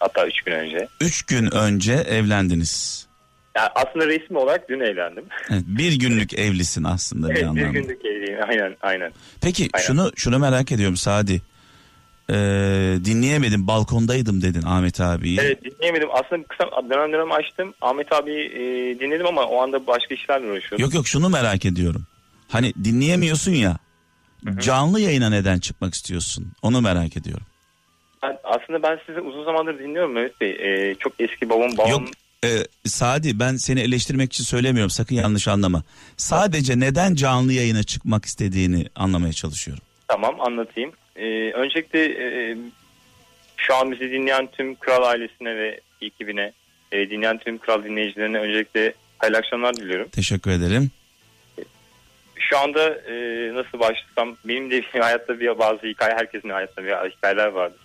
hatta 0.00 0.26
üç 0.26 0.42
gün 0.42 0.52
önce. 0.52 0.88
Üç 1.00 1.22
gün 1.22 1.54
önce 1.54 1.92
evlendiniz. 1.92 3.07
Yani 3.58 3.70
aslında 3.74 4.06
resmi 4.06 4.38
olarak 4.38 4.68
dün 4.68 4.80
evlendim. 4.80 5.24
Evet, 5.50 5.62
bir 5.66 5.98
günlük 5.98 6.34
evlisin 6.38 6.84
aslında 6.84 7.28
bir 7.28 7.32
evet, 7.32 7.42
bir 7.42 7.46
anlamda. 7.48 7.78
günlük 7.78 8.04
evliyim. 8.04 8.38
Aynen 8.48 8.76
aynen. 8.82 9.12
Peki 9.40 9.68
Aynen. 9.74 9.86
şunu 9.86 10.12
şunu 10.16 10.38
merak 10.38 10.72
ediyorum 10.72 10.96
Sadi. 10.96 11.42
Ee, 12.30 12.34
dinleyemedim 13.04 13.66
balkondaydım 13.66 14.42
dedin 14.42 14.62
Ahmet 14.62 15.00
abiyi. 15.00 15.38
Evet 15.40 15.64
dinleyemedim. 15.64 16.08
Aslında 16.12 16.46
kısa 16.46 16.64
dönem 16.90 17.12
dönem 17.12 17.32
açtım. 17.32 17.74
Ahmet 17.80 18.12
abi 18.12 18.32
e, 18.32 18.60
dinledim 19.00 19.26
ama 19.26 19.44
o 19.44 19.62
anda 19.62 19.86
başka 19.86 20.14
işlerle 20.14 20.46
uğraşıyordum. 20.46 20.84
Yok 20.84 20.94
yok 20.94 21.08
şunu 21.08 21.28
merak 21.28 21.64
ediyorum. 21.64 22.06
Hani 22.48 22.72
dinleyemiyorsun 22.84 23.52
ya. 23.52 23.76
Canlı 24.58 25.00
yayına 25.00 25.30
neden 25.30 25.58
çıkmak 25.58 25.94
istiyorsun? 25.94 26.52
Onu 26.62 26.80
merak 26.80 27.16
ediyorum. 27.16 27.46
Ben- 28.22 28.38
aslında 28.44 28.82
ben 28.82 28.98
sizi 29.06 29.20
uzun 29.20 29.44
zamandır 29.44 29.78
dinliyorum 29.78 30.12
Mehmet 30.12 30.40
Bey. 30.40 30.50
E, 30.50 30.94
çok 30.94 31.12
eski 31.18 31.50
babam 31.50 31.70
babam. 31.78 31.90
Yok 31.90 32.02
e, 32.44 32.48
Sadi 32.84 33.38
ben 33.38 33.56
seni 33.56 33.80
eleştirmek 33.80 34.32
için 34.32 34.44
söylemiyorum 34.44 34.90
sakın 34.90 35.14
yanlış 35.14 35.48
anlama. 35.48 35.82
Sadece 36.16 36.80
neden 36.80 37.14
canlı 37.14 37.52
yayına 37.52 37.82
çıkmak 37.82 38.24
istediğini 38.24 38.86
anlamaya 38.94 39.32
çalışıyorum. 39.32 39.84
Tamam 40.08 40.40
anlatayım. 40.40 40.92
E, 41.16 41.52
öncelikle 41.52 42.04
e, 42.04 42.56
şu 43.56 43.74
an 43.74 43.92
bizi 43.92 44.10
dinleyen 44.10 44.48
tüm 44.52 44.74
kral 44.74 45.02
ailesine 45.02 45.56
ve 45.56 45.80
ekibine 46.00 46.52
e, 46.92 47.10
dinleyen 47.10 47.38
tüm 47.38 47.58
kral 47.58 47.84
dinleyicilerine 47.84 48.38
öncelikle 48.38 48.94
hayırlı 49.18 49.38
akşamlar 49.38 49.76
diliyorum. 49.76 50.08
Teşekkür 50.08 50.50
ederim. 50.50 50.90
Şu 52.36 52.58
anda 52.58 52.94
e, 52.94 53.14
nasıl 53.54 53.78
başlasam 53.80 54.36
benim 54.44 54.70
de 54.70 54.82
hayatta 55.00 55.40
bir 55.40 55.58
bazı 55.58 55.86
hikaye 55.86 56.14
herkesin 56.14 56.48
hayatta 56.48 56.84
bir 56.84 57.10
hikayeler 57.10 57.46
vardır. 57.46 57.80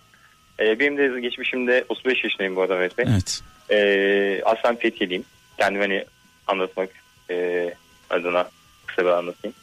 E, 0.60 0.80
benim 0.80 0.98
de 0.98 1.22
geçmişimde 1.22 1.86
35 1.90 2.24
yaşındayım 2.24 2.56
bu 2.56 2.62
arada 2.62 2.76
Mehmet 2.76 2.98
Bey. 2.98 3.06
Evet. 3.10 3.42
E, 3.74 4.42
aslen 4.46 4.76
Fethiye'liyim. 4.76 5.26
Kendimi 5.58 5.82
hani 5.82 6.06
anlatmak 6.48 6.90
e, 7.30 7.70
adına 8.10 8.50
kısa 8.86 9.06
bir 9.06 9.10
anlatayım. 9.10 9.56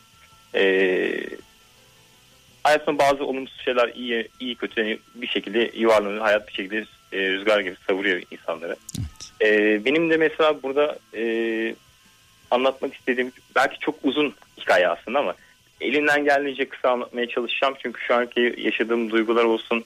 Ee, 0.54 1.20
hayatımda 2.62 2.98
bazı 2.98 3.24
olumsuz 3.24 3.60
şeyler 3.64 3.88
iyi 3.88 4.28
iyi 4.40 4.54
kötü 4.54 4.80
yani 4.80 4.98
bir 5.14 5.26
şekilde 5.26 5.70
yuvarlanıyor. 5.74 6.22
Hayat 6.22 6.48
bir 6.48 6.52
şekilde 6.52 6.84
e, 7.12 7.18
rüzgar 7.30 7.60
gibi 7.60 7.76
savuruyor 7.86 8.22
insanları. 8.30 8.76
Ee, 9.42 9.84
benim 9.84 10.10
de 10.10 10.16
mesela 10.16 10.62
burada 10.62 10.98
e, 11.16 11.74
anlatmak 12.50 12.94
istediğim 12.94 13.32
belki 13.56 13.78
çok 13.78 13.94
uzun 14.02 14.34
hikaye 14.60 14.88
aslında 14.88 15.18
ama 15.18 15.34
elimden 15.80 16.24
geldiğince 16.24 16.68
kısa 16.68 16.90
anlatmaya 16.90 17.28
çalışacağım. 17.28 17.74
Çünkü 17.82 18.00
şu 18.00 18.14
anki 18.14 18.54
yaşadığım 18.58 19.10
duygular 19.10 19.44
olsun 19.44 19.84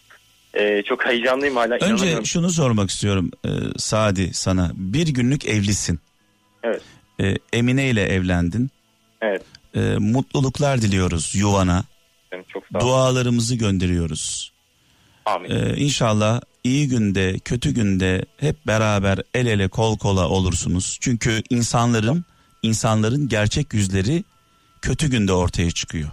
e, 0.55 0.83
çok 0.83 1.07
heyecanlıyım 1.07 1.57
hala. 1.57 1.75
Önce 1.75 2.25
şunu 2.25 2.51
sormak 2.51 2.91
istiyorum 2.91 3.31
e, 3.47 3.49
Sadi 3.77 4.35
sana. 4.35 4.71
Bir 4.75 5.09
günlük 5.09 5.47
evlisin. 5.47 6.01
Evet. 6.63 6.83
E, 7.21 7.35
Emine 7.53 7.91
ile 7.91 8.03
evlendin. 8.03 8.71
Evet. 9.23 9.43
E, 9.75 9.81
mutluluklar 9.99 10.83
diliyoruz 10.83 11.35
yuvana. 11.35 11.85
Çok 12.49 12.65
sağ 12.73 12.79
olun. 12.79 12.87
Dualarımızı 12.87 13.55
gönderiyoruz. 13.55 14.53
Amin. 15.25 15.51
E, 15.51 15.77
inşallah 15.77 16.41
iyi 16.65 16.89
günde, 16.89 17.39
kötü 17.39 17.75
günde 17.75 18.25
hep 18.37 18.67
beraber 18.67 19.19
el 19.35 19.47
ele 19.47 19.69
kol 19.69 19.99
kola 19.99 20.29
olursunuz. 20.29 20.99
Çünkü 21.01 21.43
insanların 21.51 22.25
insanların 22.63 23.29
gerçek 23.29 23.75
yüzleri 23.75 24.25
kötü 24.83 25.11
günde 25.11 25.33
ortaya 25.33 25.71
çıkıyor. 25.71 26.11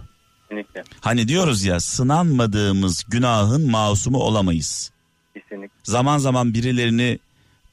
Kesinlikle. 0.52 0.82
Hani 1.00 1.28
diyoruz 1.28 1.64
ya 1.64 1.80
sınanmadığımız 1.80 3.04
günahın 3.08 3.70
masumu 3.70 4.18
olamayız. 4.18 4.92
Kesinlikle. 5.34 5.74
Zaman 5.82 6.18
zaman 6.18 6.54
birilerini 6.54 7.18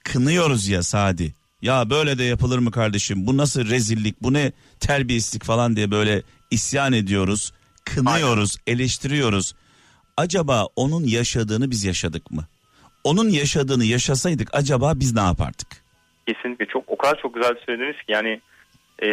kınıyoruz 0.04 0.68
ya 0.68 0.84
Sadi. 0.84 1.34
Ya 1.62 1.90
böyle 1.90 2.18
de 2.18 2.24
yapılır 2.24 2.60
mı 2.60 2.72
kardeşim? 2.72 3.28
Bu 3.28 3.38
nasıl 3.38 3.70
rezillik? 3.70 4.24
Bu 4.24 4.34
ne 4.34 4.52
terbiyesizlik 4.80 5.44
falan 5.44 5.76
diye 5.76 5.92
böyle 5.92 6.22
isyan 6.52 6.94
ediyoruz. 6.94 7.54
Kınıyoruz, 7.86 8.58
eleştiriyoruz. 8.68 9.54
Acaba 10.18 10.66
onun 10.76 11.04
yaşadığını 11.04 11.72
biz 11.72 11.84
yaşadık 11.84 12.32
mı? 12.32 12.44
Onun 13.04 13.30
yaşadığını 13.30 13.86
yaşasaydık 13.86 14.50
acaba 14.54 14.94
biz 14.96 15.14
ne 15.14 15.22
yapardık? 15.22 15.68
Kesinlikle 16.28 16.66
çok 16.66 16.84
o 16.88 16.98
kadar 16.98 17.20
çok 17.22 17.36
güzel 17.36 17.54
söylediniz 17.66 17.96
ki 17.96 18.12
yani 18.12 18.42
e, 19.04 19.08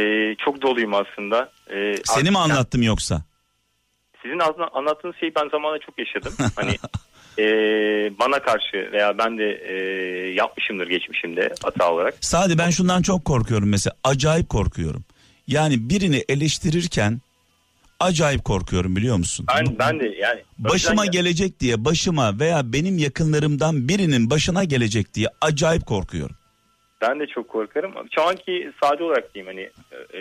çok 0.45 0.63
doluyum 0.63 0.95
aslında. 0.95 1.51
E, 1.71 1.95
Seni 2.05 2.31
mi 2.31 2.39
artık- 2.39 2.53
anlattım 2.53 2.83
yoksa? 2.83 3.23
Sizin 4.27 4.41
anlattığınız 4.73 5.17
şeyi 5.21 5.35
ben 5.35 5.49
zamanla 5.49 5.79
çok 5.79 5.99
yaşadım. 5.99 6.33
Hani 6.57 6.77
e, 7.39 7.45
bana 8.19 8.39
karşı 8.43 8.93
veya 8.93 9.19
ben 9.19 9.39
de 9.39 9.45
e, 9.69 9.75
yapmışımdır 10.35 10.89
geçmişimde 10.89 11.53
hata 11.63 11.93
olarak. 11.93 12.15
Sadi 12.21 12.59
ben 12.59 12.71
şundan 12.71 13.03
çok 13.03 13.25
korkuyorum 13.25 13.69
mesela. 13.69 13.95
Acayip 14.05 14.49
korkuyorum. 14.49 15.05
Yani 15.47 15.89
birini 15.91 16.25
eleştirirken 16.29 17.21
acayip 18.01 18.45
korkuyorum 18.45 18.97
biliyor 18.97 19.17
musun? 19.17 19.47
Ben 19.57 19.79
ben 19.79 20.01
de 20.01 20.09
yani 20.09 20.41
Başıma 20.59 21.03
önceden- 21.03 21.13
gelecek 21.23 21.61
diye 21.61 21.85
başıma 21.85 22.39
veya 22.41 22.73
benim 22.73 22.99
yakınlarımdan 22.99 23.89
birinin 23.89 24.31
başına 24.31 24.65
gelecek 24.65 25.15
diye 25.15 25.29
acayip 25.41 25.87
korkuyorum. 25.87 26.37
Ben 27.01 27.21
de 27.21 27.27
çok 27.27 27.49
korkarım. 27.49 27.93
Şu 28.15 28.23
anki 28.23 28.73
sade 28.83 29.05
olarak 29.05 29.35
diyeyim 29.35 29.53
hani 29.57 29.71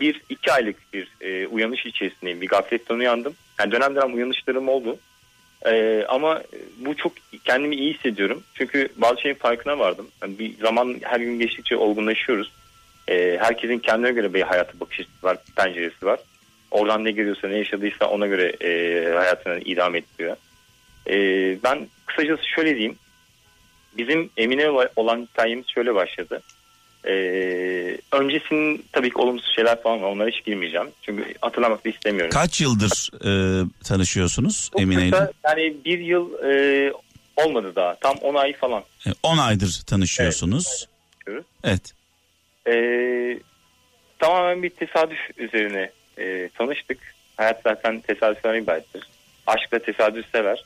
bir 0.00 0.20
iki 0.28 0.52
aylık 0.52 0.76
bir 0.92 1.08
e, 1.20 1.46
uyanış 1.46 1.86
içerisindeyim. 1.86 2.40
Bir 2.40 2.48
gafletten 2.48 2.94
uyandım. 2.94 3.34
Yani 3.60 3.72
dönem 3.72 3.94
dönem 3.94 4.14
uyanışlarım 4.14 4.68
oldu. 4.68 4.98
E, 5.66 6.04
ama 6.08 6.42
bu 6.78 6.96
çok 6.96 7.12
kendimi 7.44 7.76
iyi 7.76 7.94
hissediyorum. 7.94 8.42
Çünkü 8.54 8.88
bazı 8.96 9.20
şeyin 9.20 9.34
farkına 9.34 9.78
vardım. 9.78 10.08
Yani 10.22 10.38
bir 10.38 10.58
zaman 10.58 10.96
her 11.02 11.20
gün 11.20 11.38
geçtikçe 11.38 11.76
olgunlaşıyoruz. 11.76 12.52
E, 13.08 13.38
herkesin 13.40 13.78
kendine 13.78 14.12
göre 14.12 14.34
bir 14.34 14.42
hayata 14.42 14.80
bakış 14.80 15.00
açısı 15.00 15.26
var, 15.26 15.36
penceresi 15.56 16.06
var. 16.06 16.20
Oradan 16.70 17.04
ne 17.04 17.10
görüyorsa 17.10 17.48
ne 17.48 17.58
yaşadıysa 17.58 18.06
ona 18.06 18.26
göre 18.26 18.52
e, 18.60 19.12
hayatını 19.14 19.60
idame 19.60 19.98
ettiriyor. 19.98 20.36
E, 21.06 21.16
ben 21.64 21.88
kısacası 22.06 22.48
şöyle 22.48 22.70
diyeyim. 22.74 22.96
Bizim 23.98 24.30
Emine 24.36 24.70
olan 24.96 25.28
hikayemiz 25.32 25.68
şöyle 25.68 25.94
başladı. 25.94 26.42
Ee, 27.06 27.98
öncesinin 28.12 28.84
tabii 28.92 29.10
ki 29.10 29.18
olumsuz 29.18 29.54
şeyler 29.54 29.82
falan 29.82 30.02
var. 30.02 30.08
Onlara 30.08 30.28
hiç 30.28 30.44
girmeyeceğim. 30.44 30.88
Çünkü 31.02 31.34
hatırlamak 31.40 31.84
da 31.84 31.88
istemiyorum. 31.88 32.30
Kaç 32.30 32.60
yıldır 32.60 33.10
e, 33.24 33.64
tanışıyorsunuz 33.84 34.70
Çok 34.72 34.80
Emine 34.80 35.08
ile? 35.08 35.30
Yani 35.44 35.76
bir 35.84 35.98
yıl 35.98 36.32
e, 36.44 36.92
olmadı 37.36 37.72
daha. 37.76 37.94
Tam 37.94 38.16
10 38.16 38.34
ay 38.34 38.52
falan. 38.52 38.82
E, 39.06 39.10
10 39.22 39.38
aydır 39.38 39.82
tanışıyorsunuz. 39.86 40.86
Evet. 41.26 41.44
Evet. 41.64 41.92
Ee, 42.66 43.38
tamamen 44.18 44.62
bir 44.62 44.70
tesadüf 44.70 45.18
üzerine 45.36 45.90
e, 46.18 46.48
tanıştık. 46.58 46.98
Hayat 47.36 47.60
zaten 47.64 48.00
tesadüflerden 48.00 48.62
ibarettir. 48.62 49.02
Aşk 49.46 49.72
da 49.72 49.78
tesadüf 49.78 50.26
sever. 50.32 50.64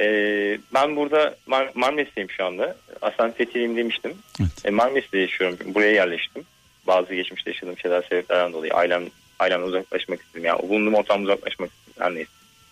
Ee, 0.00 0.58
ben 0.74 0.96
burada 0.96 1.36
Mar- 1.48 1.70
Marmaris'teyim 1.74 2.30
şu 2.30 2.44
anda. 2.44 2.76
Aslen 3.02 3.32
Fethiye'yim 3.32 3.76
demiştim. 3.76 4.12
Evet. 4.40 4.50
E, 4.64 4.70
Marmaris'te 4.70 5.18
yaşıyorum. 5.18 5.58
Buraya 5.64 5.92
yerleştim. 5.92 6.42
Bazı 6.86 7.14
geçmişte 7.14 7.50
yaşadığım 7.50 7.78
şeyler 7.78 8.02
sebeplerden 8.02 8.52
dolayı. 8.52 8.74
Ailem, 8.74 9.04
ailemden 9.38 9.66
uzaklaşmak 9.66 10.20
istedim. 10.20 10.44
Yani 10.44 10.68
bulunduğum 10.68 10.94
ortamdan 10.94 11.24
uzaklaşmak 11.24 11.70
istedim. 11.70 11.94
Her 11.98 12.14
neyse. 12.14 12.30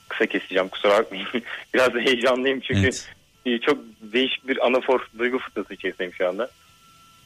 Kısa 0.09 0.27
keseceğim 0.27 0.69
kusura 0.69 0.99
bakmayın. 0.99 1.27
Biraz 1.75 1.95
da 1.95 1.99
heyecanlıyım 1.99 2.61
çünkü 2.61 2.81
Evet. 2.81 3.09
e, 3.47 3.59
çok 3.59 3.79
değişik 4.01 4.49
bir 4.49 4.67
anafor 4.67 5.07
duygu 5.19 5.39
fırtınası 5.39 5.75
içerisindeyim 5.75 6.15
şu 6.15 6.29
anda. 6.29 6.51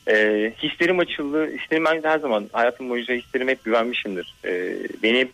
E, 0.09 0.53
hislerim 0.63 0.99
açıldı. 0.99 1.51
Hislerim 1.59 1.85
ben 1.85 2.03
her 2.03 2.19
zaman 2.19 2.49
hayatım 2.53 2.91
boyunca 2.91 3.15
hislerim 3.15 3.49
hep 3.49 3.65
güvenmişimdir. 3.65 4.35
E, 4.45 4.79
beni 5.03 5.19
hep 5.19 5.33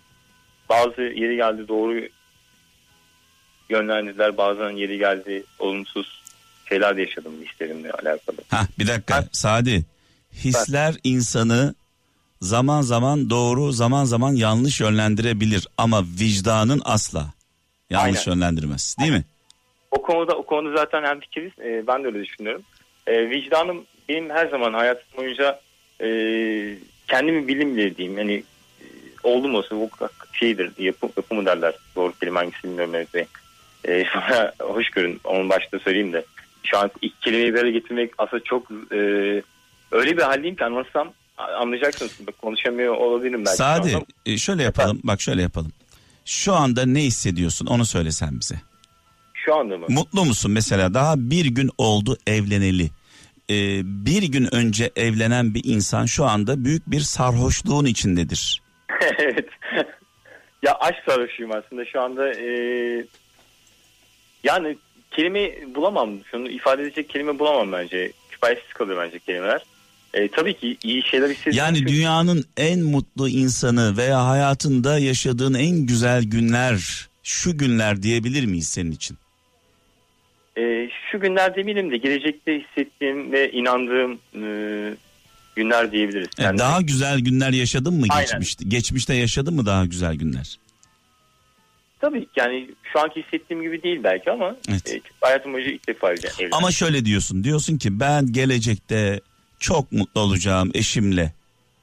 bazı 0.68 1.02
yeri 1.02 1.36
geldi 1.36 1.68
doğru 1.68 2.00
yönlendirdiler. 3.72 4.36
Bazen 4.36 4.70
yeri 4.70 4.98
geldi 4.98 5.44
olumsuz 5.58 6.22
şeyler 6.68 6.96
de 6.96 7.00
yaşadım 7.00 7.32
hislerimle 7.44 7.90
alakalı. 7.90 8.36
Ha 8.48 8.66
bir 8.78 8.86
dakika 8.88 9.16
Ben- 9.22 9.28
Sadi. 9.32 9.84
Hisler 10.44 10.94
insanı 11.04 11.74
zaman 12.40 12.82
zaman 12.82 13.30
doğru 13.30 13.72
zaman 13.72 14.04
zaman 14.04 14.32
yanlış 14.32 14.80
yönlendirebilir 14.80 15.66
ama 15.78 16.02
vicdanın 16.20 16.82
asla 16.84 17.26
yanlış 17.90 18.28
Aynen. 18.28 18.36
yönlendirmez 18.36 18.96
değil 19.00 19.12
mi? 19.12 19.24
O 19.90 20.02
konuda 20.02 20.36
o 20.36 20.42
konuda 20.46 20.76
zaten 20.76 21.04
hem 21.04 21.20
fikiriz. 21.20 21.52
E, 21.58 21.86
ben 21.86 22.02
de 22.02 22.06
öyle 22.06 22.22
düşünüyorum. 22.24 22.62
E, 23.06 23.30
vicdanım 23.30 23.84
benim 24.08 24.30
her 24.30 24.48
zaman 24.48 24.72
hayatım 24.72 25.04
boyunca 25.16 25.60
e, 26.00 26.08
kendimi 27.08 27.48
bilimle 27.48 27.96
diyeyim. 27.96 28.18
Yani 28.18 28.32
e, 28.80 28.84
oldum 29.22 29.54
olsa 29.54 29.76
bu 29.76 29.90
şeydir 30.32 30.72
yapı, 30.78 31.06
yapı 31.16 31.34
mı 31.34 31.46
derler. 31.46 31.74
Doğru 31.96 32.12
kelime 32.20 32.38
hangisi 32.38 32.64
bilmiyorum 32.64 32.92
Mehmet 32.92 33.14
Bey. 33.14 33.24
E, 33.84 34.04
sonra 34.12 34.54
hoş 34.60 34.90
görün. 34.90 35.20
Onu 35.24 35.48
başta 35.48 35.78
söyleyeyim 35.78 36.12
de. 36.12 36.24
Şu 36.64 36.78
an 36.78 36.90
ilk 37.02 37.22
kelimeyi 37.22 37.54
böyle 37.54 37.70
getirmek 37.70 38.12
aslında 38.18 38.44
çok 38.44 38.70
e, 38.70 38.96
öyle 39.92 40.16
bir 40.16 40.22
haldeyim 40.22 40.56
ki 40.56 40.64
anlatsam 40.64 41.12
anlayacaksınız. 41.36 42.18
Konuşamıyor 42.42 42.94
olabilirim 42.96 43.44
belki. 43.44 43.56
Sadi 43.56 43.98
e, 44.26 44.38
şöyle 44.38 44.62
yapalım 44.62 45.00
bak 45.04 45.20
şöyle 45.20 45.42
yapalım. 45.42 45.72
Şu 46.24 46.52
anda 46.54 46.86
ne 46.86 47.00
hissediyorsun 47.00 47.66
onu 47.66 47.84
söylesen 47.84 48.40
bize. 48.40 48.54
Şu 49.34 49.54
anda 49.54 49.78
mı? 49.78 49.86
Mutlu 49.88 50.24
musun 50.24 50.50
mesela 50.50 50.94
daha 50.94 51.14
bir 51.18 51.44
gün 51.46 51.70
oldu 51.78 52.18
evleneli. 52.26 52.90
Ee, 53.50 53.80
bir 53.84 54.22
gün 54.22 54.54
önce 54.54 54.90
evlenen 54.96 55.54
bir 55.54 55.62
insan 55.64 56.06
şu 56.06 56.24
anda 56.24 56.64
büyük 56.64 56.90
bir 56.90 57.00
sarhoşluğun 57.00 57.84
içindedir. 57.84 58.62
evet. 59.18 59.48
ya 60.62 60.74
aşk 60.80 61.02
sarhoşuyum 61.08 61.52
aslında 61.52 61.84
şu 61.84 62.00
anda. 62.00 62.34
e, 62.34 63.04
yani 64.44 64.78
kelime 65.10 65.52
bulamam. 65.74 66.10
Şunu 66.30 66.50
ifade 66.50 66.82
edecek 66.82 67.08
kelime 67.08 67.38
bulamam 67.38 67.72
bence. 67.72 68.12
Kifayetsiz 68.30 68.72
kalıyor 68.72 69.04
bence 69.06 69.18
kelimeler. 69.18 69.62
E, 70.14 70.28
tabii 70.28 70.54
ki 70.54 70.76
iyi 70.84 71.02
şeyler 71.02 71.30
hissediyorum. 71.30 71.58
Yani 71.58 71.78
Çünkü- 71.78 71.92
dünyanın 71.92 72.44
en 72.56 72.80
mutlu 72.80 73.28
insanı 73.28 73.96
veya 73.96 74.26
hayatında 74.26 74.98
yaşadığın 74.98 75.54
en 75.54 75.86
güzel 75.86 76.24
günler 76.24 77.08
şu 77.22 77.58
günler 77.58 78.02
diyebilir 78.02 78.44
miyiz 78.46 78.68
senin 78.68 78.92
için? 78.92 79.16
E, 80.58 80.88
şu 81.12 81.20
günler 81.20 81.56
demeyelim 81.56 81.90
de 81.90 81.96
gelecekte 81.96 82.60
hissettiğim 82.60 83.32
ve 83.32 83.52
inandığım 83.52 84.12
e, 84.34 84.44
günler 85.56 85.92
diyebiliriz. 85.92 86.28
Yani 86.38 86.46
Yani 86.46 86.58
daha 86.58 86.80
güzel 86.80 87.20
günler 87.20 87.50
yaşadın 87.52 87.94
mı 87.94 88.06
Aynen. 88.10 88.26
geçmişte? 88.26 88.64
Geçmişte 88.68 89.14
yaşadın 89.14 89.54
mı 89.54 89.66
daha 89.66 89.84
güzel 89.86 90.14
günler? 90.14 90.58
Tabii 92.02 92.26
yani 92.36 92.70
şu 92.92 93.00
anki 93.00 93.22
hissettiğim 93.22 93.62
gibi 93.62 93.82
değil 93.82 94.00
belki 94.04 94.30
ama 94.30 94.56
Evet. 94.70 94.92
e, 94.94 95.00
hayatım 95.20 95.52
boyunca 95.52 95.70
ilk 95.72 95.88
defa 95.88 96.12
evlendim. 96.12 96.48
Ama 96.52 96.70
şöyle 96.70 97.04
diyorsun. 97.04 97.44
Diyorsun 97.44 97.78
ki 97.78 98.00
ben 98.00 98.32
gelecekte 98.32 99.20
çok 99.60 99.92
mutlu 99.92 100.20
olacağım 100.20 100.70
eşimle. 100.74 101.32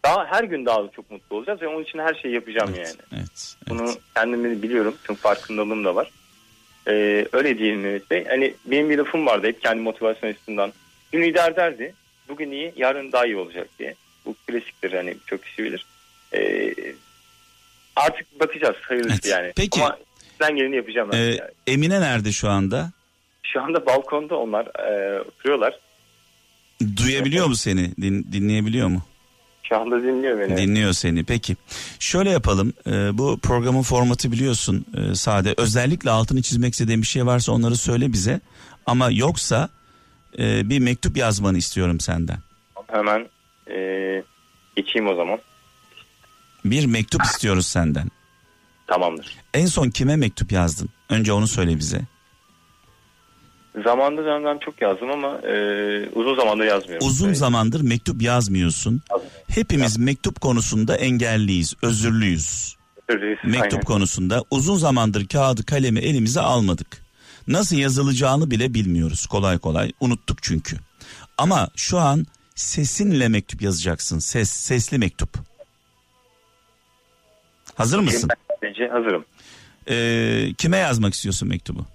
Daha 0.05 0.25
her 0.25 0.43
gün 0.43 0.65
daha 0.65 0.87
çok 0.95 1.11
mutlu 1.11 1.35
olacağız 1.35 1.61
ve 1.61 1.67
onun 1.67 1.83
için 1.83 1.99
her 1.99 2.13
şeyi 2.13 2.33
yapacağım 2.33 2.69
Evet, 2.77 2.87
yani. 2.87 3.21
evet, 3.21 3.55
Bunu 3.69 3.83
evet. 3.83 3.97
kendimi 4.15 4.61
biliyorum. 4.61 4.95
Çünkü 5.07 5.21
farkındalığım 5.21 5.85
da 5.85 5.95
var. 5.95 6.11
Ee, 6.87 7.25
öyle 7.33 7.57
diyelim 7.57 7.81
Mehmet 7.81 8.11
Bey. 8.11 8.25
Hani 8.29 8.53
benim 8.65 8.89
bir 8.89 8.97
lafım 8.97 9.25
vardı 9.25 9.47
hep 9.47 9.61
kendi 9.61 9.81
motivasyon 9.81 10.29
açısından 10.29 10.73
Dün 11.13 11.21
idare 11.23 11.53
ederdi. 11.53 11.93
Bugün 12.29 12.51
iyi, 12.51 12.73
yarın 12.77 13.11
daha 13.11 13.25
iyi 13.25 13.35
olacak 13.37 13.67
diye. 13.79 13.95
Bu 14.25 14.35
klasiktir 14.47 14.93
hani 14.93 15.17
çok 15.25 15.43
kişi 15.43 15.63
bilir. 15.63 15.85
Ee, 16.33 16.73
artık 17.95 18.39
bakacağız 18.39 18.75
hayırlısı 18.81 19.13
Evet. 19.13 19.25
yani. 19.25 19.53
Peki. 19.55 19.81
Ama 19.83 19.97
ben 20.39 20.55
geleni 20.55 20.75
yapacağım. 20.75 21.09
Ee, 21.13 21.17
yani. 21.17 21.39
Emine 21.67 22.01
nerede 22.01 22.31
şu 22.31 22.49
anda? 22.49 22.91
Şu 23.43 23.61
anda 23.61 23.85
balkonda 23.85 24.35
onlar 24.35 24.65
e, 24.65 25.19
oturuyorlar. 25.21 25.79
Duyabiliyor 26.97 27.47
mu 27.47 27.55
seni? 27.55 27.95
Din- 28.01 28.27
dinleyebiliyor 28.31 28.87
mu? 28.87 29.03
Şu 29.63 29.77
anda 29.77 30.03
dinliyor 30.03 30.39
beni. 30.39 30.57
Dinliyor 30.57 30.93
seni. 30.93 31.23
Peki. 31.23 31.55
Şöyle 31.99 32.29
yapalım. 32.29 32.73
Ee, 32.87 32.91
bu 33.17 33.39
programın 33.39 33.81
formatı 33.81 34.31
biliyorsun 34.31 34.85
e, 34.97 35.15
sade. 35.15 35.53
Özellikle 35.57 36.09
altını 36.09 36.41
çizmek 36.41 36.73
istediğin 36.73 37.01
bir 37.01 37.07
şey 37.07 37.25
varsa 37.25 37.51
onları 37.51 37.75
söyle 37.75 38.13
bize. 38.13 38.39
Ama 38.85 39.09
yoksa 39.11 39.69
e, 40.39 40.69
bir 40.69 40.79
mektup 40.79 41.17
yazmanı 41.17 41.57
istiyorum 41.57 41.99
senden. 41.99 42.37
Hemen 42.87 43.27
e, 43.71 43.77
geçeyim 44.75 45.07
o 45.07 45.15
zaman. 45.15 45.39
Bir 46.65 46.85
mektup 46.85 47.23
istiyoruz 47.23 47.67
senden. 47.67 48.07
Tamamdır. 48.89 49.35
En 49.53 49.65
son 49.65 49.89
kime 49.89 50.15
mektup 50.15 50.51
yazdın? 50.51 50.89
Önce 51.09 51.33
onu 51.33 51.47
söyle 51.47 51.77
bize. 51.77 52.01
Zamanda 53.83 54.25
dönemden 54.25 54.57
çok 54.65 54.81
yazdım 54.81 55.11
ama 55.11 55.37
e, 55.37 56.09
uzun 56.15 56.35
zamandır 56.35 56.65
yazmıyorum. 56.65 57.07
Uzun 57.07 57.33
zamandır 57.33 57.81
mektup 57.81 58.21
yazmıyorsun. 58.21 59.01
yazmıyorum. 59.11 59.37
Hepimiz 59.47 59.97
mektup 59.97 60.41
konusunda 60.41 60.95
engelliyiz, 60.95 61.73
özürlüyüz. 61.81 62.75
Özür 63.07 63.37
Mektup 63.43 63.73
Aynen. 63.73 63.81
konusunda 63.81 64.43
uzun 64.51 64.77
zamandır 64.77 65.27
kağıdı 65.27 65.65
kalemi 65.65 65.99
elimize 65.99 66.41
almadık. 66.41 67.01
Nasıl 67.47 67.75
yazılacağını 67.75 68.51
bile 68.51 68.73
bilmiyoruz 68.73 69.25
kolay 69.25 69.57
kolay. 69.57 69.91
Unuttuk 69.99 70.43
çünkü. 70.43 70.77
Ama 71.37 71.69
şu 71.75 71.99
an 71.99 72.25
sesinle 72.55 73.27
mektup 73.27 73.61
yazacaksın. 73.61 74.19
Ses, 74.19 74.49
sesli 74.49 74.97
mektup. 74.97 75.29
Hazır 77.75 77.99
mısın? 77.99 78.29
Bence 78.61 78.87
hazırım. 78.87 79.25
Ee, 79.89 80.53
kime 80.57 80.77
yazmak 80.77 81.13
istiyorsun 81.13 81.49
mektubu? 81.49 81.85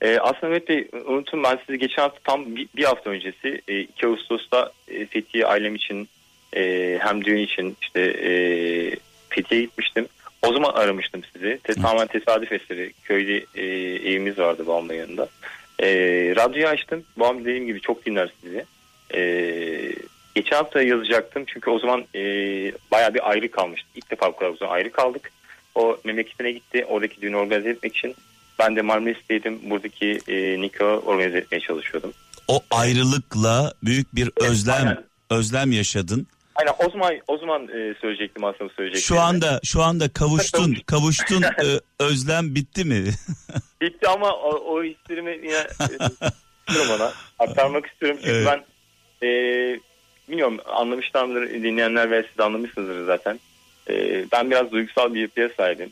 E, 0.00 0.18
aslında 0.18 0.46
Mehmet 0.46 0.68
Bey 0.68 0.88
unutun 1.06 1.42
ben 1.42 1.58
sizi 1.66 1.78
geçen 1.78 2.02
hafta 2.02 2.18
tam 2.24 2.56
bir, 2.56 2.68
bir 2.76 2.84
hafta 2.84 3.10
öncesi 3.10 3.62
e, 3.68 3.80
2 3.80 4.06
Ağustos'ta 4.06 4.72
e, 4.88 5.06
Fethiye 5.06 5.46
ailem 5.46 5.74
için 5.74 6.08
e, 6.56 6.98
hem 7.00 7.24
düğün 7.24 7.42
için 7.42 7.76
işte 7.82 8.00
e, 8.00 8.30
Fethiye'ye 9.28 9.66
gitmiştim. 9.66 10.06
O 10.42 10.52
zaman 10.52 10.72
aramıştım 10.72 11.22
sizi. 11.32 11.60
Tamamen 11.62 12.06
tesadüf 12.06 12.52
eseri. 12.52 12.92
Köyde 13.04 13.44
e, 13.54 13.64
evimiz 14.10 14.38
vardı 14.38 14.66
babamla 14.66 14.94
yanında. 14.94 15.28
E, 15.82 15.88
radyoyu 16.36 16.68
açtım. 16.68 17.04
Babam 17.16 17.40
dediğim 17.40 17.66
gibi 17.66 17.80
çok 17.80 18.06
dinler 18.06 18.32
sizi. 18.42 18.64
E, 19.14 19.22
geçen 20.34 20.56
hafta 20.56 20.82
yazacaktım 20.82 21.44
çünkü 21.46 21.70
o 21.70 21.78
zaman 21.78 22.04
e, 22.14 22.20
baya 22.92 23.14
bir 23.14 23.30
ayrı 23.30 23.50
kalmıştı. 23.50 23.88
İlk 23.94 24.10
defa 24.10 24.28
bu 24.32 24.36
kadar 24.36 24.50
uzun 24.50 24.66
ayrı 24.66 24.92
kaldık. 24.92 25.32
O 25.74 25.98
memleketine 26.04 26.52
gitti. 26.52 26.84
Oradaki 26.88 27.20
düğünü 27.20 27.36
organize 27.36 27.68
etmek 27.68 27.96
için 27.96 28.16
ben 28.58 28.76
de 28.76 28.82
Marmaris'teydim. 28.82 29.70
Buradaki 29.70 30.20
e, 30.28 30.60
nikahı 30.60 30.98
organize 30.98 31.38
etmeye 31.38 31.60
çalışıyordum. 31.60 32.12
O 32.48 32.62
ayrılıkla 32.70 33.72
büyük 33.82 34.14
bir 34.14 34.30
özlem 34.36 34.76
aynen. 34.76 35.04
özlem 35.30 35.72
yaşadın. 35.72 36.26
Aynen 36.54 36.72
o 36.86 36.90
zaman 36.90 37.14
o 37.26 37.38
zaman 37.38 37.62
e, 37.62 37.94
söyleyecektim 38.00 38.44
aslında 38.44 38.72
söyleyecektim. 38.76 39.16
Şu 39.16 39.20
anda 39.20 39.60
şu 39.64 39.82
anda 39.82 40.08
kavuştun, 40.08 40.76
kavuştun. 40.86 41.42
Ee, 41.42 41.80
özlem 42.04 42.54
bitti 42.54 42.84
mi? 42.84 43.04
Bitti 43.80 44.08
ama 44.08 44.32
o, 44.32 44.50
o 44.50 44.84
hislerimi 44.84 45.30
yine 45.30 45.56
e, 45.56 45.84
istiyorum 46.68 46.90
ona. 46.96 47.12
Aktarmak 47.38 47.86
istiyorum 47.86 48.18
çünkü 48.24 48.36
Evet. 48.36 48.46
ben 48.46 48.64
e, 49.26 49.30
bilmiyorum 50.28 50.58
anlamışlardır 50.66 51.50
dinleyenler 51.50 52.10
ve 52.10 52.26
siz 52.30 52.40
anlamışsınızdır 52.40 53.06
zaten. 53.06 53.40
E, 53.90 54.24
ben 54.32 54.50
biraz 54.50 54.72
duygusal 54.72 55.14
bir 55.14 55.20
yapıya 55.20 55.48
sahibim. 55.56 55.90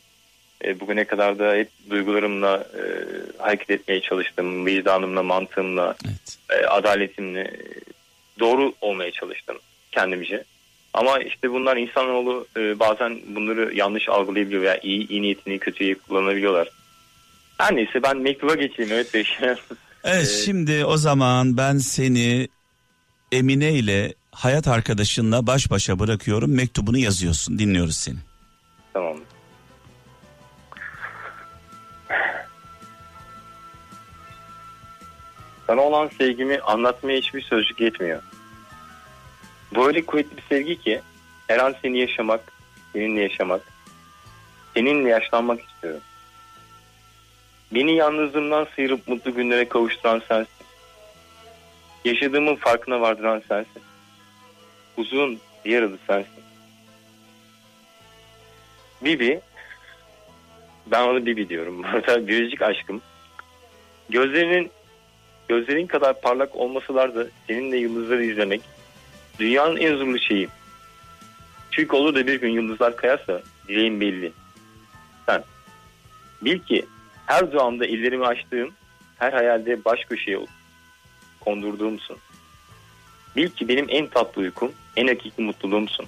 E, 0.65 0.81
bugüne 0.81 1.05
kadar 1.05 1.39
da 1.39 1.55
hep 1.55 1.69
duygularımla 1.91 2.67
e, 2.75 2.83
hareket 3.43 3.71
etmeye 3.71 4.01
çalıştım. 4.01 4.67
Vicdanımla, 4.67 5.23
mantığımla, 5.23 5.97
Evet. 6.07 6.39
e, 6.63 6.67
adaletimle 6.67 7.41
e, 7.41 7.61
doğru 8.41 8.73
olmaya 8.81 9.11
çalıştım 9.11 9.59
kendimce. 9.93 10.45
Ama 10.95 11.19
işte 11.19 11.51
bunlar 11.51 11.77
insanoğlu 11.77 12.47
e, 12.57 12.79
bazen 12.79 13.21
bunları 13.27 13.75
yanlış 13.75 14.09
algılayabiliyor 14.09 14.63
veya 14.63 14.79
iyi, 14.83 15.09
iyi 15.09 15.23
niyetini 15.23 15.59
kötüye 15.59 15.95
kullanabiliyorlar. 15.95 16.69
Her 17.59 17.77
neyse 17.77 18.03
ben 18.03 18.17
mektuba 18.17 18.55
geçeyim 18.55 18.93
evet 18.93 19.15
Bey. 19.15 19.25
Evet 19.41 19.59
Ee, 20.05 20.25
şimdi 20.45 20.85
o 20.85 20.97
zaman 20.97 21.57
ben 21.57 21.79
seni 21.79 22.49
Emine 23.33 23.73
ile 23.73 24.15
hayat 24.33 24.69
arkadaşınla 24.69 25.47
baş 25.47 25.71
başa 25.71 25.99
bırakıyorum. 25.99 26.55
Mektubunu 26.55 26.99
yazıyorsun. 26.99 27.59
Dinliyoruz 27.59 27.97
seni. 27.97 28.19
tamam. 28.93 29.17
Sana 35.67 35.81
olan 35.81 36.11
sevgimi 36.19 36.61
anlatmaya 36.61 37.19
hiçbir 37.19 37.43
sözcük 37.43 37.81
yetmiyor. 37.81 38.23
Böyle 39.75 40.07
kuvvetli 40.07 40.37
bir 40.37 40.43
sevgi 40.49 40.81
ki 40.81 41.03
her 41.47 41.59
an 41.59 41.75
seni 41.83 41.99
yaşamak, 41.99 42.53
seninle 42.93 43.21
yaşamak, 43.21 43.61
seninle 44.75 45.09
yaşlanmak 45.09 45.61
istiyorum. 45.61 46.01
Beni 47.75 47.97
yalnızlığımdan 47.97 48.67
sıyırıp 48.75 49.09
mutlu 49.09 49.35
günlere 49.35 49.69
kavuşturan 49.69 50.23
sensin. 50.29 50.53
Yaşadığımın 52.05 52.57
farkına 52.57 53.01
vardıran 53.01 53.43
sensin. 53.49 53.83
Uzun 54.97 55.39
diğer 55.65 55.83
adı 55.83 55.99
sensin. 56.07 56.43
Bibi, 59.05 59.41
ben 60.87 61.03
ona 61.09 61.27
Bibi 61.27 61.49
diyorum. 61.49 61.83
Biyolojik 62.29 62.63
aşkım. 62.63 63.03
Gözlerinin 64.09 64.71
gözlerin 65.49 65.87
kadar 65.87 66.21
parlak 66.21 66.57
olmasalar 66.57 67.15
da 67.15 67.27
seninle 67.47 67.77
yıldızları 67.77 68.25
izlemek 68.25 68.63
dünyanın 69.39 69.77
en 69.77 69.97
zorlu 69.97 70.19
şeyi. 70.19 70.49
Çünkü 71.71 71.97
olur 71.97 72.15
da 72.15 72.27
bir 72.27 72.41
gün 72.41 72.51
yıldızlar 72.51 72.97
kayarsa 72.97 73.43
dileğim 73.69 74.01
belli. 74.01 74.33
Sen. 75.27 75.45
Bil 76.43 76.59
ki 76.59 76.87
her 77.27 77.53
duamda 77.53 77.87
ellerimi 77.87 78.27
açtığım, 78.27 78.73
her 79.19 79.33
hayalde 79.33 79.85
baş 79.85 80.05
köşeye 80.05 80.39
kondurduğumsun. 81.41 82.17
Bil 83.37 83.49
ki 83.49 83.69
benim 83.69 83.87
en 83.89 84.07
tatlı 84.07 84.43
uykum, 84.43 84.73
en 84.97 85.07
hakiki 85.07 85.43
mutluluğumsun. 85.43 86.07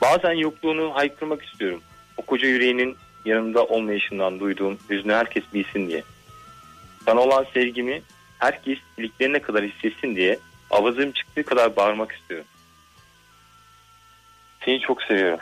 Bazen 0.00 0.32
yokluğunu 0.32 0.94
haykırmak 0.94 1.44
istiyorum. 1.44 1.82
O 2.16 2.22
koca 2.22 2.48
yüreğinin 2.48 2.96
yanında 3.24 3.64
olmayışından 3.64 4.40
duyduğum 4.40 4.78
hüznü 4.90 5.12
herkes 5.12 5.44
bilsin 5.54 5.88
diye. 5.88 6.02
Sana 7.04 7.20
olan 7.20 7.46
sevgimi 7.54 8.02
herkes 8.38 8.78
iliklerine 8.98 9.42
kadar 9.42 9.64
hissetsin 9.64 10.16
diye 10.16 10.38
avazım 10.70 11.12
çıktığı 11.12 11.42
kadar 11.44 11.76
bağırmak 11.76 12.12
istiyorum. 12.12 12.46
Seni 14.64 14.80
çok 14.80 15.02
seviyorum. 15.02 15.40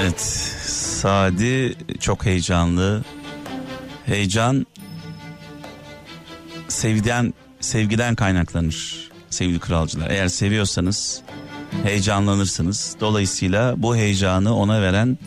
Evet. 0.00 0.20
Sadi 1.00 1.74
çok 2.00 2.26
heyecanlı. 2.26 3.02
Heyecan 4.06 4.66
sevgiden 6.68 7.34
sevgiden 7.60 8.14
kaynaklanır 8.14 9.10
sevgili 9.30 9.58
kralcılar. 9.58 10.10
Eğer 10.10 10.28
seviyorsanız 10.28 11.22
heyecanlanırsınız. 11.82 12.96
Dolayısıyla 13.00 13.74
bu 13.82 13.96
heyecanı 13.96 14.56
ona 14.56 14.82
veren 14.82 15.18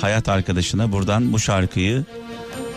hayat 0.00 0.28
arkadaşına 0.28 0.92
buradan 0.92 1.32
bu 1.32 1.38
şarkıyı 1.38 2.04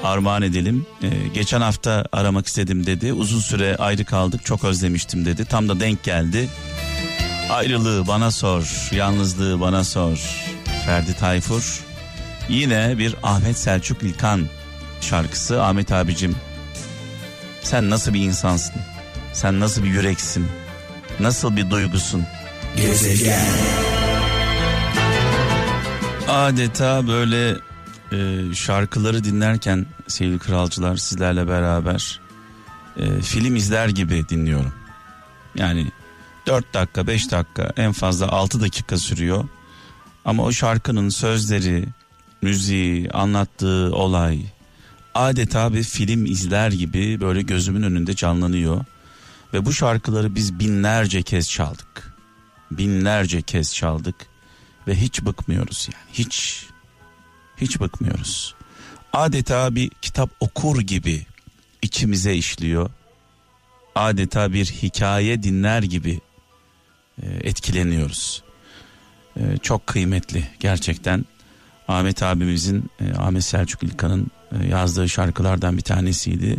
armağan 0.03 0.41
edelim. 0.41 0.85
Ee, 1.03 1.09
geçen 1.33 1.61
hafta 1.61 2.05
aramak 2.11 2.47
istedim 2.47 2.85
dedi. 2.85 3.13
Uzun 3.13 3.39
süre 3.39 3.75
ayrı 3.75 4.05
kaldık. 4.05 4.45
Çok 4.45 4.63
özlemiştim 4.63 5.25
dedi. 5.25 5.45
Tam 5.45 5.69
da 5.69 5.79
denk 5.79 6.03
geldi. 6.03 6.49
Ayrılığı 7.49 8.07
bana 8.07 8.31
sor, 8.31 8.89
yalnızlığı 8.91 9.59
bana 9.59 9.83
sor. 9.83 10.45
Ferdi 10.85 11.13
Tayfur. 11.17 11.83
Yine 12.49 12.97
bir 12.97 13.15
Ahmet 13.23 13.57
Selçuk 13.57 14.03
İlkan 14.03 14.47
şarkısı. 15.03 15.63
Ahmet 15.63 15.91
abicim 15.91 16.35
sen 17.63 17.89
nasıl 17.89 18.13
bir 18.13 18.21
insansın? 18.21 18.75
Sen 19.33 19.59
nasıl 19.59 19.83
bir 19.83 19.89
yüreksin? 19.89 20.47
Nasıl 21.19 21.55
bir 21.55 21.69
duygusun? 21.69 22.23
Adeta 26.27 27.07
böyle 27.07 27.55
e, 28.11 28.53
şarkıları 28.53 29.23
dinlerken 29.23 29.85
sevgili 30.07 30.39
kralcılar 30.39 30.97
sizlerle 30.97 31.47
beraber 31.47 32.19
e, 32.97 33.21
film 33.21 33.55
izler 33.55 33.89
gibi 33.89 34.29
dinliyorum. 34.29 34.73
Yani 35.55 35.91
4 36.47 36.73
dakika 36.73 37.07
5 37.07 37.31
dakika 37.31 37.73
en 37.77 37.91
fazla 37.91 38.27
6 38.27 38.61
dakika 38.61 38.97
sürüyor. 38.97 39.45
Ama 40.25 40.43
o 40.43 40.51
şarkının 40.51 41.09
sözleri, 41.09 41.85
müziği, 42.41 43.09
anlattığı 43.11 43.95
olay 43.95 44.39
adeta 45.15 45.73
bir 45.73 45.83
film 45.83 46.25
izler 46.25 46.71
gibi 46.71 47.21
böyle 47.21 47.41
gözümün 47.41 47.83
önünde 47.83 48.15
canlanıyor. 48.15 48.85
Ve 49.53 49.65
bu 49.65 49.73
şarkıları 49.73 50.35
biz 50.35 50.59
binlerce 50.59 51.21
kez 51.23 51.49
çaldık. 51.49 52.13
Binlerce 52.71 53.41
kez 53.41 53.73
çaldık 53.73 54.15
ve 54.87 54.95
hiç 54.95 55.21
bıkmıyoruz 55.21 55.89
yani. 55.93 56.03
Hiç 56.13 56.65
hiç 57.57 57.79
bıkmıyoruz. 57.79 58.55
Adeta 59.13 59.75
bir 59.75 59.89
kitap 60.01 60.29
okur 60.39 60.81
gibi 60.81 61.25
içimize 61.81 62.35
işliyor. 62.35 62.89
Adeta 63.95 64.53
bir 64.53 64.65
hikaye 64.65 65.43
dinler 65.43 65.83
gibi 65.83 66.19
e, 67.21 67.25
etkileniyoruz. 67.43 68.43
E, 69.37 69.57
çok 69.57 69.87
kıymetli 69.87 70.47
gerçekten. 70.59 71.25
Ahmet 71.87 72.23
abimizin, 72.23 72.89
e, 72.99 73.13
Ahmet 73.13 73.43
Selçuk 73.43 73.83
İlkan'ın 73.83 74.27
yazdığı 74.69 75.09
şarkılardan 75.09 75.77
bir 75.77 75.81
tanesiydi. 75.81 76.57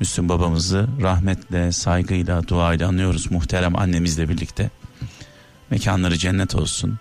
Müslüm 0.00 0.28
babamızı 0.28 0.88
rahmetle, 1.02 1.72
saygıyla, 1.72 2.48
duayla 2.48 2.88
anıyoruz 2.88 3.30
muhterem 3.30 3.76
annemizle 3.76 4.28
birlikte. 4.28 4.70
Mekanları 5.70 6.16
cennet 6.16 6.54
olsun. 6.54 6.98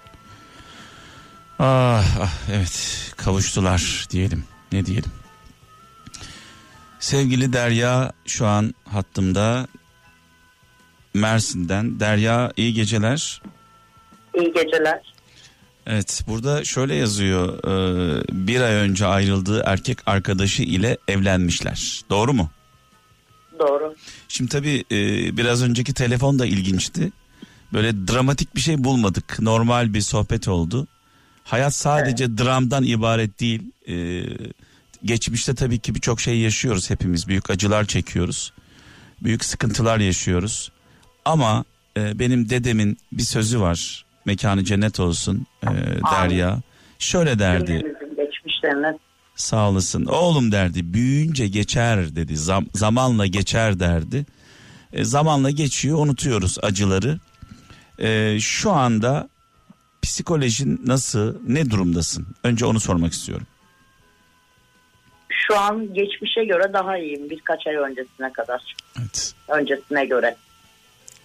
Ah, 1.59 2.17
ah 2.21 2.33
evet 2.51 3.13
kavuştular 3.17 4.07
diyelim. 4.09 4.43
Ne 4.71 4.85
diyelim. 4.85 5.11
Sevgili 6.99 7.53
Derya 7.53 8.11
şu 8.25 8.47
an 8.47 8.75
hattımda 8.85 9.67
Mersin'den. 11.13 11.99
Derya 11.99 12.51
iyi 12.57 12.73
geceler. 12.73 13.41
İyi 14.33 14.53
geceler. 14.53 15.14
Evet 15.85 16.23
burada 16.27 16.63
şöyle 16.63 16.95
yazıyor 16.95 17.63
e, 17.63 18.23
bir 18.31 18.61
ay 18.61 18.73
önce 18.73 19.05
ayrıldığı 19.05 19.63
erkek 19.65 19.97
arkadaşı 20.05 20.63
ile 20.63 20.97
evlenmişler 21.07 22.01
doğru 22.09 22.33
mu? 22.33 22.49
Doğru. 23.59 23.95
Şimdi 24.27 24.51
tabii 24.51 24.83
e, 24.91 24.97
biraz 25.37 25.63
önceki 25.63 25.93
telefon 25.93 26.39
da 26.39 26.45
ilginçti. 26.45 27.11
Böyle 27.73 28.07
dramatik 28.07 28.55
bir 28.55 28.61
şey 28.61 28.83
bulmadık. 28.83 29.39
Normal 29.39 29.93
bir 29.93 30.01
sohbet 30.01 30.47
oldu. 30.47 30.87
Hayat 31.43 31.73
sadece 31.73 32.37
dramdan 32.37 32.83
ibaret 32.83 33.39
değil. 33.39 33.61
E, 33.87 34.25
geçmişte 35.03 35.55
tabii 35.55 35.79
ki 35.79 35.95
birçok 35.95 36.21
şey 36.21 36.39
yaşıyoruz 36.39 36.89
hepimiz. 36.89 37.27
Büyük 37.27 37.49
acılar 37.49 37.85
çekiyoruz. 37.85 38.53
Büyük 39.21 39.45
sıkıntılar 39.45 39.99
yaşıyoruz. 39.99 40.71
Ama 41.25 41.65
e, 41.97 42.19
benim 42.19 42.49
dedemin 42.49 42.97
bir 43.11 43.23
sözü 43.23 43.59
var. 43.59 44.04
Mekanı 44.25 44.63
cennet 44.63 44.99
olsun 44.99 45.45
e, 45.63 45.67
Derya. 46.11 46.59
Şöyle 46.99 47.39
derdi. 47.39 47.65
Cümlemizin 47.67 48.15
geçmişlerine 48.15 48.97
Sağ 49.35 49.69
olasın. 49.69 50.05
Oğlum 50.05 50.51
derdi 50.51 50.93
büyüyünce 50.93 51.47
geçer 51.47 52.15
dedi. 52.15 52.33
Zam- 52.37 52.65
zamanla 52.73 53.25
geçer 53.25 53.79
derdi. 53.79 54.25
E, 54.93 55.03
zamanla 55.03 55.49
geçiyor 55.51 55.97
unutuyoruz 55.99 56.57
acıları. 56.61 57.19
E, 57.99 58.37
şu 58.39 58.71
anda 58.71 59.29
psikolojin 60.01 60.81
nasıl 60.85 61.35
ne 61.47 61.69
durumdasın? 61.69 62.27
Önce 62.43 62.65
onu 62.65 62.79
sormak 62.79 63.13
istiyorum. 63.13 63.47
şu 65.47 65.59
an 65.59 65.93
geçmişe 65.93 66.43
göre 66.45 66.73
daha 66.73 66.97
iyiyim 66.97 67.29
birkaç 67.29 67.67
ay 67.67 67.75
öncesine 67.75 68.33
kadar. 68.33 68.75
Evet. 68.99 69.33
Öncesine 69.47 70.05
göre. 70.05 70.35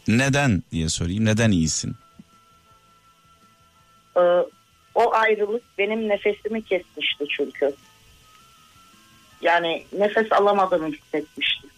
Neden 0.08 0.62
diye 0.72 0.88
sorayım. 0.88 1.24
Neden 1.24 1.50
iyisin? 1.50 1.96
Ee, 4.16 4.20
o 4.94 5.14
ayrılık 5.14 5.62
benim 5.78 6.08
nefesimi 6.08 6.62
kesmişti 6.62 7.24
çünkü. 7.36 7.72
Yani 9.40 9.84
nefes 9.92 10.32
alamadığımı 10.32 10.88
hissetmiştim. 10.88 11.70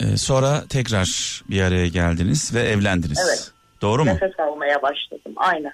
E, 0.00 0.16
sonra 0.16 0.64
tekrar 0.68 1.40
bir 1.50 1.62
araya 1.62 1.88
geldiniz 1.88 2.54
ve 2.54 2.60
evlendiniz. 2.60 3.20
Evet. 3.28 3.52
Doğru 3.82 4.04
mu? 4.04 4.10
Nefes 4.10 4.40
almaya 4.40 4.82
başladım. 4.82 5.32
Aynen. 5.36 5.72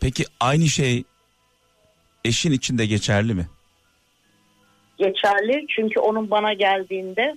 Peki 0.00 0.24
aynı 0.40 0.66
şey 0.66 1.04
eşin 2.24 2.52
için 2.52 2.78
de 2.78 2.86
geçerli 2.86 3.34
mi? 3.34 3.46
Geçerli 4.98 5.66
çünkü 5.76 6.00
onun 6.00 6.30
bana 6.30 6.52
geldiğinde 6.52 7.36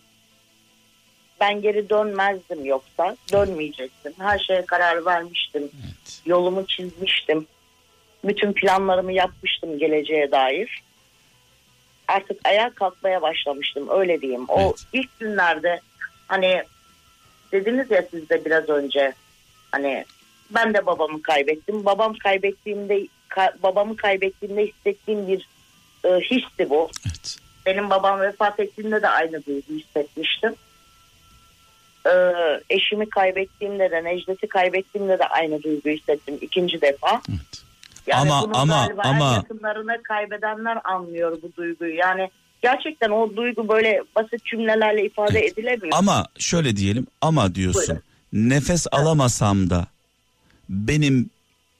ben 1.39 1.61
geri 1.61 1.89
dönmezdim 1.89 2.65
yoksa. 2.65 3.17
Dönmeyecektim. 3.31 4.13
Her 4.19 4.39
şeye 4.39 4.65
karar 4.65 5.05
vermiştim. 5.05 5.61
Evet. 5.63 6.21
Yolumu 6.25 6.67
çizmiştim. 6.67 7.47
Bütün 8.23 8.53
planlarımı 8.53 9.13
yapmıştım 9.13 9.79
geleceğe 9.79 10.31
dair. 10.31 10.84
Artık 12.07 12.47
ayağa 12.47 12.69
kalkmaya 12.69 13.21
başlamıştım 13.21 13.88
öyle 13.89 14.21
diyeyim. 14.21 14.45
O 14.47 14.61
Evet. 14.61 14.86
ilk 14.93 15.19
günlerde 15.19 15.79
hani 16.27 16.63
dediniz 17.51 17.91
ya 17.91 18.05
siz 18.11 18.29
de 18.29 18.45
biraz 18.45 18.69
önce 18.69 19.13
hani 19.71 20.05
ben 20.49 20.73
de 20.73 20.86
babamı 20.86 21.21
kaybettim. 21.21 21.86
Babam 21.86 22.13
kaybettiğimde 22.13 23.07
ka- 23.29 23.63
babamı 23.63 23.95
kaybettiğimde 23.95 24.65
hissettiğim 24.65 25.27
bir 25.27 25.47
e, 26.05 26.09
histi 26.19 26.69
bu. 26.69 26.89
Evet. 27.07 27.38
Benim 27.65 27.89
babam 27.89 28.21
vefat 28.21 28.59
ettiğinde 28.59 29.01
de 29.01 29.09
aynı 29.09 29.45
duyguyu 29.45 29.79
hissetmiştim. 29.79 30.55
Ee, 32.08 32.34
eşimi 32.70 33.10
kaybettiğimde 33.10 33.91
de 33.91 34.04
Necdet'i 34.04 34.47
kaybettiğimde 34.47 35.20
de 35.20 35.26
aynı 35.28 35.64
duyguyu 35.64 35.95
hissettim 35.97 36.38
ikinci 36.41 36.82
defa. 36.82 37.22
Evet. 37.30 37.64
Yani 38.08 38.32
Ama- 38.32 38.43
bunu 38.47 38.58
ama- 38.58 38.86
galiba 38.86 39.01
ama- 39.01 39.34
yakınlarını 39.34 40.04
kaybedenler 40.04 40.78
anlıyor 40.84 41.38
bu 41.41 41.51
duyguyu. 41.58 41.95
Yani 41.95 42.30
gerçekten 42.62 43.10
o 43.10 43.36
duygu 43.36 43.70
böyle 43.70 44.01
basit 44.16 44.45
cümlelerle 44.45 45.06
ifade 45.06 45.39
Evet. 45.39 45.54
edilemiyor. 45.54 45.97
Ama 45.97 46.26
şöyle 46.39 46.76
diyelim 46.78 47.08
ama 47.22 47.56
diyorsun. 47.56 47.88
Buyurun. 48.34 48.49
Nefes 48.49 48.88
alamasam 48.91 49.70
da 49.70 49.88
benim 50.70 51.30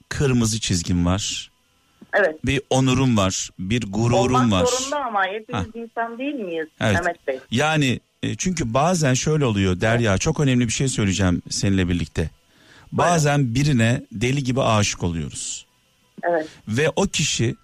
kırmızı 0.08 0.60
çizgim 0.60 1.06
var. 1.06 1.50
evet. 2.12 2.44
Bir 2.46 2.60
onurum 2.70 3.16
var, 3.16 3.50
bir 3.58 3.82
gururum 3.88 4.34
Olmak 4.34 4.52
var. 4.52 4.66
zorunda 4.66 5.04
ama 5.04 5.26
hepimiz 5.26 5.66
insan 5.74 6.18
değil 6.18 6.34
miyiz 6.34 6.66
Evet. 6.80 6.94
Mehmet 6.94 7.26
Bey? 7.26 7.38
Yani 7.50 8.00
e, 8.24 8.36
çünkü 8.36 8.74
bazen 8.74 9.14
şöyle 9.14 9.44
oluyor 9.44 9.80
Derya 9.80 10.18
çok 10.18 10.40
önemli 10.40 10.68
bir 10.68 10.72
şey 10.72 10.88
söyleyeceğim 10.88 11.42
seninle 11.50 11.88
birlikte. 11.88 12.30
Bazen 12.92 13.54
birine 13.54 14.02
deli 14.12 14.44
gibi 14.44 14.62
aşık 14.62 15.02
oluyoruz. 15.02 15.66
Evet. 16.22 16.48
Ve 16.68 16.90
o 16.96 17.02
kişi 17.02 17.56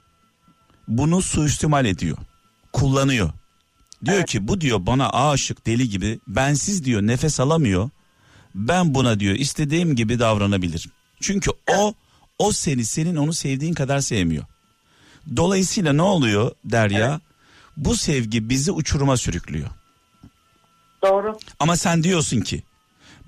bunu 0.88 1.22
suistimal 1.22 1.84
ediyor. 1.84 2.16
Kullanıyor. 2.72 3.30
Diyor 4.04 4.16
Evet. 4.16 4.28
ki 4.28 4.48
bu 4.48 4.60
diyor 4.60 4.86
bana 4.86 5.10
aşık 5.10 5.66
deli 5.66 5.88
gibi 5.88 6.18
bensiz 6.26 6.84
diyor 6.84 7.02
nefes 7.02 7.40
alamıyor. 7.40 7.90
Ben 8.54 8.94
buna 8.94 9.20
diyor 9.20 9.34
istediğim 9.34 9.96
gibi 9.96 10.18
davranabilirim. 10.18 10.90
Çünkü 11.20 11.50
o 11.70 11.94
o 12.38 12.52
seni 12.52 12.84
senin 12.84 13.16
onu 13.16 13.32
sevdiğin 13.32 13.74
kadar 13.74 14.00
sevmiyor. 14.00 14.44
Dolayısıyla 15.36 15.92
ne 15.92 16.02
oluyor 16.02 16.52
Derya? 16.64 17.20
Bu 17.76 17.96
sevgi 17.96 18.48
bizi 18.48 18.72
uçuruma 18.72 19.16
sürüklüyor. 19.16 19.68
Doğru. 21.04 21.38
Ama 21.60 21.76
sen 21.76 22.02
diyorsun 22.02 22.40
ki 22.40 22.62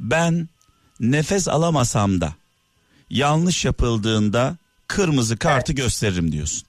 ben 0.01 0.49
nefes 1.01 1.49
alamasam 1.49 2.21
da 2.21 2.29
yanlış 3.11 3.65
yapıldığında 3.65 4.57
kırmızı 4.89 5.39
kartı 5.39 5.73
gösteririm 5.73 6.33
diyorsun. 6.33 6.69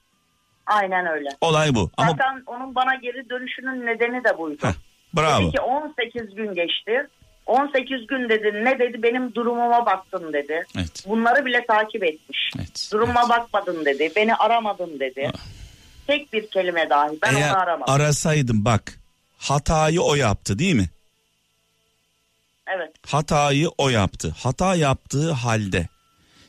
Aynen 0.66 1.06
öyle. 1.06 1.28
Olay 1.40 1.74
bu. 1.74 1.90
Ama 1.96 2.10
Zaten 2.10 2.42
onun 2.46 2.74
bana 2.74 2.94
geri 2.94 3.30
dönüşünün 3.30 3.86
nedeni 3.86 4.24
de 4.24 4.38
buydu. 4.38 4.66
Heh, 4.66 4.72
bravo. 5.16 5.42
Dedi 5.42 5.56
ki 5.56 5.60
18 5.60 6.34
gün 6.34 6.54
geçti. 6.54 7.08
18 7.46 8.06
gün 8.06 8.28
dedi 8.28 8.64
ne 8.64 8.78
dedi 8.78 9.02
benim 9.02 9.34
durumuma 9.34 9.86
baktın 9.86 10.32
dedi. 10.32 10.62
Evet. 10.76 11.04
Bunları 11.08 11.46
bile 11.46 11.66
takip 11.66 12.04
etmiş. 12.04 12.50
Evet, 12.58 12.88
Duruma 12.92 13.20
evet. 13.20 13.28
bakmadın 13.30 13.84
dedi. 13.84 14.12
Beni 14.16 14.34
aramadın 14.34 15.00
dedi. 15.00 15.30
Tek 16.06 16.32
bir 16.32 16.46
kelime 16.50 16.90
dahi 16.90 17.18
ben 17.22 17.34
Eğer 17.34 17.50
onu 17.50 17.58
aramadım. 17.58 17.94
arasaydım 17.94 18.64
bak 18.64 18.98
hatayı 19.44 20.00
o 20.00 20.14
yaptı 20.14 20.58
değil 20.58 20.74
mi? 20.74 20.88
evet. 22.76 22.90
Hatayı 23.06 23.68
o 23.78 23.88
yaptı. 23.88 24.34
Hata 24.38 24.74
yaptığı 24.74 25.32
halde 25.32 25.88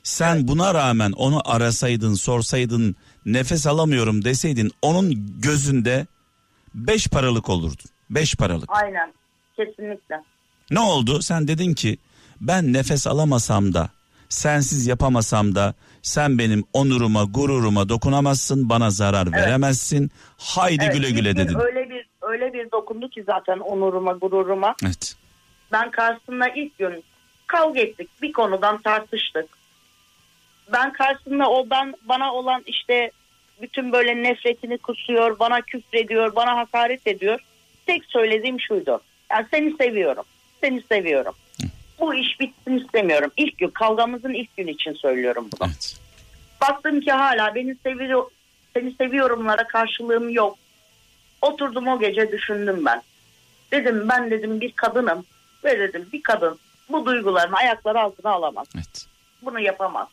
sen 0.03 0.47
buna 0.47 0.73
rağmen 0.73 1.11
onu 1.11 1.41
arasaydın, 1.45 2.13
sorsaydın, 2.13 2.95
nefes 3.25 3.67
alamıyorum 3.67 4.25
deseydin 4.25 4.71
onun 4.81 5.41
gözünde 5.41 6.07
beş 6.73 7.07
paralık 7.07 7.49
olurdun. 7.49 7.89
Beş 8.09 8.35
paralık. 8.35 8.69
Aynen. 8.83 9.13
Kesinlikle. 9.55 10.15
Ne 10.71 10.79
oldu? 10.79 11.21
Sen 11.21 11.47
dedin 11.47 11.73
ki 11.73 11.97
ben 12.41 12.73
nefes 12.73 13.07
alamasam 13.07 13.73
da 13.73 13.89
sensiz 14.29 14.87
yapamasam 14.87 15.55
da 15.55 15.73
sen 16.01 16.37
benim 16.37 16.63
onuruma 16.73 17.23
gururuma 17.23 17.89
dokunamazsın 17.89 18.69
bana 18.69 18.89
zarar 18.89 19.31
veremezsin. 19.31 20.11
Haydi 20.37 20.83
Evet, 20.83 20.93
güle 20.93 21.11
güle 21.11 21.35
dedin. 21.37 21.59
Öyle 21.59 21.84
bir 22.55 22.71
dokundu 22.71 23.09
ki 23.09 23.23
zaten 23.23 23.59
onuruma 23.59 24.11
gururuma. 24.11 24.75
Evet. 24.85 25.15
Ben 25.71 25.91
karşısında 25.91 26.47
ilk 26.47 26.77
gün 26.77 27.03
kavga 27.47 27.79
ettik. 27.79 28.09
Bir 28.21 28.33
konudan 28.33 28.81
tartıştık. 28.81 29.45
Ben 30.73 30.93
karşısında 30.93 31.49
o 31.49 31.69
ben 31.69 31.93
bana 32.03 32.33
olan 32.33 32.63
işte 32.65 33.11
bütün 33.61 33.91
böyle 33.91 34.23
nefretini 34.23 34.77
kusuyor, 34.77 35.39
bana 35.39 35.61
küfrediyor, 35.61 36.35
bana 36.35 36.57
hakaret 36.57 37.07
ediyor. 37.07 37.39
Tek 37.85 38.05
söylediğim 38.05 38.59
şuydu. 38.59 39.01
Yani 39.31 39.45
seni 39.51 39.75
seviyorum. 39.77 40.23
Seni 40.61 40.81
seviyorum. 40.81 41.33
Bu 41.99 42.15
iş 42.15 42.39
bitsin 42.39 42.77
istemiyorum. 42.77 43.31
İlk 43.37 43.57
gün 43.57 43.69
kavgamızın 43.69 44.33
ilk 44.33 44.57
gün 44.57 44.67
için 44.67 44.93
söylüyorum 44.93 45.49
bunu. 45.53 45.69
Evet. 45.69 45.99
Baktım 46.61 47.01
ki 47.01 47.11
hala 47.11 47.55
beni 47.55 47.75
seviyor, 47.83 48.31
seni 48.73 48.91
seviyorumlara 48.91 49.67
karşılığım 49.67 50.29
yok. 50.29 50.57
Oturdum 51.45 51.87
o 51.87 51.99
gece 51.99 52.31
düşündüm 52.31 52.85
ben. 52.85 53.01
Dedim 53.71 54.09
ben 54.09 54.31
dedim 54.31 54.61
bir 54.61 54.71
kadınım 54.71 55.25
ve 55.63 55.79
dedim 55.79 56.09
bir 56.13 56.23
kadın 56.23 56.59
bu 56.89 57.05
duygularını 57.05 57.55
ayakları 57.55 57.99
altına 57.99 58.31
alamaz. 58.31 58.67
Evet. 58.75 59.05
Bunu 59.41 59.59
yapamaz. 59.59 60.07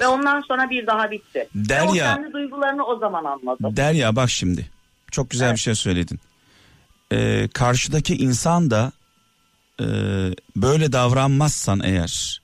Ve 0.00 0.06
ondan 0.06 0.40
sonra 0.40 0.70
bir 0.70 0.86
daha 0.86 1.10
bitti. 1.10 1.48
Ve 1.54 1.82
o 1.82 1.88
Derya, 1.88 2.14
kendi 2.14 2.32
duygularını 2.32 2.84
o 2.86 2.98
zaman 2.98 3.24
anladı. 3.24 3.76
Derya 3.76 4.16
bak 4.16 4.30
şimdi. 4.30 4.70
Çok 5.10 5.30
güzel 5.30 5.46
Evet. 5.46 5.56
bir 5.56 5.60
şey 5.60 5.74
söyledin. 5.74 6.20
Ee, 7.12 7.48
karşıdaki 7.54 8.16
insan 8.16 8.70
da 8.70 8.92
e, 9.80 9.86
böyle 10.56 10.92
davranmazsan 10.92 11.80
eğer 11.84 12.42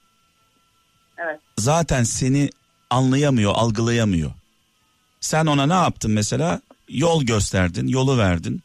Evet. 1.19 1.41
zaten 1.59 2.03
seni 2.03 2.51
anlayamıyor, 2.91 3.53
algılayamıyor. 3.55 4.31
Sen 5.21 5.47
ona 5.47 5.67
ne 5.67 5.75
yaptın 5.75 6.11
mesela? 6.11 6.61
Yol 6.91 7.23
gösterdin, 7.25 7.87
yolu 7.89 8.19
verdin. 8.19 8.63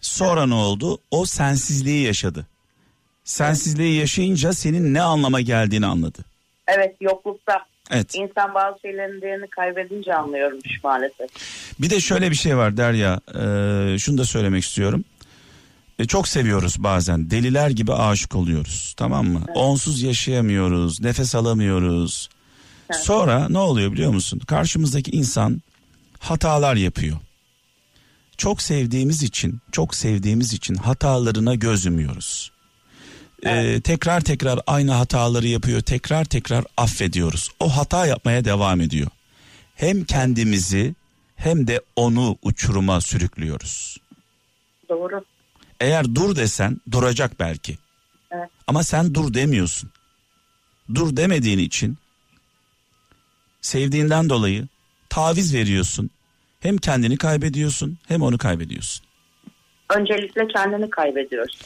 Sonra 0.00 0.46
ne 0.46 0.54
oldu? 0.54 0.98
O 1.10 1.24
sensizliği 1.24 2.06
yaşadı. 2.06 2.46
Sensizliği 3.24 4.00
yaşayınca 4.00 4.52
senin 4.52 4.94
ne 4.94 5.02
anlama 5.02 5.40
geldiğini 5.40 5.86
anladı. 5.86 6.18
Evet 6.66 6.96
yoklukta 7.00 7.52
Evet. 7.90 8.14
insan 8.14 8.54
bazı 8.54 8.80
şeylerin 8.82 9.20
değerini 9.22 9.46
kaybedince 9.50 10.14
anlıyormuş 10.14 10.84
maalesef. 10.84 11.30
Bir 11.80 11.90
de 11.90 12.00
şöyle 12.00 12.30
bir 12.30 12.36
şey 12.36 12.56
var 12.56 12.76
Derya. 12.76 13.20
Ee, 13.28 13.98
şunu 13.98 14.18
da 14.18 14.24
söylemek 14.24 14.64
istiyorum. 14.64 15.04
E, 15.98 16.04
çok 16.04 16.28
seviyoruz 16.28 16.76
bazen. 16.78 17.30
Deliler 17.30 17.70
gibi 17.70 17.92
aşık 17.92 18.34
oluyoruz. 18.36 18.94
Tamam 18.96 19.26
mı? 19.26 19.44
Onsuz 19.54 20.02
yaşayamıyoruz. 20.02 21.00
Nefes 21.00 21.34
alamıyoruz. 21.34 22.28
Evet. 22.90 23.00
Sonra 23.02 23.48
ne 23.48 23.58
oluyor 23.58 23.92
biliyor 23.92 24.12
musun? 24.12 24.38
Karşımızdaki 24.38 25.10
insan 25.10 25.62
hatalar 26.18 26.76
yapıyor. 26.76 27.16
Çok 28.38 28.62
sevdiğimiz 28.62 29.22
için, 29.22 29.60
çok 29.72 29.94
sevdiğimiz 29.94 30.52
için 30.52 30.74
hatalarına 30.74 31.54
göz 31.54 31.84
yumuyoruz. 31.84 32.52
Ee, 33.46 33.80
tekrar 33.84 34.20
tekrar 34.20 34.60
aynı 34.66 34.92
hataları 34.92 35.46
yapıyor. 35.46 35.80
Tekrar 35.80 36.24
tekrar 36.24 36.64
affediyoruz. 36.76 37.48
O 37.60 37.76
hata 37.76 38.06
yapmaya 38.06 38.44
devam 38.44 38.80
ediyor. 38.80 39.08
Hem 39.74 40.04
kendimizi 40.04 40.94
hem 41.36 41.66
de 41.66 41.80
onu 41.96 42.36
uçuruma 42.42 43.00
sürüklüyoruz. 43.00 43.96
Doğru. 44.88 45.24
Eğer 45.80 46.14
dur 46.14 46.36
desen 46.36 46.80
duracak 46.90 47.40
belki. 47.40 47.78
Evet. 48.30 48.48
Ama 48.66 48.82
sen 48.82 49.14
dur 49.14 49.34
demiyorsun. 49.34 49.90
Dur 50.94 51.16
demediğin 51.16 51.58
için 51.58 51.98
sevdiğinden 53.60 54.28
dolayı 54.28 54.68
taviz 55.08 55.54
veriyorsun. 55.54 56.10
Hem 56.60 56.76
kendini 56.76 57.16
kaybediyorsun 57.16 57.98
hem 58.08 58.22
onu 58.22 58.38
kaybediyorsun. 58.38 59.06
Öncelikle 59.96 60.48
kendini 60.48 60.90
kaybediyoruz. 60.90 61.58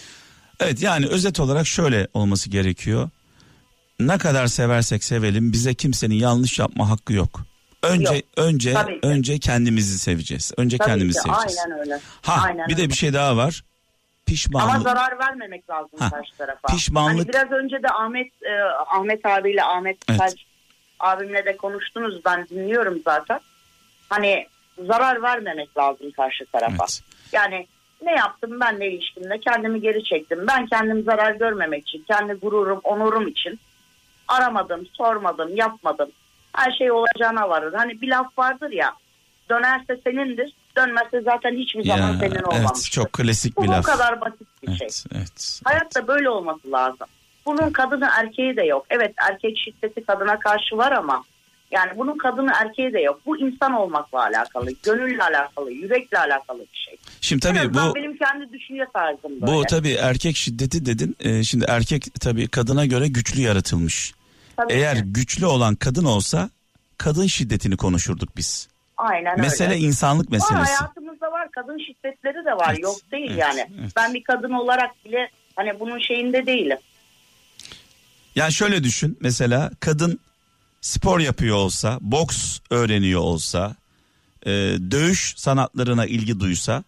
Evet 0.61 0.83
yani 0.83 1.07
özet 1.07 1.41
olarak 1.41 1.67
şöyle 1.67 2.09
olması 2.15 2.51
gerekiyor. 2.51 3.11
Ne 4.01 4.19
kadar 4.19 4.47
seversek 4.47 5.05
sevelim 5.05 5.53
bize 5.53 5.75
kimsenin 5.75 6.15
yanlış 6.15 6.59
yapma 6.59 6.91
hakkı 6.91 7.13
yok. 7.13 7.41
Önce 7.83 8.15
Yok. 8.15 8.25
önce 8.37 8.75
önce 9.03 9.39
kendimizi 9.39 9.99
seveceğiz. 9.99 10.53
Önce 10.57 10.79
Tabii 10.79 10.89
kendimizi 10.89 11.19
ki, 11.19 11.29
seveceğiz. 11.29 11.59
Aynen 11.67 11.79
öyle. 11.81 11.99
Ha 12.23 12.43
Aynen 12.47 12.69
bir 12.69 12.77
de 12.77 12.81
öyle. 12.81 12.91
bir 12.91 12.97
şey 12.97 13.13
daha 13.13 13.37
var. 13.37 13.63
Ama 13.65 14.27
Pişmanlık. 14.27 14.83
zarar 14.83 15.19
vermemek 15.19 15.71
lazım 15.71 15.91
Ha, 15.99 16.11
karşı 16.11 16.37
tarafa. 16.39 16.69
pişmanlık- 16.69 17.19
Hani 17.19 17.29
biraz 17.29 17.53
önce 17.53 17.83
de 17.83 17.89
Ahmet 17.89 18.27
e, 18.43 18.53
Ahmet 18.97 19.27
abiyle 19.27 19.63
Ahmet 19.65 19.97
Evet. 20.11 20.35
Abimle 21.01 21.45
de 21.45 21.57
konuştunuz 21.57 22.21
ben 22.25 22.49
dinliyorum 22.49 22.99
zaten. 23.05 23.41
Hani 24.09 24.47
zarar 24.79 25.23
vermemek 25.23 25.77
lazım 25.79 26.11
karşı 26.11 26.47
tarafa. 26.47 26.85
Evet. 26.85 27.03
Yani 27.33 27.67
ne 28.03 28.13
yaptım 28.13 28.61
ben 28.61 28.81
de 28.81 28.93
ilişkimde 28.93 29.41
kendimi 29.41 29.81
geri 29.81 30.05
çektim. 30.05 30.47
Ben 30.49 30.67
kendim 30.67 31.03
zarar 31.03 31.33
görmemek 31.35 31.89
için, 31.89 32.05
kendi 32.09 32.33
gururum, 32.33 32.81
onurum 32.85 33.29
için 33.29 33.61
aramadım, 34.29 34.87
sormadım, 34.93 35.57
yapmadım. 35.57 36.11
Her 36.57 36.73
şey 36.73 36.91
olacağına 36.93 37.49
varır. 37.49 37.73
Hani 37.73 38.01
bir 38.01 38.09
laf 38.09 38.39
vardır 38.39 38.71
ya 38.71 38.93
dönerse 39.51 40.01
senindir, 40.05 40.55
dönmezse 40.77 41.21
zaten 41.21 41.57
hiçbir 41.57 41.85
zaman 41.85 42.09
Ya, 42.13 42.19
senin 42.21 42.31
evet 42.35 42.47
olmamıştır. 42.49 42.91
çok 42.91 43.13
klasik 43.13 43.57
Bu 43.57 43.63
bir 43.63 43.69
bu 43.69 43.73
laf. 43.73 43.85
kadar 43.85 44.21
basit 44.21 44.49
bir 44.63 44.67
şey. 44.67 44.77
Evet, 44.87 45.05
evet. 45.17 45.61
Hayatta 45.65 46.07
böyle 46.07 46.29
olması 46.29 46.73
lazım. 46.73 47.07
Bunun 47.47 47.71
kadını 47.71 48.09
erkeği 48.19 48.57
de 48.57 48.63
yok. 48.63 48.87
Evet 48.91 49.15
erkek 49.31 49.59
şiddeti 49.59 50.05
kadına 50.05 50.39
karşı 50.39 50.77
var 50.77 50.93
ama 50.93 51.25
yani 51.73 51.91
bunun 51.99 52.19
kadını 52.19 52.51
erkeği 52.63 52.93
de 52.93 53.01
yok. 53.01 53.21
Bu 53.27 53.39
insan 53.39 53.73
olmakla 53.73 54.21
alakalı, 54.23 54.71
gönülle 54.83 55.23
alakalı, 55.23 55.73
yürekle 55.73 56.19
alakalı 56.19 56.59
bir 56.61 56.79
şey. 56.89 56.97
Şimdi 57.21 57.41
tabii 57.41 57.75
bu 57.75 57.95
benim 57.95 58.17
kendi 58.17 58.53
düşünce 58.53 58.85
tarzım 58.95 59.41
böyle. 59.41 59.47
bu 59.53 59.63
tabii 59.71 59.93
erkek 59.93 60.37
şiddeti 60.37 60.87
dedin. 60.87 61.17
Ee, 61.21 61.43
şimdi 61.45 61.65
erkek 61.69 62.05
tabii 62.21 62.49
kadına 62.49 62.87
göre 62.87 63.09
güçlü 63.09 63.41
yaratılmış. 63.41 64.15
Tabii 64.57 64.73
Eğer 64.73 64.97
ki. 64.97 65.03
güçlü 65.07 65.47
olan 65.47 65.75
kadın 65.75 66.05
olsa 66.05 66.51
kadın 66.99 67.27
şiddetini 67.27 67.77
konuşurduk 67.77 68.37
biz. 68.37 68.69
Aynen 68.97 69.41
Mesele 69.41 69.69
öyle. 69.75 69.79
insanlık 69.79 70.27
Var 70.27 70.33
meselesi. 70.37 70.75
hayatımızda 70.75 71.33
var 71.33 71.49
kadın 71.51 71.79
şiddetleri 71.79 72.45
de 72.45 72.51
var 72.57 72.71
Evet, 72.71 72.83
yok 72.83 72.97
değil 73.13 73.31
evet, 73.31 73.39
yani. 73.41 73.67
evet. 73.81 73.93
Ben 73.97 74.15
bir 74.15 74.23
kadın 74.25 74.51
olarak 74.53 75.05
bile 75.05 75.31
hani 75.57 75.81
bunun 75.81 75.99
şeyinde 75.99 76.47
değilim. 76.47 76.79
Yani 78.37 78.53
şöyle 78.53 78.85
düşün 78.85 79.19
mesela 79.21 79.71
kadın 79.81 80.21
spor 80.83 81.21
yapıyor 81.21 81.57
olsa, 81.57 81.99
boks 82.01 82.61
öğreniyor 82.71 83.21
olsa, 83.21 83.77
e, 84.47 84.51
dövüş 84.91 85.35
sanatlarına 85.37 86.07
ilgi 86.07 86.41
duysa, 86.41 86.85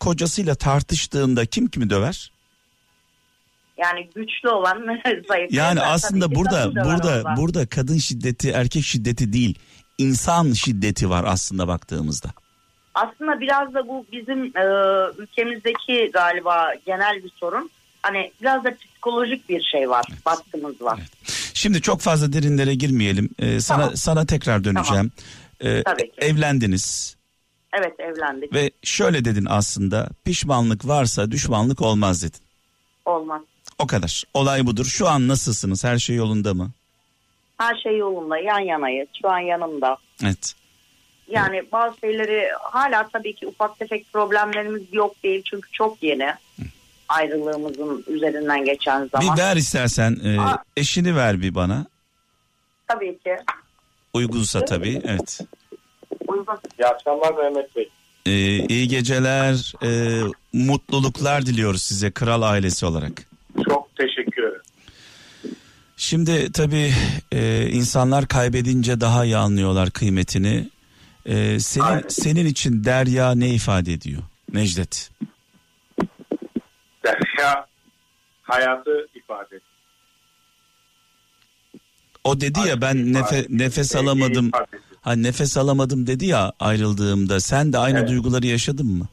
kocasıyla 0.00 0.54
tartıştığında 0.54 1.46
kim 1.46 1.66
kimi 1.66 1.90
döver? 1.90 2.32
Yani 3.78 4.10
güçlü 4.14 4.48
olan 4.48 5.00
zayıf. 5.28 5.52
Yani 5.52 5.80
aslında 5.80 6.34
burada 6.34 6.74
burada 6.84 7.36
burada 7.36 7.66
kadın 7.66 7.98
şiddeti, 7.98 8.50
erkek 8.50 8.84
şiddeti 8.84 9.32
değil, 9.32 9.58
insan 9.98 10.52
şiddeti 10.52 11.10
var 11.10 11.24
aslında 11.26 11.68
baktığımızda. 11.68 12.28
Aslında 12.94 13.40
biraz 13.40 13.74
da 13.74 13.88
bu 13.88 14.06
bizim 14.12 14.44
e, 14.44 14.64
ülkemizdeki 15.18 16.10
galiba 16.12 16.72
genel 16.86 17.24
bir 17.24 17.30
sorun. 17.40 17.70
Hani 18.02 18.32
biraz 18.40 18.64
da 18.64 18.76
psikolojik 18.76 19.48
bir 19.48 19.62
şey 19.62 19.90
var, 19.90 20.04
baskımız 20.26 20.82
var. 20.82 21.00
Şimdi 21.54 21.80
çok 21.82 22.00
fazla 22.00 22.32
derinlere 22.32 22.74
girmeyelim. 22.74 23.28
Ee, 23.38 23.60
sana 23.60 23.78
Tamam. 23.80 23.96
sana 23.96 24.26
tekrar 24.26 24.64
döneceğim. 24.64 25.12
Ee, 25.60 25.82
Tabii 25.82 26.02
ki. 26.02 26.12
evlendiniz 26.18 27.16
Evet 27.78 28.00
evlendik. 28.00 28.52
ve 28.54 28.70
şöyle 28.82 29.24
dedin 29.24 29.46
aslında 29.50 30.08
pişmanlık 30.24 30.86
varsa 30.88 31.30
düşmanlık 31.30 31.82
olmaz 31.82 32.22
dedin. 32.22 32.40
Olmaz. 33.04 33.42
O 33.78 33.86
kadar. 33.86 34.22
Olay 34.34 34.66
budur. 34.66 34.84
Şu 34.84 35.08
an 35.08 35.28
nasılsınız? 35.28 35.84
Her 35.84 35.98
şey 35.98 36.16
yolunda 36.16 36.54
mı? 36.54 36.70
Her 37.58 37.76
şey 37.82 37.98
yolunda, 37.98 38.38
yan 38.38 38.60
yanayız. 38.60 39.08
Şu 39.22 39.30
an 39.30 39.38
yanımda. 39.38 39.96
Evet. 40.24 40.54
Yani 41.28 41.62
bazı 41.72 41.98
şeyleri 42.00 42.48
hala 42.62 43.08
tabii 43.08 43.34
ki 43.34 43.46
ufak 43.46 43.78
tefek 43.78 44.12
problemlerimiz 44.12 44.82
yok 44.92 45.22
değil. 45.24 45.42
Çünkü 45.50 45.68
çok 45.72 46.02
yeni 46.02 46.34
ayrılığımızın 47.08 48.04
üzerinden 48.06 48.64
geçen 48.64 49.08
zaman. 49.12 49.36
Bir 49.36 49.42
ver 49.42 49.56
istersen 49.56 50.18
e, 50.24 50.40
Aa. 50.40 50.62
eşini 50.76 51.16
ver 51.16 51.40
bir 51.42 51.54
bana. 51.54 51.86
Tabii 52.88 53.18
ki. 53.18 53.36
Uygunsa 54.14 54.64
tabii. 54.64 55.02
Evet. 55.04 55.40
Uygun. 56.28 56.58
İyi 56.80 56.86
akşamlar 56.86 57.34
Mehmet 57.34 57.76
Bey. 57.76 57.88
Ee, 58.26 58.30
iyi 58.66 58.88
geceler, 58.88 59.72
e, 59.82 60.20
mutluluklar 60.52 61.46
diliyoruz 61.46 61.82
size 61.82 62.10
kral 62.10 62.42
ailesi 62.42 62.86
olarak. 62.86 63.12
Çok 63.68 63.96
teşekkür 63.96 64.42
ederim. 64.42 64.62
Şimdi 65.96 66.52
tabii 66.52 66.92
e, 67.32 67.68
insanlar 67.70 68.28
kaybedince 68.28 69.00
daha 69.00 69.24
iyi 69.24 69.36
anlıyorlar 69.36 69.90
kıymetini. 69.90 70.68
E, 71.26 71.60
senin 71.60 71.84
Aynen. 71.84 72.04
senin 72.08 72.46
için 72.46 72.84
Derya 72.84 73.34
ne 73.34 73.48
ifade 73.48 73.92
ediyor? 73.92 74.22
Necdet. 74.52 75.10
Derya 77.04 77.66
hayatı 78.42 79.08
ifade 79.14 79.60
O 82.24 82.40
dedi 82.40 82.60
ya 82.68 82.80
ben 82.80 83.12
nefe, 83.12 83.46
nefes 83.48 83.96
alamadım. 83.96 84.50
Ha 85.00 85.12
nefes 85.12 85.56
alamadım 85.56 86.06
dedi 86.06 86.26
ya 86.26 86.52
ayrıldığımda. 86.60 87.40
Sen 87.40 87.72
de 87.72 87.78
aynı 87.78 87.98
Evet. 87.98 88.08
duyguları 88.08 88.46
yaşadın 88.46 88.86
mı? 88.86 89.08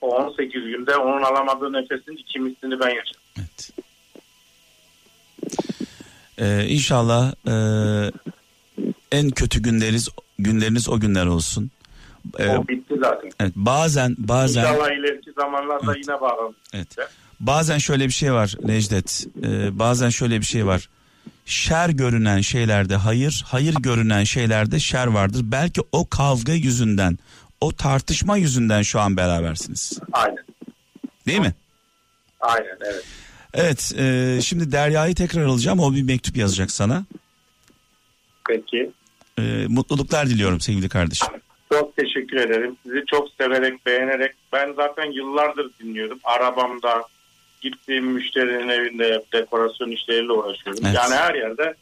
O 0.00 0.08
18 0.16 0.52
günde 0.64 0.96
onun 0.96 1.22
alamadığı 1.22 1.72
nefesin 1.72 2.16
iki 2.16 2.38
mislini 2.40 2.80
ben 2.80 2.88
yaşadım. 2.88 3.20
Evet. 3.38 3.70
Ee, 6.38 6.66
inşallah 6.68 7.34
e, 7.48 7.54
en 9.12 9.30
kötü 9.30 9.62
günleriniz 9.62 10.08
günleriniz 10.38 10.88
o 10.88 11.00
günler 11.00 11.26
olsun. 11.26 11.70
Ee, 12.38 12.48
o 12.48 12.68
bitti 12.68 12.94
zaten. 13.02 13.30
evet, 13.40 13.52
bazen 13.56 14.14
bazen 14.18 14.60
İnşallah 14.60 14.90
ileriki 14.90 15.32
zamanlarda 15.32 15.92
Evet. 15.94 16.06
yine 16.06 16.20
bağlanırız. 16.20 16.54
Evet. 16.74 16.88
Bazen 17.40 17.78
şöyle 17.78 18.06
bir 18.06 18.12
şey 18.12 18.32
var 18.32 18.54
Necdet. 18.64 19.26
Ee, 19.44 19.78
bazen 19.78 20.08
şöyle 20.08 20.40
bir 20.40 20.44
şey 20.46 20.66
var. 20.66 20.88
Şer 21.46 21.88
görünen 21.88 22.40
şeylerde 22.40 22.96
hayır, 22.96 23.44
hayır 23.46 23.74
görünen 23.74 24.24
şeylerde 24.24 24.78
şer 24.78 25.06
vardır. 25.06 25.40
Belki 25.44 25.80
o 25.92 26.08
kavga 26.08 26.52
yüzünden, 26.52 27.18
o 27.60 27.72
tartışma 27.72 28.36
yüzünden 28.36 28.82
şu 28.82 29.00
an 29.00 29.16
berabersiniz. 29.16 29.98
Aynen. 30.12 30.44
Değil 31.26 31.40
mi? 31.40 31.54
Aynen 32.40 32.76
evet. 32.84 33.04
Evet, 33.54 33.92
e, 33.98 34.38
şimdi 34.42 34.72
Derya'yı 34.72 35.14
tekrar 35.14 35.42
alacağım. 35.44 35.80
O 35.80 35.94
bir 35.94 36.02
mektup 36.02 36.36
yazacak 36.36 36.70
sana. 36.70 37.04
Peki. 38.48 38.90
E, 39.38 39.42
mutluluklar 39.68 40.26
diliyorum 40.26 40.60
sevgili 40.60 40.88
kardeşim. 40.88 41.28
Teşekkür 42.30 42.50
ederim. 42.50 42.76
Sizi 42.82 43.04
çok 43.06 43.28
severek, 43.40 43.86
beğenerek. 43.86 44.32
Ben 44.52 44.72
zaten 44.72 45.12
yıllardır 45.12 45.70
dinliyorum. 45.80 46.18
Arabamda, 46.24 47.02
gittiğim 47.60 48.06
müşterinin 48.06 48.68
evinde 48.68 49.22
dekorasyon 49.32 49.90
işleriyle 49.90 50.32
uğraşıyorum. 50.32 50.82
Evet. 50.86 50.96
Yani 50.96 51.14
her 51.14 51.34
yerde 51.34 51.74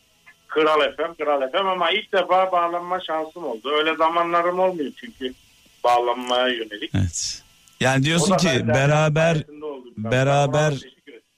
Kral 0.49 0.81
FM, 0.81 1.23
Kral 1.25 1.51
FM 1.51 1.67
ama 1.67 1.91
ilk 1.91 2.13
defa 2.13 2.53
bağlanma 2.53 3.01
şansım 3.01 3.45
oldu. 3.45 3.71
Öyle 3.71 3.97
zamanlarım 3.97 4.59
olmuyor 4.59 4.93
çünkü 4.97 5.35
bağlanmaya 5.85 6.49
yönelik. 6.49 6.91
Evet. 6.95 7.43
Yani 7.81 8.05
diyorsun 8.05 8.37
ki 8.37 8.69
beraber 8.69 9.37
beraber- 9.97 10.85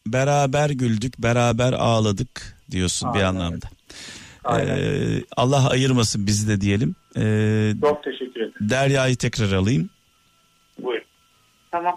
beraber 0.06 0.70
güldük, 0.70 1.18
beraber 1.18 1.72
ağladık 1.72 2.56
diyorsun 2.70 3.14
bir 3.14 3.18
Aynen. 3.18 3.28
anlamda. 3.28 3.66
Ee, 4.49 5.24
Allah 5.36 5.70
ayırmasın 5.70 6.26
bizi 6.26 6.49
de 6.49 6.61
diyelim. 6.61 6.95
Ee, 7.16 7.72
Çok 7.80 8.05
teşekkür 8.05 8.41
ederim. 8.41 8.53
Derya'yı 8.61 9.16
tekrar 9.16 9.53
alayım. 9.53 9.91
Buyurun. 10.82 11.05
Tamam. 11.70 11.97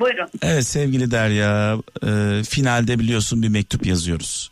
Buyurun. 0.00 0.28
Evet 0.42 0.66
sevgili 0.66 1.10
Derya, 1.10 1.78
e, 2.06 2.42
finalde 2.44 2.98
biliyorsun 2.98 3.42
bir 3.42 3.48
mektup 3.48 3.86
yazıyoruz. 3.86 4.50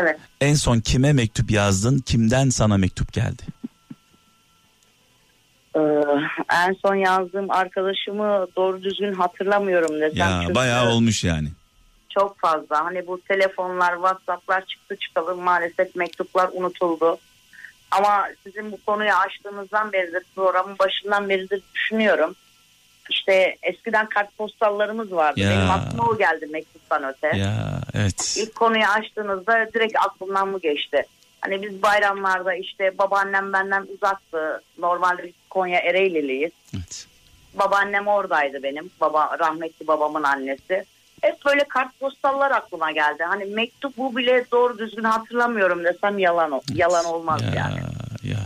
Evet. 0.00 0.18
En 0.40 0.54
son 0.54 0.80
kime 0.80 1.12
mektup 1.12 1.50
yazdın, 1.50 1.98
kimden 1.98 2.48
sana 2.48 2.76
mektup 2.76 3.12
geldi? 3.12 3.42
Ee, 5.76 5.80
en 6.52 6.76
son 6.86 6.94
yazdığım 6.94 7.50
arkadaşımı 7.50 8.46
doğru 8.56 8.82
düzgün 8.82 9.12
hatırlamıyorum 9.12 10.00
desem. 10.00 10.16
Ya 10.16 10.40
çünkü 10.42 10.54
bayağı 10.54 10.88
olmuş 10.88 11.24
yani. 11.24 11.48
Çok 12.10 12.38
fazla. 12.38 12.84
Hani 12.84 13.06
bu 13.06 13.20
telefonlar, 13.20 13.94
WhatsApp'lar 13.94 14.66
çıktı 14.66 14.96
çıkalı 14.96 15.36
maalesef 15.36 15.96
mektuplar 15.96 16.50
unutuldu. 16.52 17.18
Ama 17.90 18.28
sizin 18.44 18.72
bu 18.72 18.78
konuyu 18.86 19.12
açtığınızdan 19.12 19.92
beridir, 19.92 20.22
programın 20.34 20.78
başından 20.78 21.28
beridir 21.28 21.62
düşünüyorum. 21.74 22.34
İşte 23.10 23.56
eskiden 23.62 24.08
kartpostallarımız 24.08 25.12
vardı. 25.12 25.40
Ya. 25.40 25.50
Benim 25.50 25.70
aklıma 25.70 26.04
o 26.04 26.18
geldi 26.18 26.46
mektuptan 26.46 27.04
öte. 27.04 27.36
Ya 27.36 27.80
evet. 27.94 28.36
İlk 28.38 28.54
konuyu 28.54 28.84
açtığınızda 28.84 29.68
direkt 29.74 29.96
aklımdan 29.96 30.48
mı 30.48 30.60
geçti? 30.60 31.06
Hani 31.40 31.62
biz 31.62 31.82
bayramlarda 31.82 32.54
işte 32.54 32.98
babaannem 32.98 33.52
benden 33.52 33.86
uzaktı. 33.94 34.62
Normalde 34.78 35.22
biz 35.22 35.32
Konya 35.50 35.80
Ereğliliyiz. 35.80 36.52
evet. 36.74 37.06
Babaannem 37.54 38.06
oradaydı 38.06 38.62
benim. 38.62 38.90
Baba 39.00 39.38
rahmetli 39.38 39.86
babamın 39.86 40.22
annesi. 40.22 40.84
Hep 41.20 41.44
böyle 41.46 41.64
kartpostallar 41.68 42.50
aklıma 42.50 42.92
geldi. 42.92 43.22
Hani 43.28 43.44
mektubu 43.44 44.16
bile 44.16 44.44
doğru 44.52 44.78
düzgün 44.78 45.04
hatırlamıyorum 45.04 45.84
desem 45.84 46.18
yalan 46.18 46.60
yalan 46.74 47.04
olmaz 47.04 47.42
ya, 47.42 47.52
yani. 47.54 47.80
Ya. 48.22 48.38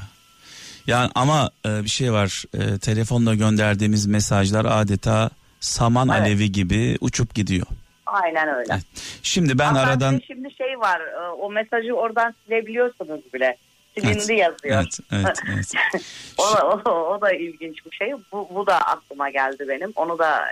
Yani 0.87 1.11
ama 1.14 1.51
e, 1.66 1.85
bir 1.85 1.89
şey 1.89 2.12
var. 2.12 2.45
E, 2.55 2.79
telefonla 2.79 3.35
gönderdiğimiz 3.35 4.07
mesajlar 4.07 4.64
adeta 4.64 5.31
saman 5.61 6.09
Evet. 6.09 6.20
alevi 6.20 6.53
gibi 6.53 6.97
uçup 7.01 7.35
gidiyor. 7.35 7.66
Aynen 8.07 8.49
öyle. 8.49 8.72
Evet. 8.72 8.85
Şimdi 9.22 9.59
ben 9.59 9.75
Hatta 9.75 9.81
aradan 9.81 10.20
şimdi 10.27 10.55
şey 10.55 10.79
var. 10.81 11.01
e, 11.01 11.29
O 11.31 11.51
mesajı 11.51 11.93
oradan 11.93 12.35
silebiliyorsunuz 12.45 13.20
bile. 13.35 13.57
Silindi 13.95 14.11
Evet, 14.12 14.31
yazıyor. 14.31 14.57
Evet, 14.64 14.99
evet, 15.12 15.39
evet. 15.53 15.72
o, 16.39 16.43
da, 16.57 16.66
o, 16.91 17.14
o 17.14 17.20
da 17.20 17.33
ilginç 17.33 17.87
bir 17.87 17.97
şey. 17.97 18.12
Bu, 18.33 18.49
bu 18.55 18.66
da 18.66 18.79
aklıma 18.79 19.31
geldi 19.31 19.64
benim. 19.68 19.93
Onu 19.97 20.18
da 20.18 20.45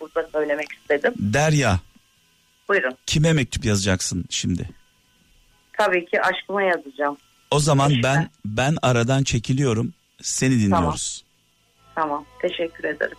burada 0.00 0.28
söylemek 0.32 0.72
istedim. 0.72 1.14
Derya 1.18 1.78
Buyurun. 2.68 2.92
kime 3.06 3.32
mektup 3.32 3.64
yazacaksın 3.64 4.24
şimdi? 4.30 4.68
Tabii 5.72 6.06
ki 6.06 6.20
aşkıma 6.22 6.62
yazacağım. 6.62 7.16
O 7.50 7.58
zaman 7.58 7.90
İşte. 7.90 8.02
ben 8.08 8.30
ben 8.44 8.76
aradan 8.82 9.22
çekiliyorum. 9.22 9.92
Seni 10.22 10.50
dinliyoruz. 10.60 11.24
Tamam. 11.94 12.24
Teşekkür 12.42 12.84
ederim. 12.84 13.16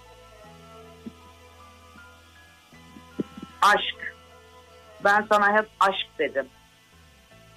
Aşk. 3.61 4.15
Ben 5.03 5.25
sana 5.29 5.57
hep 5.57 5.69
aşk 5.79 6.07
dedim. 6.19 6.45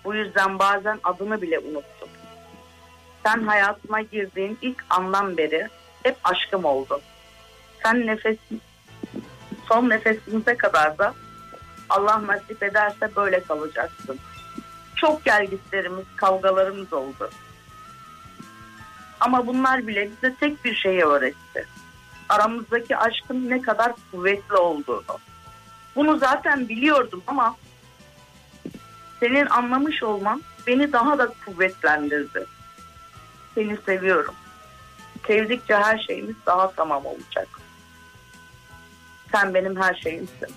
Bu 0.05 0.15
yüzden 0.15 0.59
bazen 0.59 1.01
adını 1.05 1.43
bile 1.43 1.59
unuttum. 1.59 2.09
Sen 3.27 3.43
hayatıma 3.47 4.01
girdiğin 4.01 4.59
ilk 4.63 4.85
andan 4.91 5.37
beri 5.37 5.69
hep 6.03 6.17
aşkım 6.25 6.65
oldun. 6.65 7.01
Sen 7.83 8.07
nefes 8.07 8.37
son 9.69 9.89
nefesimize 9.89 10.57
kadar 10.57 10.99
da 10.99 11.15
Allah 11.89 12.27
nasip 12.27 12.63
ederse 12.63 13.17
böyle 13.17 13.43
kalacaksın. 13.43 14.19
Çok 14.97 15.25
gelgitlerimiz, 15.25 16.05
kavgalarımız 16.17 16.93
oldu. 16.93 17.31
Ama 19.21 19.47
bunlar 19.47 19.87
bile 19.87 20.11
bize 20.11 20.35
tek 20.35 20.65
bir 20.65 20.75
şeyi 20.75 21.05
öğretti. 21.05 21.67
Aramızdaki 22.29 22.97
aşkın 22.97 23.51
ne 23.51 23.63
kadar 23.63 23.93
kuvvetli 24.11 24.57
olduğunu. 24.57 25.19
Bunu 25.97 26.19
zaten 26.19 26.69
biliyordum 26.69 27.23
ama 27.27 27.57
senin 29.21 29.47
anlamış 29.47 30.03
olman 30.03 30.43
beni 30.67 30.93
daha 30.93 31.19
da 31.19 31.33
kuvvetlendirdi. 31.47 32.47
Seni 33.55 33.77
seviyorum. 33.87 34.35
Sevdikçe 35.27 35.77
her 35.77 35.99
şeyimiz 35.99 36.37
daha 36.47 36.71
tamam 36.71 37.07
olacak. 37.07 37.49
Sen 39.35 39.55
benim 39.55 39.83
her 39.83 39.95
şeyimsin. 39.95 40.49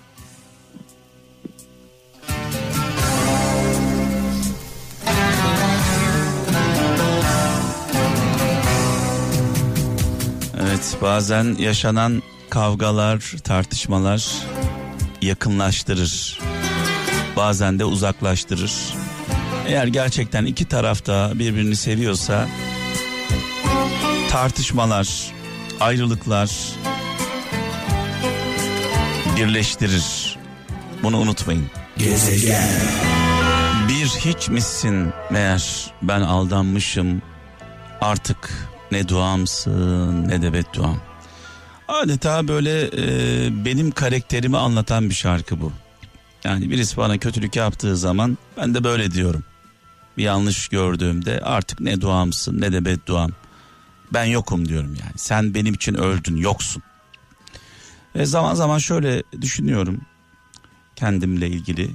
Evet 10.60 10.96
bazen 11.02 11.56
yaşanan 11.58 12.22
kavgalar, 12.50 13.34
tartışmalar 13.44 14.26
yakınlaştırır. 15.22 16.40
Bazen 17.36 17.78
de 17.78 17.84
uzaklaştırır. 17.84 18.72
Eğer 19.66 19.86
gerçekten 19.86 20.44
iki 20.44 20.64
tarafta 20.64 21.32
birbirini 21.34 21.76
seviyorsa 21.76 22.48
tartışmalar, 24.30 25.32
ayrılıklar 25.80 26.50
birleştirir. 29.38 30.38
Bunu 31.02 31.18
unutmayın. 31.18 31.66
Bir 33.88 34.06
hiç 34.06 34.48
misin 34.48 35.12
meğer 35.30 35.92
ben 36.02 36.20
aldanmışım 36.20 37.22
artık 38.00 38.68
ne 38.92 39.08
duamsın 39.08 40.28
ne 40.28 40.42
de 40.42 40.52
bedduam. 40.52 41.00
Adeta 41.88 42.48
böyle 42.48 42.82
e, 42.82 43.64
benim 43.64 43.90
karakterimi 43.90 44.56
anlatan 44.56 45.10
bir 45.10 45.14
şarkı 45.14 45.60
bu. 45.60 45.72
Yani 46.44 46.70
birisi 46.70 46.96
bana 46.96 47.18
kötülük 47.18 47.56
yaptığı 47.56 47.96
zaman 47.96 48.38
ben 48.56 48.74
de 48.74 48.84
böyle 48.84 49.10
diyorum. 49.10 49.44
Bir 50.16 50.22
yanlış 50.22 50.68
gördüğümde 50.68 51.40
artık 51.40 51.80
ne 51.80 52.00
duamsın 52.00 52.60
ne 52.60 52.72
de 52.72 52.84
bedduam. 52.84 53.30
Ben 54.12 54.24
yokum 54.24 54.68
diyorum 54.68 54.94
yani. 55.00 55.12
Sen 55.16 55.54
benim 55.54 55.74
için 55.74 55.94
öldün 55.94 56.36
yoksun. 56.36 56.82
Ve 58.18 58.26
zaman 58.26 58.54
zaman 58.54 58.78
şöyle 58.78 59.22
düşünüyorum 59.40 60.00
kendimle 60.96 61.48
ilgili. 61.48 61.90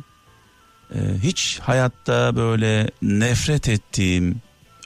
E, 0.96 1.00
hiç 1.24 1.60
hayatta 1.60 2.36
böyle 2.36 2.92
nefret 3.02 3.70
ettiğim, 3.70 4.42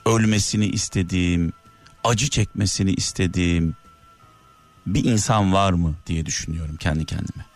ölmesini 0.06 0.66
istediğim, 0.66 1.52
acı 2.04 2.30
çekmesini 2.30 2.92
istediğim 2.92 3.76
bir 4.86 5.04
insan 5.04 5.52
var 5.52 5.72
mı 5.72 5.94
diye 6.06 6.26
düşünüyorum 6.26 6.76
kendi 6.76 7.04
kendime. 7.06 7.46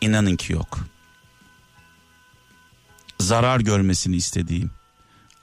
İnanın 0.00 0.36
ki 0.36 0.52
yok. 0.52 0.78
Zarar 3.20 3.60
görmesini 3.60 4.16
istediğim, 4.16 4.70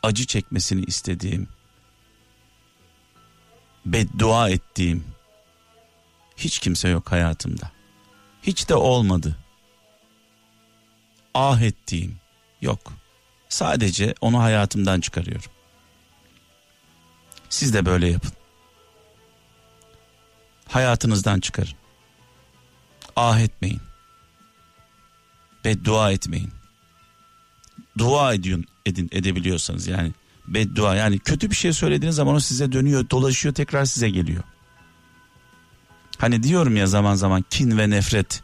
acı 0.04 0.26
çekmesini 0.26 0.82
istediğim, 0.82 1.48
beddua 3.86 4.50
ettiğim 4.50 5.14
hiç 6.38 6.60
kimse 6.60 6.90
yok 6.90 7.12
hayatımda. 7.12 7.72
Hiç 8.44 8.70
de 8.70 8.76
olmadı. 8.76 9.38
Ah 11.34 11.62
ettiğim 11.62 12.16
yok. 12.62 12.94
Sadece 13.50 14.16
onu 14.22 14.40
hayatımdan 14.40 15.02
çıkarıyorum. 15.02 15.52
Siz 17.50 17.74
de 17.74 17.86
böyle 17.86 18.08
yapın. 18.08 18.32
Hayatınızdan 20.68 21.40
çıkarın. 21.40 21.76
Ah 23.16 23.40
etmeyin. 23.40 23.82
Beddua 25.66 26.12
etmeyin. 26.12 26.52
Dua 27.98 28.34
edin, 28.34 28.66
edin 28.86 29.10
edebiliyorsanız 29.12 29.88
yani 29.88 30.12
beddua 30.48 30.96
yani 30.96 31.20
kötü 31.20 31.50
bir 31.50 31.56
şey 31.56 31.74
söylediğiniz 31.74 32.16
zaman 32.16 32.36
o 32.36 32.40
size 32.40 32.72
dönüyor 32.72 33.10
dolaşıyor 33.10 33.56
tekrar 33.56 33.86
size 33.86 34.10
geliyor. 34.10 34.44
Hani 36.26 36.43
diyorum 36.43 36.76
ya 36.76 36.88
zaman 36.88 37.15
zaman 37.15 37.45
kin 37.49 37.78
ve 37.78 37.89
nefret 37.89 38.43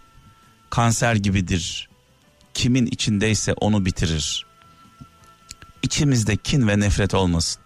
kanser 0.69 1.15
gibidir. 1.15 1.89
Kimin 2.53 2.85
içindeyse 2.85 3.53
onu 3.53 3.85
bitirir. 3.85 4.45
İçimizde 5.83 6.37
kin 6.37 6.67
ve 6.67 6.79
nefret 6.79 7.13
olmasın. 7.13 7.61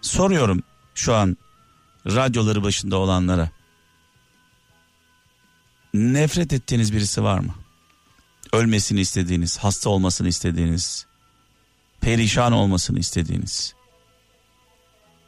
Soruyorum 0.00 0.62
şu 0.94 1.14
an 1.14 1.36
radyoları 2.06 2.62
başında 2.62 2.96
olanlara. 2.96 3.50
Nefret 5.94 6.52
ettiğiniz 6.52 6.92
birisi 6.92 7.22
var 7.22 7.38
mı? 7.38 7.54
Ölmesini 8.52 9.00
istediğiniz, 9.00 9.58
hasta 9.58 9.90
olmasını 9.90 10.28
istediğiniz, 10.28 11.06
perişan 12.00 12.52
olmasını 12.52 12.98
istediğiniz. 12.98 13.74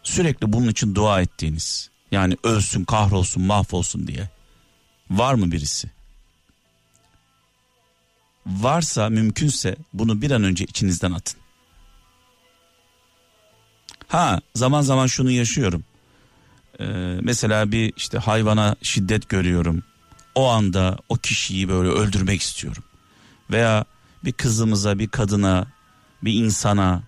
Sürekli 0.03 0.53
bunun 0.53 0.69
için 0.69 0.95
dua 0.95 1.21
ettiğiniz. 1.21 1.94
Yani 2.15 2.37
ölsün, 2.45 2.85
kahrolsun, 2.85 3.43
mahvolsun 3.43 4.07
diye. 4.07 4.29
Var 5.11 5.35
mı 5.35 5.53
birisi? 5.53 5.91
Varsa 8.47 9.09
mümkünse 9.09 9.77
bunu 9.93 10.23
bir 10.23 10.31
an 10.31 10.45
önce 10.45 10.65
içinizden 10.65 11.13
atın. 11.13 11.41
Ha 14.09 14.41
zaman 14.55 14.83
zaman 14.83 15.07
şunu 15.07 15.31
yaşıyorum. 15.31 15.85
Ee, 16.81 16.85
mesela 17.23 17.73
bir 17.73 17.93
işte 17.97 18.19
hayvana 18.19 18.77
şiddet 18.83 19.29
görüyorum. 19.29 19.83
O 20.35 20.49
anda 20.49 20.99
o 21.09 21.17
kişiyi 21.17 21.69
böyle 21.69 21.89
öldürmek 21.89 22.41
istiyorum. 22.41 22.83
Veya 23.51 23.85
bir 24.25 24.33
kızımıza, 24.33 24.99
bir 24.99 25.09
kadına, 25.09 25.67
bir 26.23 26.33
insana 26.33 27.03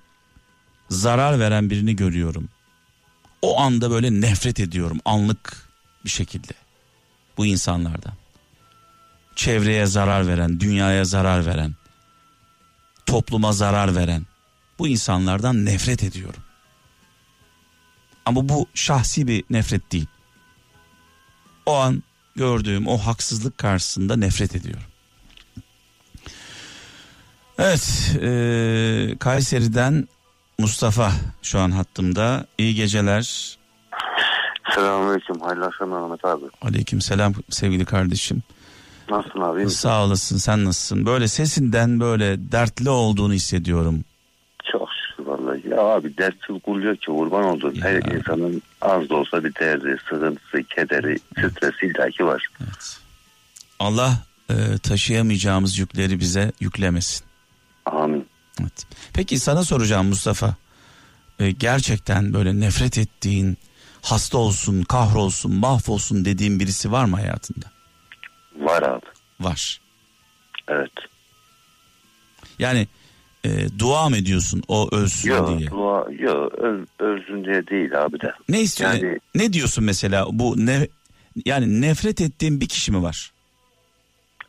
zarar 0.91 1.41
veren 1.41 1.71
birini 1.71 1.97
görüyorum. 1.97 2.49
O 3.43 3.61
anda 3.61 3.91
böyle 3.91 4.21
nefret 4.21 4.61
ediyorum 4.61 5.01
anlık 5.05 5.69
bir 6.05 6.11
şekilde 6.11 6.53
bu 7.37 7.47
insanlardan. 7.47 8.15
Çevreye 9.37 9.87
zarar 9.87 10.27
veren, 10.27 10.61
dünyaya 10.61 11.05
zarar 11.05 11.47
veren, 11.47 11.75
topluma 13.07 13.53
zarar 13.53 13.97
veren 13.97 14.27
bu 14.79 14.89
insanlardan 14.89 15.65
nefret 15.65 16.03
ediyorum. 16.03 16.43
Ama 18.25 18.49
bu 18.49 18.67
şahsi 18.75 19.27
bir 19.27 19.45
nefret 19.51 19.93
değil. 19.93 20.07
O 21.67 21.75
an 21.75 22.03
gördüğüm 22.37 22.87
o 22.87 22.99
haksızlık 22.99 23.59
karşısında 23.59 24.17
nefret 24.17 24.57
ediyorum. 24.57 24.87
Evet, 27.59 28.13
e, 28.23 29.17
Kayseri'den 29.19 30.09
Mustafa 30.59 31.13
şu 31.43 31.59
an 31.59 31.71
hattımda. 31.71 32.47
İyi 32.59 32.75
geceler. 32.75 33.57
Selamünaleyküm. 34.75 35.41
Hayırlı 35.41 35.67
akşamlar 35.67 36.03
Ahmet 36.03 36.25
abi. 36.25 36.45
Aleyküm 36.63 37.01
selam 37.01 37.33
sevgili 37.51 37.85
kardeşim. 37.85 38.43
Nasılsın 39.11 39.41
abi? 39.41 39.71
Sağ 39.71 40.05
olasın 40.05 40.37
sen 40.37 40.65
nasılsın? 40.65 41.07
Böyle 41.07 41.29
sesinden 41.29 42.01
böyle 42.01 42.53
dertli 42.53 42.91
olduğunu 42.91 43.33
hissediyorum. 43.33 44.05
Çok 44.73 44.89
şükür 44.93 45.25
vallahi. 45.31 45.69
Ya 45.69 45.81
abi 45.81 46.17
dertsiz 46.19 46.63
kul 46.65 46.83
yok 46.83 47.01
ki 47.01 47.07
kurban 47.07 47.45
olduğum. 47.45 47.73
Ya. 47.77 47.85
Her 47.85 47.95
insanın 48.17 48.63
az 48.81 49.09
da 49.09 49.15
olsa 49.15 49.45
bir 49.45 49.55
derdi, 49.55 49.97
sıkıntısı, 50.09 50.63
kederi, 50.75 51.19
stresi 51.35 51.87
illaki 51.87 52.27
var. 52.27 52.49
Evet. 52.61 52.99
Allah 53.79 54.13
e, 54.51 54.55
taşıyamayacağımız 54.83 55.79
yükleri 55.79 56.21
bize 56.21 56.53
yüklemesin. 56.61 57.27
Amin. 57.87 58.16
Evet. 58.61 58.87
Peki 59.13 59.39
sana 59.39 59.65
soracağım 59.65 60.07
Mustafa. 60.09 60.55
E, 61.41 61.51
gerçekten 61.51 62.33
böyle 62.35 62.61
nefret 62.61 62.99
ettiğin, 62.99 63.57
hasta 64.03 64.39
olsun, 64.39 64.83
kahrolsun, 64.83 65.55
mahvolsun 65.55 66.25
dediğin 66.25 66.61
birisi 66.61 66.93
var 66.93 67.05
mı 67.05 67.17
hayatında? 67.17 67.67
Var 68.59 68.83
abi. 68.83 69.07
Var. 69.41 69.81
Evet. 70.69 70.93
Yani 72.59 72.89
e, 73.45 73.79
dua 73.79 74.09
mı 74.09 74.17
ediyorsun 74.17 74.63
o 74.69 74.89
ölsün 74.93 75.31
Yok, 75.31 75.59
diye? 75.59 75.71
dua, 75.71 76.07
yok 76.19 76.53
öl, 76.59 76.87
ölsün 76.99 77.45
diye 77.45 77.67
değil 77.67 78.03
abi 78.03 78.21
de. 78.21 78.33
Ne 78.49 78.61
istiyorsun? 78.61 78.99
Yani- 79.07 79.19
Ne 79.35 79.53
diyorsun 79.53 79.85
mesela 79.85 80.27
bu 80.33 80.55
ne 80.67 80.89
yani 81.45 81.81
nefret 81.81 82.21
ettiğin 82.21 82.61
bir 82.61 82.69
kişi 82.69 82.93
mi 82.93 83.03
var? 83.03 83.33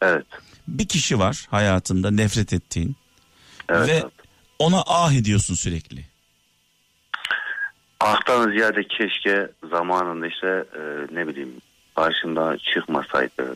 Evet. 0.01 0.25
Bir 0.67 0.87
kişi 0.87 1.19
var 1.19 1.47
hayatında 1.51 2.11
nefret 2.11 2.53
ettiğin 2.53 2.95
Evet 3.69 3.89
ve 3.89 4.03
abi. 4.03 4.11
ona 4.59 4.83
ah 4.87 5.13
ediyorsun 5.13 5.55
sürekli. 5.55 6.05
Ahtan 7.99 8.51
ziyade 8.51 8.83
keşke 8.83 9.51
zamanında 9.69 10.27
işte 10.27 10.47
e, 10.47 10.81
ne 11.15 11.27
bileyim 11.27 11.53
karşımda 11.95 12.57
çıkmasaydı. 12.57 13.55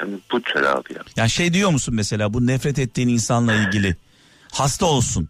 Yani 0.00 0.18
bu 0.32 0.42
tür 0.42 0.62
abi 0.62 0.94
ya. 0.94 1.02
Yani 1.16 1.30
şey 1.30 1.52
diyor 1.52 1.70
musun 1.70 1.94
mesela 1.94 2.34
bu 2.34 2.46
nefret 2.46 2.78
ettiğin 2.78 3.08
insanla 3.08 3.54
ilgili 3.54 3.96
hasta 4.52 4.86
olsun, 4.86 5.28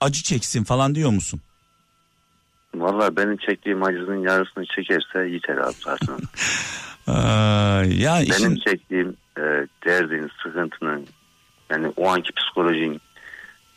acı 0.00 0.22
çeksin 0.22 0.64
falan 0.64 0.94
diyor 0.94 1.10
musun? 1.10 1.40
Vallahi 2.74 3.16
benim 3.16 3.36
çektiğim 3.36 3.82
acının 3.82 4.16
yarısını 4.16 4.64
çekerse 4.66 5.18
yeter 5.18 5.56
abi 5.56 5.76
zaten. 5.84 6.18
Ya 7.84 8.14
benim 8.14 8.30
işin 8.30 8.56
çektiğim 8.56 9.16
e, 9.38 9.42
derdin, 9.86 10.30
sıkıntının 10.42 11.06
yani 11.70 11.92
o 11.96 12.08
anki 12.08 12.32
psikolojinin 12.32 13.00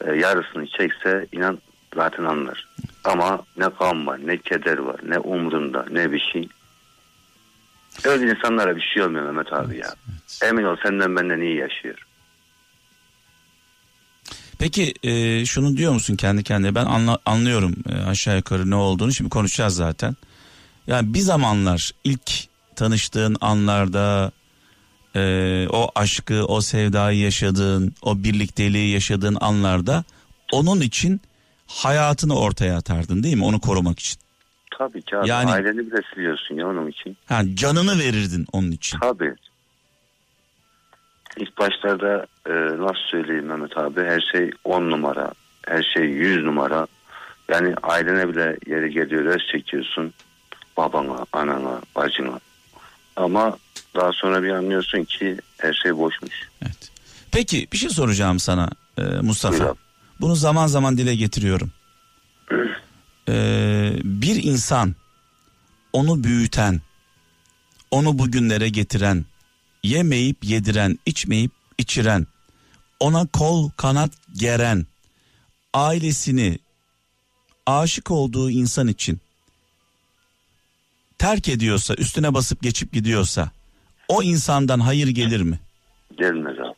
e, 0.08 0.12
yarısını 0.12 0.68
çekse 0.68 1.28
inan 1.32 1.60
zaten 1.96 2.24
anlar. 2.24 2.68
Ama 3.04 3.46
ne 3.58 3.70
kan 3.80 4.08
var, 4.08 4.20
ne 4.26 4.38
keder 4.38 4.78
var, 4.78 5.00
ne 5.08 5.20
umrunda, 5.20 5.86
ne 5.92 6.12
bir 6.12 6.20
şey. 6.34 6.50
Öyle 8.06 8.32
insanlara 8.32 8.76
bir 8.76 8.82
şey 8.82 9.04
olmuyor 9.04 9.26
Mehmet 9.26 9.54
abi 9.54 9.78
ya. 9.78 9.94
Emin 10.44 10.64
ol 10.64 10.76
senden 10.84 11.16
benden 11.16 11.42
iyi 11.42 11.58
yaşıyor. 11.58 12.08
Peki 14.60 14.94
e, 15.04 15.46
şunu 15.46 15.78
diyor 15.78 15.94
musun 15.94 16.16
kendi 16.16 16.44
kendine? 16.44 16.76
Ben 16.76 16.86
anla- 16.86 17.20
anlıyorum 17.26 17.76
e, 17.90 18.04
aşağı 18.10 18.38
yukarı 18.38 18.70
ne 18.70 18.76
olduğunu. 18.76 19.14
Şimdi 19.14 19.30
konuşacağız 19.30 19.76
zaten. 19.76 20.16
Yani 20.88 21.14
bir 21.14 21.20
zamanlar 21.20 21.92
ilk 22.04 22.32
tanıştığın 22.76 23.38
anlarda 23.42 24.32
e, 25.16 25.68
o 25.70 25.92
aşkı, 25.96 26.46
o 26.46 26.62
sevdayı 26.62 27.20
yaşadığın, 27.20 27.94
o 28.02 28.18
birlikteliği 28.24 28.94
yaşadığın 28.94 29.38
anlarda 29.42 30.04
onun 30.52 30.82
için 30.82 31.22
hayatını 31.68 32.40
ortaya 32.40 32.78
atardın 32.78 33.24
değil 33.24 33.36
mi? 33.38 33.44
Onu 33.46 33.60
korumak 33.60 34.00
için. 34.00 34.20
Tabii 34.78 35.02
ki 35.02 35.18
abi. 35.18 35.30
Yani- 35.30 35.52
Aileni 35.52 35.78
bile 35.80 36.02
siliyorsun 36.14 36.56
ya 36.56 36.68
onun 36.68 36.88
için. 36.88 37.18
Ha, 37.26 37.42
canını 37.54 38.00
verirdin 38.00 38.48
onun 38.52 38.72
için. 38.72 39.00
Tabii. 39.00 39.36
İlk 41.38 41.58
başlarda 41.58 42.26
e, 42.50 42.52
nasıl 42.82 43.04
söyleyeyim 43.12 43.46
Mehmet 43.46 43.78
abi 43.78 44.02
her 44.02 44.22
şey 44.32 44.52
on 44.64 44.90
numara, 44.92 45.32
her 45.68 45.84
şey 45.94 46.04
yüz 46.04 46.44
numara. 46.44 46.88
Yani 47.50 47.76
ailene 47.84 48.30
bile 48.30 48.58
yeri 48.68 48.92
geliyor 48.92 49.26
öz 49.26 49.42
çekiyorsun 49.52 50.14
babana, 50.78 51.26
anana, 51.34 51.82
bacına. 51.96 52.40
Ama 53.16 53.58
daha 53.96 54.12
sonra 54.12 54.44
bir 54.44 54.50
anlıyorsun 54.50 55.04
ki 55.04 55.38
her 55.58 55.74
şey 55.74 55.98
boşmuş. 55.98 56.50
Evet. 56.62 56.92
Peki 57.32 57.68
bir 57.74 57.78
şey 57.78 57.90
soracağım 57.90 58.40
sana 58.40 58.70
e, 58.98 59.02
Mustafa. 59.02 59.60
Buyur 59.60 59.70
abi. 59.70 59.78
Bunu 60.22 60.36
zaman 60.36 60.68
zaman 60.68 60.98
dile 60.98 61.16
getiriyorum. 61.16 61.72
Ee, 63.30 63.94
bir 64.04 64.44
insan 64.44 64.96
onu 65.94 66.24
büyüten, 66.24 66.82
onu 67.92 68.20
bugünlere 68.20 68.70
getiren, 68.70 69.26
yemeyip 69.84 70.44
yediren, 70.44 71.00
içmeyip 71.06 71.52
içiren, 71.78 72.28
ona 73.00 73.28
kol 73.28 73.70
kanat 73.70 74.12
geren, 74.38 74.86
ailesini 75.74 76.60
aşık 77.66 78.12
olduğu 78.12 78.50
insan 78.50 78.88
için 78.88 79.20
terk 81.18 81.50
ediyorsa, 81.50 81.94
üstüne 81.94 82.34
basıp 82.34 82.62
geçip 82.62 82.94
gidiyorsa 82.94 83.52
o 84.12 84.24
insandan 84.24 84.80
hayır 84.80 85.08
gelir 85.08 85.42
mi? 85.42 85.60
Gelmez 86.18 86.60
abi. 86.60 86.76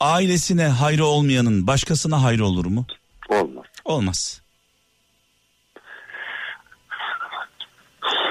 Ailesine 0.00 0.66
hayrı 0.66 1.04
olmayanın 1.04 1.66
başkasına 1.66 2.22
hayrı 2.22 2.44
olur 2.44 2.64
mu? 2.64 2.86
Olmaz. 3.28 3.66
Olmaz. 3.84 4.42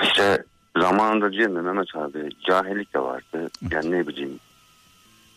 İşte 0.03 0.43
zamanında 0.77 1.31
diyorum 1.31 1.55
ya 1.55 1.61
Mehmet 1.61 1.95
abi 1.95 2.29
cahillik 2.47 2.93
de 2.93 2.99
vardı. 2.99 3.49
Yani 3.71 3.91
ne 3.91 4.07
bileyim. 4.07 4.39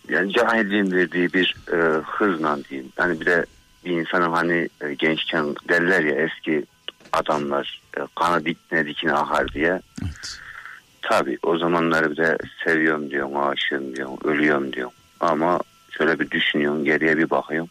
Yani 0.08 0.32
cahilliğin 0.32 0.92
verdiği 0.92 1.32
bir 1.32 1.56
e, 1.72 1.76
hızla 2.00 2.58
diyeyim. 2.64 2.92
Yani 2.98 3.20
bir 3.20 3.26
de 3.26 3.46
bir 3.84 3.90
insanın 3.90 4.32
hani 4.32 4.68
e, 4.80 4.94
gençken 4.94 5.54
derler 5.68 6.02
ya 6.04 6.14
eski 6.14 6.64
adamlar 7.12 7.82
e, 7.96 8.00
kanı 8.14 8.44
dikine 8.44 8.86
dikine 8.86 9.12
akar 9.12 9.48
diye. 9.52 9.80
Evet. 10.02 10.41
Tabii 11.12 11.38
o 11.42 11.58
zamanlar 11.58 12.10
bir 12.10 12.16
de 12.16 12.38
seviyorum 12.64 13.10
diyorsun, 13.10 13.34
aşığım 13.34 13.96
diyorsun, 13.96 14.18
ölüyorum 14.24 14.72
diyorsun. 14.72 14.96
Ama 15.20 15.60
şöyle 15.90 16.20
bir 16.20 16.30
düşünüyorsun, 16.30 16.84
geriye 16.84 17.18
bir 17.18 17.30
bakıyorsun. 17.30 17.70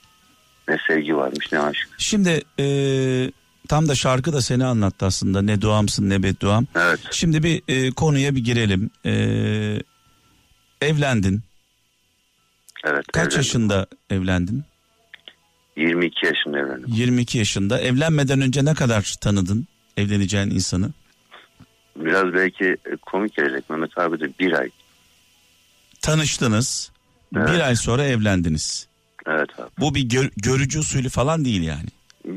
Ne 0.68 0.78
sevgi 0.88 1.16
varmış 1.16 1.52
ne 1.52 1.60
aşk. 1.60 1.90
Şimdi 1.98 2.42
e, 2.60 2.66
tam 3.68 3.88
da 3.88 3.96
şarkı 3.96 4.34
da 4.34 4.42
seni 4.42 4.66
anlattı 4.66 5.06
aslında. 5.06 5.42
Ne 5.42 5.62
duamsın 5.62 6.10
ne 6.10 6.24
bedduam. 6.24 6.66
Evet, 6.76 7.00
Şimdi 7.12 7.44
bir 7.44 7.62
e, 7.68 7.92
konuya 7.92 8.36
bir 8.36 8.44
girelim. 8.44 8.90
E, 9.06 9.12
evlendin. 10.82 11.42
evet. 12.86 13.06
Kaç 13.14 13.22
evlendim. 13.24 13.38
yaşında 13.38 13.88
evlendin? 14.10 14.64
22 15.78 16.26
yaşında 16.26 16.60
evlendim. 16.60 16.86
22 16.88 17.38
yaşında. 17.38 17.80
Evlenmeden 17.80 18.42
önce 18.42 18.66
ne 18.66 18.74
kadar 18.74 19.16
tanıdın 19.22 19.68
evleneceğin 19.98 20.50
insanı? 20.50 20.92
Biraz 21.96 22.34
belki 22.34 22.78
komik 23.02 23.36
gelecek 23.36 23.70
Mehmet 23.70 23.98
abi 23.98 24.20
de 24.20 24.30
bir 24.40 24.54
ay. 24.54 24.70
Tanıştınız. 26.02 26.92
Evet. 27.38 27.50
Bir 27.50 27.60
ay 27.60 27.76
sonra 27.76 28.04
evlendiniz. 28.04 28.88
Evet 29.28 29.60
abi. 29.60 29.70
Bu 29.80 29.96
bir 29.96 30.02
gör- 30.02 30.32
görücü 30.38 30.80
usulü 30.80 31.10
falan 31.10 31.46
değil 31.46 31.62
yani. 31.62 31.88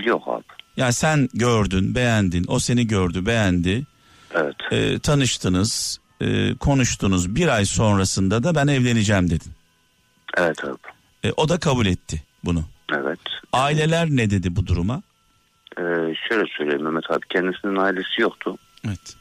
Yok 0.07 0.23
abi. 0.29 0.43
Yani 0.77 0.93
sen 0.93 1.29
gördün, 1.35 1.95
beğendin, 1.95 2.45
o 2.49 2.59
seni 2.59 2.87
gördü, 2.87 3.27
beğendi. 3.27 3.85
Evet, 4.35 4.55
E, 4.71 4.99
tanıştınız, 4.99 6.01
e, 6.21 6.55
konuştunuz. 6.55 7.37
Bir 7.37 7.49
ay 7.49 7.65
sonrasında 7.65 8.43
da 8.43 8.55
ben 8.55 8.67
evleneceğim 8.67 9.31
dedin. 9.31 9.53
evet 10.37 10.65
abi. 10.65 10.77
E, 11.25 11.33
o 11.37 11.49
da 11.49 11.59
kabul 11.59 11.87
etti 11.87 12.23
bunu. 12.45 12.65
Evet. 12.93 13.19
Aileler 13.53 14.09
ne 14.11 14.31
dedi 14.31 14.57
bu 14.57 14.67
duruma? 14.67 15.03
Ee, 15.79 15.83
şöyle 16.29 16.45
söyleyeyim 16.59 16.83
Mehmet 16.85 17.11
abi 17.11 17.27
kendisinin 17.29 17.77
ailesi 17.77 18.21
yoktu. 18.23 18.59
Evet. 18.87 19.17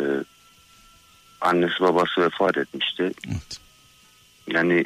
Ee, 0.00 0.04
annesi 1.40 1.80
babası 1.80 2.20
vefat 2.20 2.56
etmişti. 2.56 3.12
evet. 3.28 3.58
Yani 4.48 4.84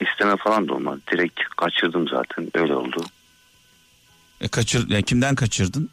isteme 0.00 0.36
falan 0.36 0.68
da 0.68 0.74
olmadı. 0.74 1.00
Direkt 1.12 1.40
kaçırdım 1.56 2.08
zaten 2.08 2.50
öyle 2.54 2.74
oldu. 2.74 3.04
E, 4.40 4.48
kaçır, 4.48 4.88
yani 4.90 5.02
kimden 5.02 5.34
kaçırdın? 5.34 5.90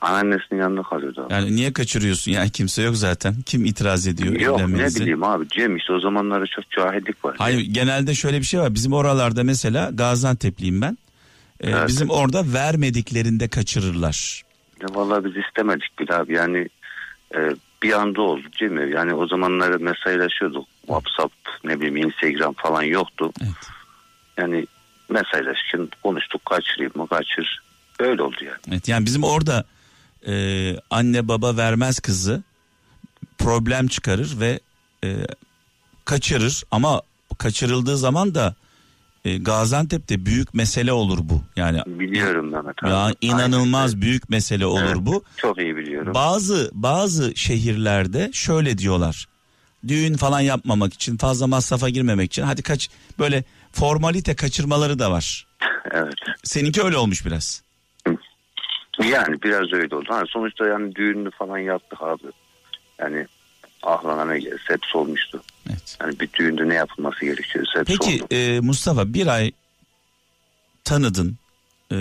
Anneannesinin 0.00 0.60
yanında 0.60 0.82
kalıyordu 0.82 1.24
abi. 1.26 1.32
Yani 1.32 1.56
niye 1.56 1.72
kaçırıyorsun? 1.72 2.32
Yani 2.32 2.50
kimse 2.50 2.82
yok 2.82 2.96
zaten. 2.96 3.34
Kim 3.46 3.64
itiraz 3.64 4.06
ediyor 4.06 4.32
Yok 4.32 4.56
ne 4.58 4.62
evlenmenize? 4.62 5.00
bileyim 5.00 5.24
abi 5.24 5.48
Cem 5.48 5.76
işte 5.76 5.92
o 5.92 6.00
zamanlarda 6.00 6.46
çok 6.46 6.70
cahillik 6.70 7.24
var. 7.24 7.34
Hayır 7.38 7.60
genelde 7.60 8.14
şöyle 8.14 8.38
bir 8.38 8.44
şey 8.44 8.60
var. 8.60 8.74
Bizim 8.74 8.92
oralarda 8.92 9.44
mesela 9.44 9.90
Gaziantep'liyim 9.94 10.80
ben. 10.82 10.98
E, 11.60 11.70
Evet. 11.70 11.88
Bizim 11.88 12.10
orada 12.10 12.52
vermediklerinde 12.52 13.48
kaçırırlar. 13.48 14.42
Ya 14.82 14.88
vallahi 14.94 15.24
biz 15.24 15.32
istemedik 15.46 15.98
bile 15.98 16.14
abi 16.14 16.32
yani 16.34 16.68
e, 17.34 17.38
bir 17.82 17.92
anda 17.92 18.22
oldu 18.22 18.42
Cem 18.52 18.92
yani 18.92 19.14
o 19.14 19.26
zamanlarda 19.26 19.78
mesajlaşıyorduk. 19.78 20.66
WhatsApp 20.80 21.34
ne 21.64 21.80
bileyim 21.80 21.96
Instagram 21.96 22.54
falan 22.54 22.82
yoktu. 22.82 23.32
Evet. 23.42 23.52
Yani 24.36 24.66
mesajlaşırken 25.08 25.88
konuştuk 26.02 26.44
kaçırayım 26.44 26.92
mı 26.94 27.08
kaçır. 27.08 27.62
Öyle 27.98 28.22
oldu 28.22 28.36
yani. 28.44 28.58
Evet 28.68 28.88
yani 28.88 29.06
bizim 29.06 29.24
orada 29.24 29.64
e, 30.26 30.32
anne 30.90 31.28
baba 31.28 31.56
vermez 31.56 32.00
kızı 32.00 32.42
problem 33.38 33.88
çıkarır 33.88 34.40
ve 34.40 34.60
e, 35.04 35.16
kaçırır 36.04 36.64
ama 36.70 37.02
kaçırıldığı 37.38 37.96
zaman 37.96 38.34
da 38.34 38.54
e, 39.28 39.38
Gaziantep'te 39.38 40.26
büyük 40.26 40.54
mesele 40.54 40.92
olur 40.92 41.18
bu. 41.22 41.42
Yani 41.56 41.80
Biliyorum 41.86 42.50
Mehmet 42.50 42.84
abi. 42.84 42.90
ya 42.90 43.14
inanılmaz 43.20 43.90
Aynen. 43.90 44.02
büyük 44.02 44.30
mesele 44.30 44.66
olur 44.66 44.82
Evet. 44.84 44.96
bu. 45.00 45.24
Çok 45.36 45.58
iyi 45.58 45.76
biliyorum. 45.76 46.14
Bazı 46.14 46.70
bazı 46.72 47.36
şehirlerde 47.36 48.30
şöyle 48.32 48.78
diyorlar. 48.78 49.26
Düğün 49.88 50.14
falan 50.14 50.40
yapmamak 50.40 50.94
için, 50.94 51.16
fazla 51.16 51.46
masrafa 51.46 51.88
girmemek 51.88 52.26
için 52.26 52.42
hadi 52.42 52.62
kaç 52.62 52.90
böyle 53.18 53.44
formalite 53.72 54.36
kaçırmaları 54.36 54.98
da 54.98 55.10
var. 55.10 55.46
evet. 55.90 56.14
Seninki 56.44 56.82
öyle 56.82 56.96
olmuş 56.96 57.26
biraz. 57.26 57.62
Yani 59.04 59.42
biraz 59.42 59.72
öyle 59.72 59.96
oldu. 59.96 60.06
Ha, 60.08 60.22
sonuçta 60.28 60.66
yani 60.66 60.94
düğününü 60.94 61.30
falan 61.30 61.58
yaptık 61.58 61.98
abi. 62.02 62.26
Yani 63.00 63.26
ahlana 63.82 64.24
ne 64.24 64.38
gelirse 64.38 64.64
hepsi 64.68 64.96
olmuştu. 64.98 65.42
Evet. 65.70 65.96
Yani 66.00 66.20
bir 66.20 66.28
düğünde 66.38 66.68
ne 66.68 66.74
yapılması 66.74 67.24
gerekiyorsa 67.24 67.80
hepsi 67.80 67.96
Peki 67.98 68.22
oldu. 68.24 68.34
e, 68.34 68.60
Mustafa 68.60 69.14
bir 69.14 69.26
ay 69.26 69.52
tanıdın. 70.84 71.36
E, 71.92 71.96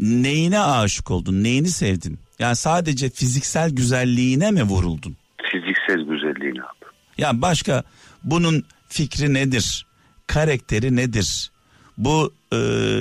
neyine 0.00 0.60
aşık 0.60 1.10
oldun? 1.10 1.44
Neyini 1.44 1.68
sevdin? 1.68 2.18
Yani 2.38 2.56
sadece 2.56 3.10
fiziksel 3.10 3.70
güzelliğine 3.70 4.50
mi 4.50 4.62
vuruldun? 4.62 5.16
Fiziksel 5.52 6.00
güzelliğini 6.14 6.62
abi. 6.62 6.84
Yani 7.18 7.42
başka 7.42 7.82
bunun 8.24 8.64
fikri 8.88 9.34
nedir? 9.34 9.86
Karakteri 10.26 10.96
nedir? 10.96 11.50
Bu 11.98 12.32
e, 12.52 12.56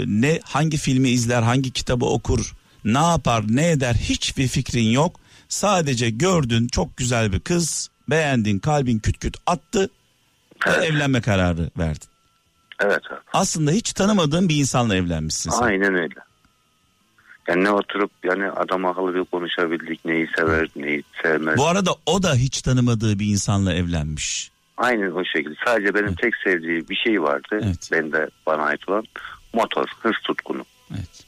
ne 0.05 0.39
hangi 0.43 0.77
filmi 0.77 1.09
izler, 1.09 1.41
hangi 1.41 1.71
kitabı 1.71 2.05
okur, 2.05 2.53
ne 2.85 2.97
yapar, 2.99 3.43
ne 3.47 3.69
eder 3.71 3.93
hiçbir 3.93 4.47
fikrin 4.47 4.89
yok. 4.91 5.19
Sadece 5.49 6.09
gördün 6.09 6.67
çok 6.67 6.97
güzel 6.97 7.31
bir 7.33 7.39
kız, 7.39 7.89
beğendin, 8.09 8.59
kalbin 8.59 8.99
küt 8.99 9.19
küt 9.19 9.37
attı 9.47 9.89
ve 10.67 10.71
Evet. 10.71 10.91
evlenme 10.91 11.21
kararı 11.21 11.69
verdin. 11.77 12.07
Evet 12.81 13.01
abi. 13.11 13.19
Aslında 13.33 13.71
hiç 13.71 13.93
tanımadığın 13.93 14.49
bir 14.49 14.55
insanla 14.55 14.95
evlenmişsin 14.95 15.51
sen. 15.51 15.61
Aynen 15.61 15.95
öyle. 15.95 16.15
Yani 17.47 17.63
ne 17.63 17.71
oturup 17.71 18.11
yani 18.23 18.51
adam 18.51 18.85
akıllı 18.85 19.15
bir 19.15 19.23
konuşabildik 19.23 20.05
neyi 20.05 20.27
sever 20.37 20.67
neyi 20.75 21.03
sevmez. 21.23 21.57
Bu 21.57 21.67
arada 21.67 21.91
o 22.05 22.23
da 22.23 22.35
hiç 22.35 22.61
tanımadığı 22.61 23.19
bir 23.19 23.25
insanla 23.25 23.73
evlenmiş. 23.73 24.51
Aynen 24.77 25.11
o 25.11 25.23
şekilde. 25.25 25.55
Sadece 25.65 25.93
benim 25.93 26.15
tek 26.15 26.33
sevdiği 26.43 26.89
bir 26.89 26.95
şey 26.95 27.21
vardı. 27.21 27.59
Evet. 27.63 27.89
Ben 27.91 28.11
de 28.11 28.29
bana 28.45 28.63
ait 28.63 28.89
olan 28.89 29.03
motor, 29.53 29.85
hırs 30.01 30.21
tutkunu. 30.23 30.65
Evet. 30.91 31.23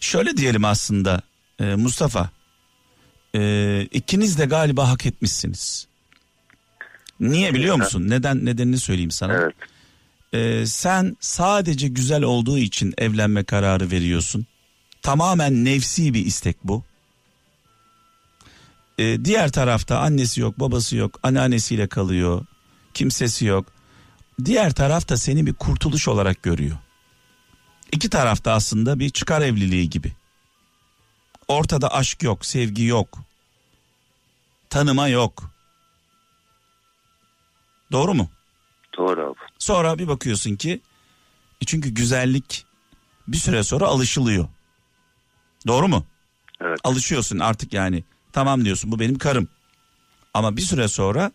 Şöyle 0.00 0.36
diyelim 0.36 0.64
aslında 0.64 1.22
e, 1.60 1.74
Mustafa. 1.74 2.30
E, 3.34 3.82
ikiniz 3.92 4.38
de 4.38 4.44
galiba 4.44 4.88
hak 4.88 5.06
etmişsiniz. 5.06 5.86
Niye 7.20 7.54
biliyor 7.54 7.76
musun? 7.76 8.04
Neden 8.08 8.44
nedenini 8.44 8.78
söyleyeyim 8.78 9.10
sana. 9.10 9.32
Evet. 9.32 9.54
E, 10.32 10.66
sen 10.66 11.16
sadece 11.20 11.88
güzel 11.88 12.22
olduğu 12.22 12.58
için 12.58 12.94
evlenme 12.98 13.44
kararı 13.44 13.90
veriyorsun. 13.90 14.46
Tamamen 15.02 15.64
nefsi 15.64 16.14
bir 16.14 16.26
istek 16.26 16.56
bu. 16.64 16.84
E, 18.98 19.24
diğer 19.24 19.52
tarafta 19.52 19.98
annesi 19.98 20.40
yok, 20.40 20.60
babası 20.60 20.96
yok, 20.96 21.20
anneannesiyle 21.22 21.86
kalıyor. 21.86 22.46
Kimsesi 22.94 23.44
yok. 23.44 23.66
Diğer 24.44 24.72
tarafta 24.72 25.16
seni 25.16 25.46
bir 25.46 25.52
kurtuluş 25.52 26.08
olarak 26.08 26.42
görüyor. 26.42 26.76
İki 27.92 28.10
tarafta 28.10 28.52
aslında 28.52 28.98
bir 28.98 29.10
çıkar 29.10 29.42
evliliği 29.42 29.90
gibi. 29.90 30.12
Ortada 31.50 31.94
aşk 31.94 32.22
yok, 32.22 32.46
sevgi 32.46 32.84
yok. 32.84 33.18
Tanıma 34.70 35.08
yok. 35.08 35.50
Doğru 37.92 38.14
mu? 38.14 38.30
Doğru 38.96 39.26
abi. 39.26 39.38
Sonra 39.58 39.98
bir 39.98 40.08
bakıyorsun 40.08 40.56
ki 40.56 40.80
e 41.62 41.64
çünkü 41.66 41.90
güzellik 41.90 42.66
bir 43.28 43.36
süre 43.36 43.62
sonra 43.62 43.86
alışılıyor. 43.86 44.48
Doğru 45.66 45.88
mu? 45.88 46.06
Evet. 46.60 46.78
Alışıyorsun 46.84 47.38
artık 47.38 47.72
yani. 47.72 48.04
Tamam 48.32 48.64
diyorsun 48.64 48.92
bu 48.92 49.00
benim 49.00 49.18
karım. 49.18 49.48
Ama 50.34 50.56
bir 50.56 50.62
süre 50.62 50.88
sonra 50.88 51.32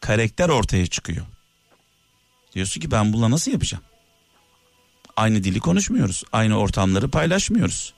karakter 0.00 0.48
ortaya 0.48 0.86
çıkıyor. 0.86 1.26
Diyorsun 2.54 2.80
ki 2.80 2.90
ben 2.90 3.12
bununla 3.12 3.30
nasıl 3.30 3.52
yapacağım? 3.52 3.84
Aynı 5.16 5.44
dili 5.44 5.60
konuşmuyoruz. 5.60 6.24
Aynı 6.32 6.58
ortamları 6.58 7.10
paylaşmıyoruz. 7.10 7.94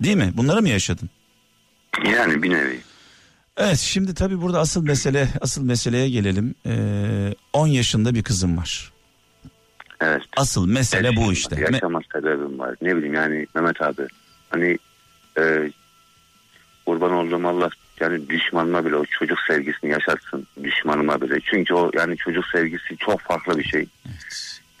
Değil 0.00 0.16
mi? 0.16 0.32
Bunları 0.34 0.62
mı 0.62 0.68
yaşadın? 0.68 1.10
Yani 2.04 2.42
bir 2.42 2.50
nevi. 2.50 2.80
Evet 3.56 3.78
şimdi 3.78 4.14
tabii 4.14 4.42
burada 4.42 4.60
asıl 4.60 4.82
mesele 4.84 5.28
asıl 5.40 5.64
meseleye 5.64 6.08
gelelim. 6.10 6.54
Ee, 6.66 7.34
10 7.52 7.66
yaşında 7.66 8.14
bir 8.14 8.22
kızım 8.22 8.56
var. 8.56 8.92
Evet. 10.00 10.22
Asıl 10.36 10.66
mesele 10.66 11.16
bu 11.16 11.32
işte. 11.32 11.56
Me- 11.56 11.74
Yaşama 11.74 12.00
sebebim 12.12 12.58
var. 12.58 12.76
Ne 12.82 12.96
bileyim 12.96 13.14
yani 13.14 13.46
Mehmet 13.54 13.82
abi. 13.82 14.02
Hani 14.50 14.78
e, 15.38 15.72
kurban 16.86 17.12
olduğum 17.12 17.48
Allah 17.48 17.68
yani 18.00 18.28
düşmanıma 18.28 18.84
bile 18.84 18.96
o 18.96 19.04
çocuk 19.04 19.38
sevgisini 19.48 19.90
yaşatsın. 19.90 20.46
Düşmanıma 20.62 21.20
bile. 21.20 21.40
Çünkü 21.50 21.74
o 21.74 21.90
yani 21.94 22.16
çocuk 22.16 22.44
sevgisi 22.52 22.96
çok 22.98 23.20
farklı 23.20 23.58
bir 23.58 23.64
şey. 23.64 23.86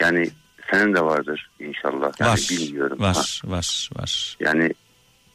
Yani 0.00 0.30
senin 0.70 0.94
de 0.94 1.00
vardır 1.04 1.50
inşallah. 1.60 2.12
Yani 2.20 2.30
var, 2.30 2.46
bilmiyorum. 2.50 2.98
Ha, 3.00 3.06
var, 3.08 3.40
var, 3.44 3.88
var. 3.96 4.36
Yani 4.40 4.74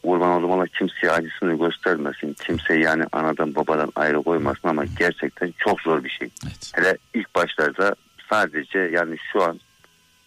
kurban 0.07 0.29
olduğum 0.29 0.53
Allah 0.53 0.67
kimseye 0.67 1.11
acısını 1.11 1.57
göstermesin. 1.57 2.33
Kimseyi 2.33 2.83
yani 2.83 3.05
anadan 3.11 3.55
babadan 3.55 3.91
ayrı 3.95 4.23
koymasın 4.23 4.67
ama 4.67 4.85
gerçekten 4.99 5.53
çok 5.57 5.81
zor 5.81 6.03
bir 6.03 6.09
şey. 6.09 6.29
Evet. 6.45 6.71
Hele 6.75 6.97
ilk 7.13 7.35
başlarda 7.35 7.95
sadece 8.29 8.79
yani 8.79 9.17
şu 9.31 9.43
an 9.43 9.59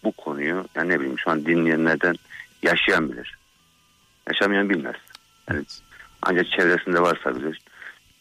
bu 0.03 0.11
konuyu 0.11 0.65
yani 0.75 0.89
ne 0.89 0.99
bileyim 0.99 1.19
şu 1.19 1.31
an 1.31 1.45
dinleyenlerden 1.45 2.15
yaşayan 2.63 3.11
bilir. 3.11 3.37
Yaşamayan 4.27 4.69
bilmez. 4.69 4.95
Yani 5.49 5.65
ancak 6.21 6.47
çevresinde 6.47 7.01
varsa 7.01 7.35
bilir. 7.35 7.59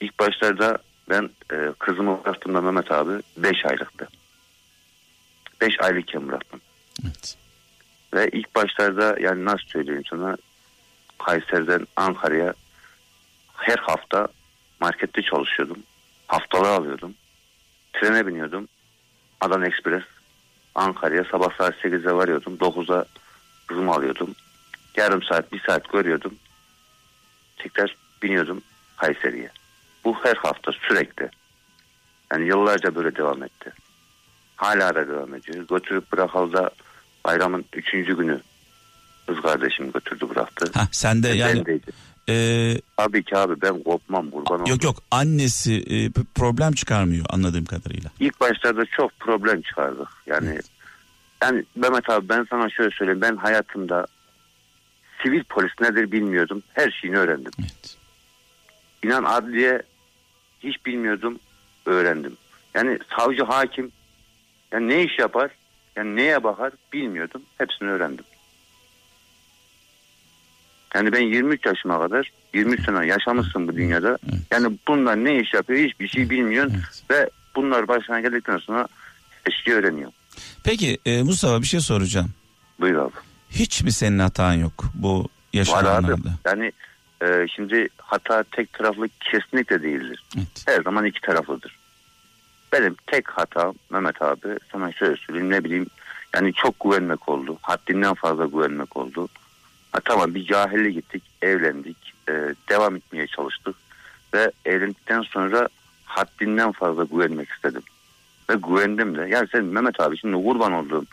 İlk 0.00 0.18
başlarda 0.18 0.78
ben 1.10 1.30
e, 1.52 1.56
kızımı 1.78 2.24
bıraktığımda 2.24 2.60
Mehmet 2.60 2.92
abi 2.92 3.12
5 3.36 3.66
aylıktı. 3.66 4.08
5 5.60 5.80
aylıkken 5.80 6.28
bıraktım. 6.28 6.60
Evet. 7.04 7.36
Ve 8.14 8.28
ilk 8.32 8.54
başlarda 8.54 9.16
yani 9.20 9.44
nasıl 9.44 9.66
söyleyeyim 9.66 10.02
sana 10.10 10.36
Kayseri'den 11.24 11.86
Ankara'ya 11.96 12.54
her 13.56 13.78
hafta 13.78 14.28
markette 14.80 15.22
çalışıyordum. 15.22 15.78
Haftalığı 16.26 16.68
alıyordum. 16.68 17.14
Trene 17.92 18.26
biniyordum. 18.26 18.68
Adana 19.40 19.66
Express. 19.66 20.04
Ankara'ya 20.74 21.24
sabah 21.24 21.56
saat 21.58 21.74
8'e 21.74 22.14
varıyordum. 22.14 22.56
9'a 22.56 23.04
kızımı 23.66 23.92
alıyordum. 23.92 24.34
Yarım 24.96 25.22
saat, 25.22 25.52
bir 25.52 25.60
saat 25.60 25.92
görüyordum. 25.92 26.34
Tekrar 27.56 27.96
biniyordum 28.22 28.62
Kayseri'ye. 28.96 29.50
Bu 30.04 30.16
her 30.24 30.36
hafta 30.36 30.72
sürekli. 30.72 31.30
Yani 32.32 32.46
yıllarca 32.46 32.94
böyle 32.94 33.16
devam 33.16 33.42
etti. 33.42 33.72
Hala 34.56 34.94
da 34.94 35.08
devam 35.08 35.34
ediyor. 35.34 35.66
Götürüp 35.68 36.12
bırakalı 36.12 36.52
da 36.52 36.70
bayramın 37.24 37.64
üçüncü 37.72 38.16
günü 38.16 38.40
kız 39.26 39.40
kardeşim 39.40 39.92
götürdü 39.92 40.28
bıraktı. 40.28 40.70
Ha 40.74 40.88
sen 40.92 41.22
de 41.22 41.28
yani 41.28 41.58
Bendeydi. 41.58 41.90
e, 42.28 42.76
Tabii 42.96 43.24
ki 43.24 43.36
abi 43.36 43.62
ben 43.62 43.82
kopmam 43.82 44.30
kurban 44.30 44.64
yok 44.64 44.84
yok 44.84 44.96
annesi 45.10 45.74
e, 45.74 46.10
problem 46.34 46.72
çıkarmıyor 46.72 47.26
anladığım 47.28 47.64
kadarıyla. 47.64 48.10
İlk 48.20 48.40
başlarda 48.40 48.86
çok 48.86 49.20
problem 49.20 49.62
çıkardık. 49.62 50.08
Yani 50.26 50.58
yani 51.42 51.64
Mehmet 51.76 52.10
abi 52.10 52.28
ben 52.28 52.46
sana 52.50 52.70
şöyle 52.70 52.90
söyleyeyim. 52.90 53.20
Ben 53.20 53.36
hayatımda 53.36 54.06
sivil 55.22 55.44
polis 55.44 55.72
nedir 55.80 56.12
bilmiyordum. 56.12 56.62
Her 56.74 56.90
şeyini 56.90 57.18
öğrendim. 57.18 57.52
Evet. 57.60 57.96
İnan 59.04 59.24
adliye 59.24 59.82
hiç 60.60 60.86
bilmiyordum. 60.86 61.38
Öğrendim. 61.86 62.36
Yani 62.74 62.98
savcı 63.18 63.42
hakim 63.44 63.92
yani 64.72 64.88
ne 64.88 65.02
iş 65.02 65.18
yapar? 65.18 65.50
Yani 65.96 66.16
neye 66.16 66.44
bakar 66.44 66.72
bilmiyordum. 66.92 67.42
Hepsini 67.58 67.88
öğrendim. 67.88 68.24
Yani 70.94 71.12
ben 71.12 71.20
23 71.20 71.66
yaşıma 71.66 72.00
kadar 72.00 72.30
23 72.54 72.84
sene 72.84 73.06
yaşamışsın 73.06 73.68
bu 73.68 73.76
dünyada. 73.76 74.18
Evet. 74.24 74.40
Yani 74.50 74.78
bunlar 74.88 75.24
ne 75.24 75.40
iş 75.40 75.54
yapıyor 75.54 75.88
hiçbir 75.88 76.08
şey 76.08 76.30
bilmiyorsun. 76.30 76.74
Evet. 76.76 77.02
Ve 77.10 77.30
bunlar 77.56 77.88
başına 77.88 78.20
geldikten 78.20 78.58
sonra 78.58 78.88
eski 79.46 79.74
öğreniyor. 79.74 80.12
Peki 80.64 80.98
e, 81.06 81.22
Mustafa 81.22 81.62
bir 81.62 81.66
şey 81.66 81.80
soracağım. 81.80 82.30
Buyur 82.80 82.98
abi. 82.98 83.12
Hiç 83.50 83.82
mi 83.82 83.92
senin 83.92 84.18
hatan 84.18 84.52
yok 84.52 84.84
bu 84.94 85.18
Var 85.18 85.24
abi. 85.24 85.28
yaşananlarda? 85.52 86.28
Yani 86.44 86.72
e, 87.22 87.46
şimdi 87.56 87.88
hata 87.98 88.42
tek 88.42 88.72
taraflı 88.72 89.08
kesinlikle 89.20 89.82
değildir. 89.82 90.24
Evet. 90.36 90.64
Her 90.66 90.82
zaman 90.82 91.04
iki 91.04 91.20
taraflıdır. 91.20 91.76
Benim 92.72 92.96
tek 93.06 93.28
hatam 93.28 93.74
Mehmet 93.90 94.22
abi 94.22 94.58
sana 94.72 94.92
şöyle 94.92 95.16
söyleyeyim 95.16 95.50
ne 95.50 95.64
bileyim 95.64 95.86
yani 96.34 96.52
çok 96.52 96.80
güvenmek 96.80 97.28
oldu. 97.28 97.58
Haddinden 97.62 98.14
fazla 98.14 98.46
güvenmek 98.46 98.96
oldu. 98.96 99.28
Ha, 99.92 100.00
tamam 100.04 100.34
bir 100.34 100.46
cahille 100.46 100.90
gittik 100.90 101.22
evlendik 101.42 101.96
e, 102.28 102.32
devam 102.68 102.96
etmeye 102.96 103.26
çalıştık 103.26 103.74
ve 104.34 104.50
evlendikten 104.64 105.22
sonra 105.22 105.68
haddinden 106.04 106.72
fazla 106.72 107.04
güvenmek 107.04 107.48
istedim. 107.50 107.82
Ve 108.50 108.54
güvendim 108.54 109.16
de. 109.18 109.28
Yani 109.30 109.48
sen 109.52 109.64
Mehmet 109.64 110.00
abi 110.00 110.18
şimdi 110.18 110.44
kurban 110.44 110.72
olduğum 110.72 111.04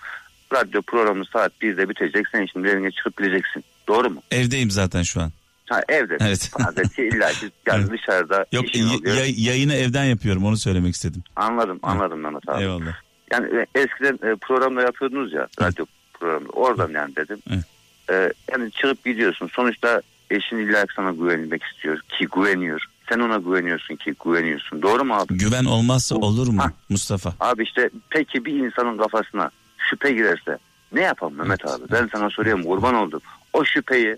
radyo 0.54 0.82
programı 0.82 1.26
saat 1.26 1.52
1'de 1.62 1.90
bitecek. 1.90 2.26
Sen 2.32 2.46
şimdi 2.46 2.68
evine 2.68 2.92
çıkıp 2.92 3.18
gideceksin. 3.18 3.64
Doğru 3.88 4.10
mu? 4.10 4.22
Evdeyim 4.32 4.72
zaten 4.72 5.02
şu 5.04 5.22
an. 5.22 5.32
Ha 5.70 5.82
evde. 5.90 6.18
Evet. 6.22 6.52
Adeti 6.68 7.02
illa 7.04 7.30
ki 7.32 7.50
yani 7.68 7.82
Evet. 7.82 7.92
dışarıda 7.92 8.46
Yok 8.52 8.66
işin 8.76 8.88
y- 8.88 8.96
oluyor. 8.98 9.16
yayını 9.38 9.74
evden 9.74 10.04
yapıyorum 10.06 10.46
onu 10.46 10.58
söylemek 10.58 10.94
istedim. 10.96 11.24
Anladım 11.36 11.80
anladım 11.84 12.20
Mehmet 12.20 12.50
abi. 12.50 12.62
Eyvallah. 12.62 12.96
Yani 13.32 13.48
e, 13.56 13.80
eskiden 13.80 14.14
e, 14.32 14.36
programda 14.36 14.82
yapıyordunuz 14.82 15.34
ya 15.34 15.48
radyo 15.62 15.86
programda 16.14 16.50
oradan 16.50 16.90
yani 16.92 17.16
dedim. 17.16 17.38
Evet. 17.50 17.66
E, 18.12 18.34
yani 18.52 18.72
çıkıp 18.72 19.06
gidiyorsun 19.06 19.50
sonuçta 19.54 20.02
eşin 20.30 20.58
illa 20.58 20.86
sana 20.96 21.12
güvenmek 21.12 21.64
istiyor 21.64 22.00
ki 22.02 22.28
güveniyor. 22.36 22.82
Sen 23.10 23.20
ona 23.20 23.38
güveniyorsun 23.38 23.96
ki 23.96 24.14
güveniyorsun. 24.26 24.82
Doğru 24.82 25.06
mu 25.06 25.14
abi? 25.16 25.38
Güven 25.38 25.66
olmazsa 25.66 26.16
olur 26.16 26.48
mu 26.48 26.62
Ha. 26.62 26.72
Mustafa? 26.90 27.34
Abi 27.40 27.64
işte 27.64 27.90
peki 28.10 28.46
bir 28.46 28.54
insanın 28.54 28.98
kafasına 28.98 29.52
şüphe 29.90 30.12
girerse 30.12 30.58
ne 30.92 31.02
yapalım 31.02 31.36
Mehmet 31.36 31.60
Evet, 31.66 31.74
abi? 31.76 31.84
Ben 31.92 32.10
sana 32.12 32.30
soruyorum 32.30 32.64
kurban 32.64 32.96
oldum. 32.96 33.22
O 33.54 33.66
şüpheyi, 33.66 34.18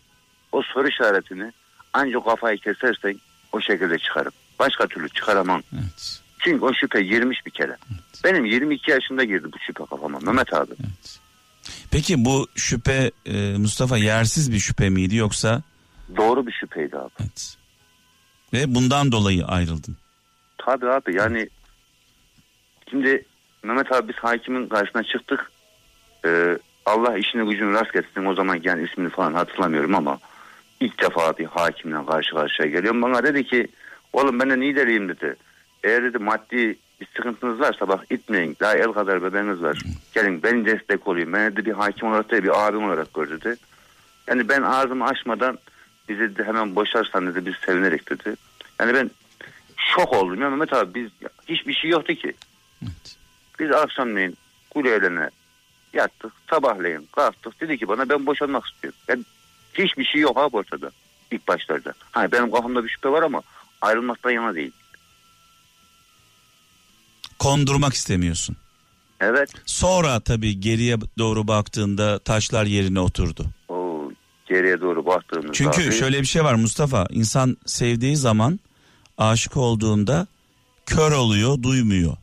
o 0.51 0.61
soru 0.61 0.87
işaretini 0.87 1.51
ancak 1.93 2.25
kafayı 2.25 2.57
kesersen 2.57 3.15
o 3.51 3.61
şekilde 3.61 3.99
çıkarım. 3.99 4.31
Başka 4.59 4.87
türlü 4.87 5.09
çıkaramam. 5.09 5.61
Evet. 5.73 6.19
Çünkü 6.39 6.65
o 6.65 6.73
şüphe 6.73 7.01
girmiş 7.03 7.45
bir 7.45 7.51
kere. 7.51 7.77
Benim 8.23 8.45
22 8.45 8.91
yaşında 8.91 9.23
girdi 9.23 9.47
bu 9.53 9.59
şüphe 9.59 9.85
kafama 9.85 10.19
Mehmet 10.19 10.53
abi. 10.53 10.71
Evet. 10.79 11.19
Peki 11.91 12.25
bu 12.25 12.47
şüphe 12.55 13.11
e, 13.25 13.57
Mustafa 13.57 13.97
yersiz 13.97 14.51
bir 14.51 14.59
şüphe 14.59 14.89
miydi 14.89 15.15
yoksa? 15.15 15.61
Doğru 16.17 16.47
bir 16.47 16.51
şüpheydi 16.51 16.97
abi. 16.97 17.11
Evet. 17.19 17.57
Ve 18.53 18.75
bundan 18.75 19.11
dolayı 19.11 19.45
ayrıldın. 19.45 19.97
Tabii 20.57 20.89
abi 20.89 21.15
yani 21.15 21.49
şimdi 22.89 23.25
Mehmet 23.63 23.91
abi 23.91 24.07
biz 24.07 24.15
hakimin 24.15 24.67
karşısına 24.67 25.03
çıktık. 25.03 25.51
Ee, 26.25 26.57
Allah 26.85 27.17
işini 27.17 27.49
gücünü 27.49 27.73
rast 27.73 27.93
getirsin 27.93 28.25
o 28.25 28.33
zaman 28.33 28.59
yani 28.63 28.87
ismini 28.89 29.09
falan 29.09 29.33
hatırlamıyorum 29.33 29.95
ama 29.95 30.19
ilk 30.79 31.01
defa 31.01 31.37
bir 31.37 31.45
hakimle 31.45 32.05
karşı 32.05 32.35
karşıya 32.35 32.69
geliyorum. 32.69 33.01
Bana 33.01 33.23
dedi 33.23 33.43
ki 33.43 33.67
oğlum 34.13 34.39
ben 34.39 34.49
de 34.49 34.57
lideriyim 34.57 35.09
dedi. 35.09 35.35
Eğer 35.83 36.03
dedi 36.03 36.17
maddi 36.17 36.77
bir 37.01 37.07
sıkıntınız 37.15 37.59
varsa 37.59 37.87
bak 37.87 38.05
itmeyin. 38.09 38.57
Daha 38.59 38.75
el 38.75 38.91
kadar 38.91 39.23
bebeğiniz 39.23 39.61
var. 39.61 39.81
Gelin 40.13 40.43
ben 40.43 40.65
destek 40.65 41.07
olayım. 41.07 41.33
Ben 41.33 41.55
de 41.55 41.65
bir 41.65 41.71
hakim 41.71 42.07
olarak 42.07 42.31
değil 42.31 42.43
bir 42.43 42.67
abim 42.67 42.83
olarak 42.83 43.13
gör 43.13 43.29
dedi. 43.29 43.55
Yani 44.27 44.49
ben 44.49 44.61
ağzımı 44.61 45.05
açmadan 45.05 45.59
bizi 46.09 46.19
dedi 46.19 46.43
hemen 46.43 46.75
boşarsan 46.75 47.27
dedi 47.27 47.45
biz 47.45 47.55
sevinerek 47.65 48.09
dedi. 48.09 48.35
Yani 48.79 48.93
ben 48.93 49.11
şok 49.77 50.13
oldum 50.13 50.41
ya 50.41 50.49
Mehmet 50.49 50.73
abi 50.73 50.93
biz 50.95 51.29
hiçbir 51.47 51.73
şey 51.73 51.89
yoktu 51.89 52.13
ki. 52.13 52.33
Evet. 52.83 53.17
Biz 53.59 53.71
akşamleyin 53.71 54.37
kuleylerine 54.69 55.29
yattık. 55.93 56.31
Sabahleyin 56.49 57.07
kalktık. 57.11 57.61
Dedi 57.61 57.77
ki 57.77 57.87
bana 57.87 58.09
ben 58.09 58.25
boşanmak 58.25 58.65
istiyorum. 58.65 58.99
Yani 59.07 59.23
hiçbir 59.73 60.05
şey 60.05 60.21
yok 60.21 60.37
abi 60.37 60.57
ortada. 60.57 60.91
ilk 61.31 61.47
başlarda. 61.47 61.93
Hani 62.11 62.31
benim 62.31 62.51
kafamda 62.51 62.83
bir 62.83 62.89
şüphe 62.89 63.09
var 63.09 63.23
ama 63.23 63.41
ayrılmaktan 63.81 64.31
yana 64.31 64.55
değil. 64.55 64.71
Kondurmak 67.39 67.93
istemiyorsun. 67.93 68.55
Evet. 69.19 69.49
Sonra 69.65 70.19
tabii 70.19 70.59
geriye 70.59 70.97
doğru 71.17 71.47
baktığında 71.47 72.19
taşlar 72.19 72.65
yerine 72.65 72.99
oturdu. 72.99 73.45
O 73.69 74.11
geriye 74.49 74.81
doğru 74.81 75.05
baktığımızda 75.05 75.53
Çünkü 75.53 75.83
abi, 75.83 75.91
şöyle 75.91 76.21
bir 76.21 76.27
şey 76.27 76.43
var 76.43 76.53
Mustafa. 76.53 77.07
İnsan 77.09 77.57
sevdiği 77.65 78.17
zaman 78.17 78.59
aşık 79.17 79.57
olduğunda 79.57 80.27
kör 80.85 81.11
oluyor, 81.11 81.63
duymuyor. 81.63 82.17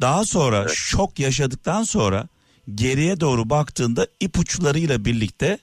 Daha 0.00 0.24
sonra 0.24 0.58
Evet. 0.60 0.70
şok 0.74 1.18
yaşadıktan 1.18 1.82
sonra 1.82 2.28
geriye 2.74 3.20
doğru 3.20 3.50
baktığında 3.50 4.06
ipuçlarıyla 4.20 5.04
birlikte 5.04 5.58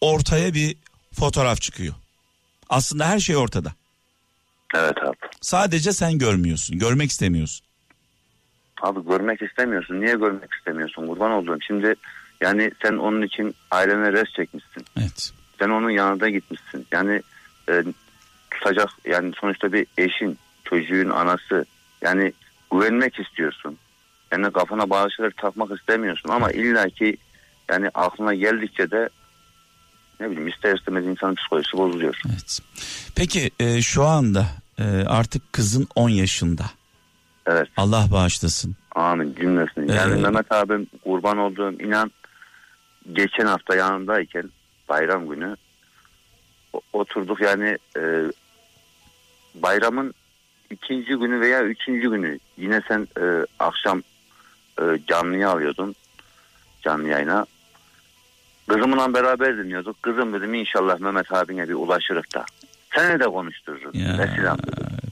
ortaya 0.00 0.54
bir 0.54 0.76
fotoğraf 1.14 1.60
çıkıyor. 1.60 1.94
Aslında 2.68 3.06
her 3.08 3.18
şey 3.18 3.36
ortada. 3.36 3.74
Evet 4.76 5.02
abi. 5.02 5.16
Sadece 5.40 5.92
sen 5.92 6.18
görmüyorsun, 6.18 6.78
görmek 6.78 7.10
istemiyorsun. 7.10 7.66
Abi 8.82 9.04
görmek 9.08 9.42
istemiyorsun. 9.42 10.00
Niye 10.00 10.14
görmek 10.14 10.52
istemiyorsun? 10.58 11.06
Kurban 11.06 11.30
olduğum. 11.30 11.58
Şimdi 11.66 11.94
yani 12.40 12.72
sen 12.82 12.92
onun 12.96 13.22
için 13.22 13.54
ailene 13.70 14.12
res 14.12 14.32
çekmişsin. 14.36 14.84
Evet. 15.00 15.32
Sen 15.58 15.68
onun 15.68 15.90
yanında 15.90 16.28
gitmişsin. 16.28 16.86
Yani 16.92 17.22
e, 17.68 17.84
tutacak 18.50 18.88
yani 19.04 19.32
sonuçta 19.40 19.72
bir 19.72 19.86
eşin, 19.98 20.38
çocuğun 20.64 21.10
anası. 21.10 21.64
Yani 22.02 22.32
güvenmek 22.72 23.18
istiyorsun. 23.18 23.78
Yani 24.32 24.52
kafana 24.52 24.90
bazı 24.90 25.10
şeyler 25.10 25.32
takmak 25.32 25.78
istemiyorsun 25.78 26.28
ama 26.28 26.50
illaki 26.50 27.16
yani 27.70 27.90
aklına 27.94 28.34
geldikçe 28.34 28.90
de 28.90 29.08
ne 30.20 30.30
bileyim 30.30 30.48
ister 30.48 30.76
istemez 30.76 31.06
insanın 31.06 31.34
psikolojisi 31.34 31.76
bozuluyor. 31.76 32.20
Evet. 32.30 32.60
Peki 33.14 33.50
e, 33.60 33.82
şu 33.82 34.04
anda 34.04 34.46
e, 34.78 34.84
artık 35.06 35.52
kızın 35.52 35.88
10 35.94 36.08
yaşında. 36.08 36.64
Evet. 37.46 37.68
Allah 37.76 38.06
bağışlasın. 38.12 38.76
Amin 38.94 39.34
cümlesini. 39.34 39.92
Yani 39.92 40.18
Ee, 40.18 40.22
Mehmet 40.22 40.52
abim 40.52 40.86
kurban 41.04 41.38
olduğum 41.38 41.82
inan 41.82 42.10
geçen 43.12 43.46
hafta 43.46 43.74
yanındayken 43.74 44.50
bayram 44.88 45.28
günü 45.28 45.56
oturduk 46.92 47.40
yani 47.40 47.78
e, 47.96 48.02
bayramın 49.54 50.14
ikinci 50.70 51.08
günü 51.08 51.40
veya 51.40 51.62
üçüncü 51.64 52.10
günü 52.10 52.38
yine 52.56 52.80
sen 52.88 53.08
e, 53.20 53.46
akşam 53.58 54.02
e, 54.80 54.82
canlıya 55.08 55.50
alıyordun 55.50 55.94
canlı 56.82 57.08
yayına. 57.08 57.46
Kızımla 58.68 59.14
beraber 59.14 59.58
dinliyorduk. 59.58 60.02
Kızım 60.02 60.32
dedim 60.32 60.54
inşallah 60.54 61.00
Mehmet 61.00 61.32
abine 61.32 61.68
bir 61.68 61.74
ulaşırız 61.74 62.24
da. 62.34 62.44
Seni 62.96 63.20
de 63.20 63.24
konuştururuz. 63.24 63.94
Ya, 63.94 64.56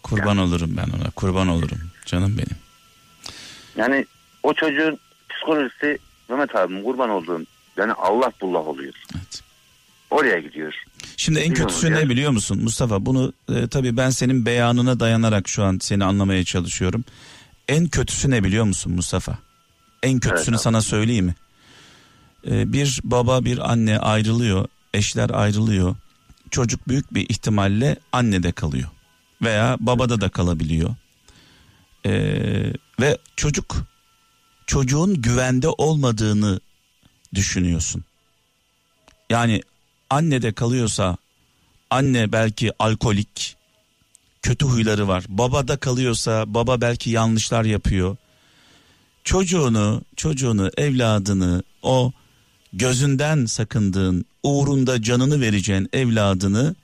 kurban 0.02 0.38
olurum 0.38 0.70
ben 0.76 0.82
ona. 0.98 1.10
Kurban 1.10 1.48
olurum. 1.48 1.78
Canım 2.06 2.38
benim. 2.38 2.56
Yani 3.76 4.06
o 4.42 4.54
çocuğun 4.54 4.98
psikolojisi 5.30 5.98
Mehmet 6.28 6.56
abim 6.56 6.82
kurban 6.82 7.10
olduğum 7.10 7.42
yani 7.76 7.92
Allah 7.92 8.32
bullah 8.40 8.68
oluyor. 8.68 8.94
Evet. 9.16 9.42
Oraya 10.10 10.38
gidiyor. 10.40 10.74
Şimdi 11.16 11.38
en 11.38 11.54
kötüsü 11.54 11.92
ne 11.92 12.08
biliyor 12.08 12.30
musun 12.30 12.62
Mustafa? 12.62 13.06
Bunu 13.06 13.32
e, 13.54 13.68
tabii 13.68 13.96
ben 13.96 14.10
senin 14.10 14.46
beyanına 14.46 15.00
dayanarak 15.00 15.48
şu 15.48 15.64
an 15.64 15.78
seni 15.80 16.04
anlamaya 16.04 16.44
çalışıyorum. 16.44 17.04
En 17.68 17.86
kötüsü 17.86 18.30
ne 18.30 18.44
biliyor 18.44 18.64
musun 18.64 18.92
Mustafa? 18.92 19.38
En 20.02 20.20
kötüsünü 20.20 20.56
abi. 20.56 20.62
sana 20.62 20.80
söyleyeyim 20.80 21.24
mi? 21.24 21.34
E, 22.46 22.72
bir 22.72 23.00
baba 23.04 23.44
bir 23.44 23.72
anne 23.72 23.98
ayrılıyor, 23.98 24.68
eşler 24.94 25.30
ayrılıyor. 25.30 25.96
Çocuk 26.54 26.88
büyük 26.88 27.14
bir 27.14 27.28
ihtimalle 27.28 27.96
annede 28.12 28.52
kalıyor 28.52 28.88
veya 29.42 29.76
babada 29.80 30.20
da 30.20 30.28
kalabiliyor. 30.28 30.94
E, 32.06 32.12
ve 33.00 33.18
çocuk 33.36 33.76
çocuğun 34.66 35.22
güvende 35.22 35.68
olmadığını 35.68 36.60
düşünüyorsun. 37.34 38.04
Yani 39.30 39.62
annede 40.10 40.52
kalıyorsa 40.52 41.16
anne 41.90 42.32
belki 42.32 42.72
alkolik, 42.78 43.56
kötü 44.42 44.66
huyları 44.66 45.08
var. 45.08 45.24
Babada 45.28 45.76
kalıyorsa 45.76 46.54
baba 46.54 46.80
belki 46.80 47.10
yanlışlar 47.10 47.64
yapıyor. 47.64 48.16
Çocuğunu, 49.24 50.02
çocuğunu, 50.16 50.70
evladını 50.76 51.62
o 51.82 52.12
gözünden 52.78 53.46
sakındığın, 53.46 54.24
uğrunda 54.42 55.02
canını 55.02 55.40
vereceğin 55.40 55.88
evladını 55.92 56.74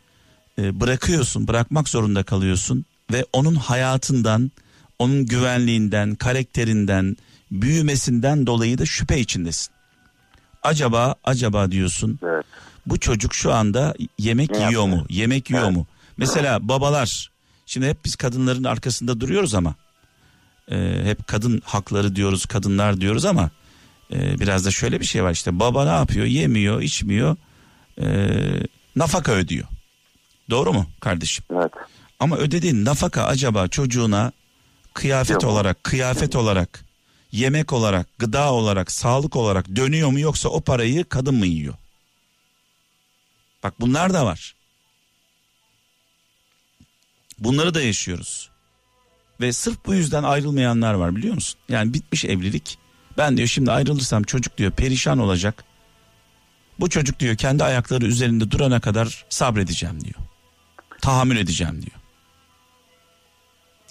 e, 0.58 0.80
bırakıyorsun, 0.80 1.48
bırakmak 1.48 1.88
zorunda 1.88 2.22
kalıyorsun 2.22 2.84
ve 3.12 3.26
onun 3.32 3.54
hayatından, 3.54 4.50
onun 4.98 5.26
güvenliğinden, 5.26 6.14
karakterinden, 6.14 7.16
büyümesinden 7.50 8.46
dolayı 8.46 8.78
da 8.78 8.86
şüphe 8.86 9.20
içindesin. 9.20 9.72
Acaba, 10.62 11.14
acaba 11.24 11.70
diyorsun 11.70 12.18
Evet. 12.24 12.44
bu 12.86 13.00
çocuk 13.00 13.34
şu 13.34 13.52
anda 13.52 13.94
yemek 14.18 14.50
Ne 14.50 14.56
yiyor 14.56 14.70
yapıyor? 14.70 14.86
mu? 14.86 15.06
Yemek 15.08 15.50
yiyor 15.50 15.64
Evet. 15.64 15.76
mu? 15.76 15.86
Mesela 16.16 16.68
babalar 16.68 17.30
şimdi 17.66 17.88
hep 17.88 18.04
biz 18.04 18.16
kadınların 18.16 18.64
arkasında 18.64 19.20
duruyoruz 19.20 19.54
ama 19.54 19.74
e, 20.70 21.00
hep 21.04 21.26
kadın 21.26 21.62
hakları 21.64 22.16
diyoruz, 22.16 22.46
kadınlar 22.46 23.00
diyoruz 23.00 23.24
ama 23.24 23.50
e, 24.12 24.40
biraz 24.40 24.66
da 24.66 24.70
şöyle 24.70 25.00
bir 25.00 25.04
şey 25.04 25.24
var 25.24 25.30
işte 25.30 25.60
baba 25.60 25.84
ne 25.84 25.90
yapıyor? 25.90 26.26
Yemiyor, 26.26 26.82
içmiyor, 26.82 27.36
e, 28.02 28.06
nafaka 28.96 29.32
ödüyor. 29.32 29.66
Doğru 30.50 30.72
mu 30.72 30.86
kardeşim? 31.00 31.44
Evet. 31.52 31.72
Ama 32.20 32.36
ödediğin 32.36 32.84
nafaka 32.84 33.24
acaba 33.24 33.68
çocuğuna 33.68 34.32
kıyafet 34.94 35.42
Yok. 35.42 35.52
olarak, 35.52 35.84
kıyafet 35.84 36.36
olarak, 36.36 36.84
yemek 37.32 37.72
olarak, 37.72 38.18
gıda 38.18 38.52
olarak, 38.52 38.92
sağlık 38.92 39.36
olarak 39.36 39.76
dönüyor 39.76 40.10
mu 40.10 40.20
yoksa 40.20 40.48
o 40.48 40.60
parayı 40.60 41.04
kadın 41.04 41.34
mı 41.34 41.46
yiyor? 41.46 41.74
Bak 43.62 43.74
bunlar 43.80 44.14
da 44.14 44.26
var. 44.26 44.54
Bunları 47.38 47.74
da 47.74 47.80
yaşıyoruz. 47.82 48.50
Ve 49.40 49.52
sırf 49.52 49.86
bu 49.86 49.94
yüzden 49.94 50.22
ayrılmayanlar 50.22 50.94
var 50.94 51.16
biliyor 51.16 51.34
musun? 51.34 51.60
Yani 51.68 51.94
bitmiş 51.94 52.24
evlilik. 52.24 52.78
Ben 53.20 53.36
diyor 53.36 53.48
şimdi 53.48 53.72
ayrılırsam 53.72 54.22
çocuk 54.22 54.58
diyor 54.58 54.70
perişan 54.70 55.18
olacak. 55.18 55.64
Bu 56.80 56.88
çocuk 56.88 57.20
diyor 57.20 57.36
kendi 57.36 57.64
ayakları 57.64 58.06
üzerinde 58.06 58.50
durana 58.50 58.80
kadar 58.80 59.24
sabredeceğim 59.28 60.00
diyor. 60.04 60.14
Tahammül 61.00 61.36
edeceğim 61.36 61.82
diyor. 61.82 61.96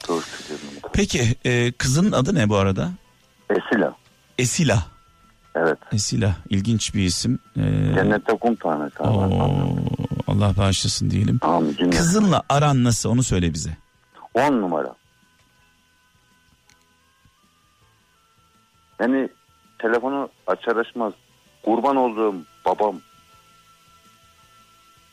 Doğru 0.07 0.21
söylüyorum. 0.21 0.89
Peki 0.93 1.35
e, 1.45 1.71
kızının 1.71 2.11
adı 2.11 2.35
ne 2.35 2.49
bu 2.49 2.55
arada? 2.57 2.91
Esila. 3.49 3.95
Esila. 4.37 4.83
Evet. 5.55 5.77
Esila 5.91 6.35
ilginç 6.49 6.93
bir 6.95 7.03
isim. 7.03 7.39
E, 7.57 7.61
Cennette 7.95 8.33
kum 8.37 8.55
tanesi. 8.55 8.99
oo, 9.03 9.77
Allah 10.27 10.57
bağışlasın 10.57 11.09
diyelim. 11.09 11.39
Amin. 11.41 11.91
Kızınla 11.91 12.43
aran 12.49 12.83
nasıl 12.83 13.09
onu 13.09 13.23
söyle 13.23 13.53
bize. 13.53 13.77
10 14.33 14.61
numara. 14.61 14.95
Yani 18.99 19.29
telefonu 19.79 20.29
açar 20.47 20.75
açmaz 20.75 21.13
kurban 21.63 21.95
olduğum 21.95 22.35
babam 22.65 22.95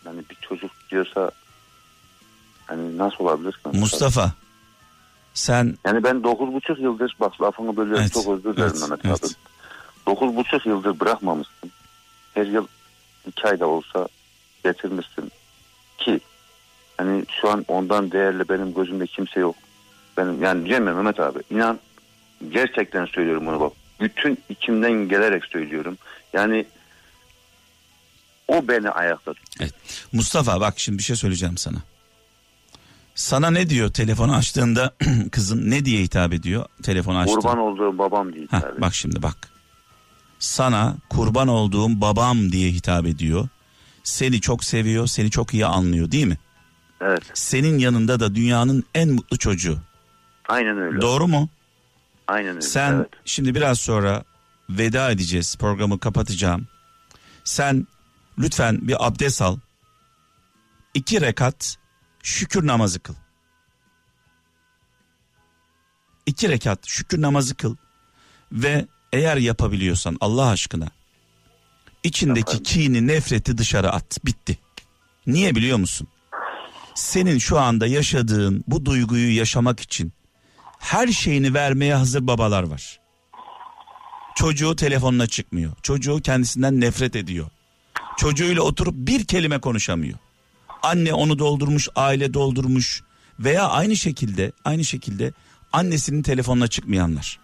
yani 0.04 0.22
bir 0.30 0.34
çocuk 0.34 0.70
diyorsa 0.90 1.30
hani 2.66 2.98
nasıl 2.98 3.24
olabilir 3.24 3.52
ki? 3.52 3.58
Mustafa 3.72 4.32
sen 5.34 5.76
Yani 5.84 6.04
ben 6.04 6.24
dokuz 6.24 6.54
buçuk 6.54 6.78
yıldır 6.78 7.16
bak 7.20 7.42
lafını 7.42 7.76
bölüyorum 7.76 8.02
Evet, 8.02 8.12
çok 8.12 8.28
özür 8.28 8.56
dilerim 8.56 8.72
evet, 8.78 8.80
Mehmet 8.80 9.04
evet. 9.04 9.24
abi. 9.24 9.32
Dokuz 10.06 10.36
buçuk 10.36 10.66
yıldır 10.66 11.00
bırakmamışsın. 11.00 11.70
Her 12.34 12.46
yıl 12.46 12.66
iki 13.26 13.48
ayda 13.48 13.66
olsa 13.66 14.08
getirmişsin. 14.64 15.32
Ki 15.98 16.20
hani 16.96 17.24
şu 17.40 17.50
an 17.50 17.64
ondan 17.68 18.10
değerli 18.10 18.48
benim 18.48 18.74
gözümde 18.74 19.06
kimse 19.06 19.40
yok. 19.40 19.54
Benim 20.16 20.42
yani 20.42 20.72
ya 20.72 20.80
Mehmet 20.80 21.20
abi 21.20 21.38
inan 21.50 21.78
gerçekten 22.48 23.06
söylüyorum 23.06 23.46
bunu 23.46 23.60
bak. 23.60 23.72
Bütün 24.00 24.38
içimden 24.48 25.08
gelerek 25.08 25.44
söylüyorum. 25.44 25.98
Yani 26.32 26.66
o 28.48 28.68
beni 28.68 28.90
ayakta 28.90 29.34
tutuyor. 29.34 29.70
Mustafa 30.12 30.60
bak 30.60 30.74
şimdi 30.76 30.98
bir 30.98 31.02
şey 31.02 31.16
söyleyeceğim 31.16 31.56
sana. 31.58 31.78
Sana 33.14 33.50
ne 33.50 33.70
diyor 33.70 33.92
telefonu 33.92 34.34
açtığında 34.34 34.94
kızın 35.32 35.70
ne 35.70 35.84
diye 35.84 36.02
hitap 36.02 36.32
ediyor 36.32 36.66
telefonu 36.82 37.18
açtığında? 37.18 37.40
Kurban 37.40 37.58
olduğum 37.58 37.98
babam 37.98 38.32
değil. 38.34 38.48
Heh, 38.50 38.60
tabii. 38.60 38.80
bak 38.80 38.94
şimdi 38.94 39.22
bak. 39.22 39.36
Sana 40.38 40.96
kurban 41.10 41.48
olduğum 41.48 42.00
babam 42.00 42.52
diye 42.52 42.70
hitap 42.70 43.06
ediyor. 43.06 43.48
Seni 44.04 44.40
çok 44.40 44.64
seviyor, 44.64 45.06
seni 45.06 45.30
çok 45.30 45.54
iyi 45.54 45.66
anlıyor 45.66 46.10
değil 46.10 46.26
mi? 46.26 46.38
Evet 47.00 47.22
Senin 47.34 47.78
yanında 47.78 48.20
da 48.20 48.34
dünyanın 48.34 48.84
en 48.94 49.08
mutlu 49.08 49.36
çocuğu. 49.38 49.78
aynen 50.48 50.78
öyle. 50.78 51.00
Doğru 51.00 51.28
mu? 51.28 51.48
Aynen 52.28 52.50
öyle. 52.50 52.60
Sen 52.60 52.92
evet. 52.92 53.08
şimdi 53.24 53.54
biraz 53.54 53.80
sonra 53.80 54.24
veda 54.70 55.10
edeceğiz. 55.10 55.56
Programı 55.56 56.00
kapatacağım. 56.00 56.68
Sen 57.44 57.86
lütfen 58.38 58.88
bir 58.88 59.06
abdest 59.06 59.42
al. 59.42 59.58
İki 60.94 61.20
rekat 61.20 61.76
şükür 62.22 62.66
namazı 62.66 63.00
kıl. 63.00 63.14
İki 66.26 66.48
rekat 66.48 66.86
şükür 66.86 67.22
namazı 67.22 67.54
kıl. 67.54 67.76
Ve 68.52 68.86
eğer 69.12 69.36
yapabiliyorsan 69.36 70.16
Allah 70.20 70.48
aşkına 70.48 70.88
içindeki 72.06 72.62
kini 72.62 73.06
nefreti 73.06 73.58
dışarı 73.58 73.92
at. 73.92 74.24
Bitti. 74.24 74.58
Niye 75.26 75.54
biliyor 75.54 75.78
musun? 75.78 76.08
Senin 76.94 77.38
şu 77.38 77.58
anda 77.58 77.86
yaşadığın 77.86 78.64
bu 78.66 78.84
duyguyu 78.84 79.36
yaşamak 79.36 79.80
için 79.80 80.12
her 80.78 81.08
şeyini 81.08 81.54
vermeye 81.54 81.94
hazır 81.94 82.26
babalar 82.26 82.62
var. 82.62 83.00
Çocuğu 84.36 84.76
telefonuna 84.76 85.26
çıkmıyor. 85.26 85.72
Çocuğu 85.82 86.20
kendisinden 86.22 86.80
nefret 86.80 87.16
ediyor. 87.16 87.48
Çocuğuyla 88.16 88.62
oturup 88.62 88.94
bir 88.94 89.24
kelime 89.24 89.58
konuşamıyor. 89.58 90.18
Anne 90.82 91.14
onu 91.14 91.38
doldurmuş, 91.38 91.88
aile 91.96 92.34
doldurmuş 92.34 93.02
veya 93.38 93.68
aynı 93.68 93.96
şekilde 93.96 94.52
aynı 94.64 94.84
şekilde 94.84 95.32
annesinin 95.72 96.22
telefonuna 96.22 96.68
çıkmayanlar. 96.68 97.38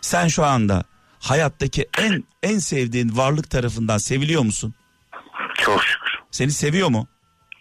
Sen 0.00 0.28
şu 0.28 0.44
anda 0.44 0.84
hayattaki 1.20 1.88
en 1.98 2.24
en 2.42 2.58
sevdiğin 2.58 3.16
varlık 3.16 3.50
tarafından 3.50 3.98
seviliyor 3.98 4.42
musun? 4.42 4.74
Çok 5.54 5.84
şükür. 5.84 6.10
Seni 6.30 6.50
seviyor 6.52 6.88
mu? 6.88 7.06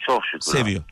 Çok 0.07 0.25
şükür. 0.25 0.51
Seviyor. 0.51 0.83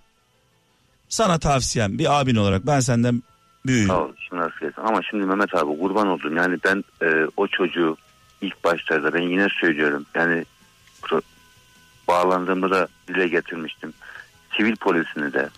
Sana 1.09 1.39
tavsiyem 1.39 1.99
bir 1.99 2.19
abin 2.19 2.35
olarak 2.35 2.67
ben 2.67 2.79
senden 2.79 3.23
büyüğüm. 3.65 3.87
Sağ 3.87 4.03
ol. 4.03 4.11
Şimdi. 4.29 4.73
Ama 4.77 5.01
şimdi 5.09 5.25
Mehmet 5.25 5.55
abi 5.55 5.79
kurban 5.79 6.07
oldum. 6.07 6.37
Yani 6.37 6.57
ben 6.65 6.83
e, 7.01 7.27
o 7.37 7.47
çocuğu 7.47 7.97
ilk 8.41 8.63
başlarda 8.63 9.13
ben 9.13 9.21
yine 9.21 9.47
söylüyorum. 9.61 10.05
Yani 10.15 10.45
bağlandığımda 12.07 12.69
da 12.71 12.87
dile 13.07 13.27
getirmiştim. 13.27 13.93
Sivil 14.57 14.75
polisini 14.75 15.33
de, 15.33 15.49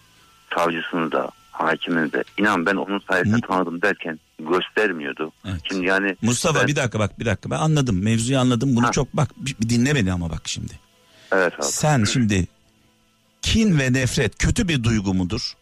savcısını 0.55 1.11
da, 1.11 1.31
hakimini 1.51 2.13
de. 2.13 2.23
İnan 2.37 2.65
ben 2.65 2.75
onun 2.75 2.99
sayesinde 2.99 3.35
Mu- 3.35 3.41
tanıdım 3.41 3.81
derken 3.81 4.19
göstermiyordu. 4.39 5.31
Evet. 5.45 5.61
Şimdi 5.69 5.85
yani 5.85 6.15
Mustafa 6.21 6.59
ben- 6.59 6.67
bir 6.67 6.75
dakika 6.75 6.99
bak 6.99 7.19
bir 7.19 7.25
dakika 7.25 7.49
ben 7.51 7.57
anladım 7.57 8.03
mevzuyu 8.03 8.39
anladım 8.39 8.75
bunu 8.75 8.87
Ha. 8.87 8.91
çok 8.91 9.13
bak 9.13 9.29
bir, 9.37 9.55
bir 9.61 9.69
dinle 9.69 9.95
beni 9.95 10.13
ama 10.13 10.29
bak 10.29 10.41
şimdi. 10.45 10.73
evet 11.31 11.53
abi. 11.53 11.63
Sen 11.63 12.03
şimdi 12.03 12.47
kin 13.41 13.79
ve 13.79 13.93
nefret 13.93 14.37
kötü 14.37 14.67
bir 14.67 14.83
duygu 14.83 15.13
mudur? 15.13 15.53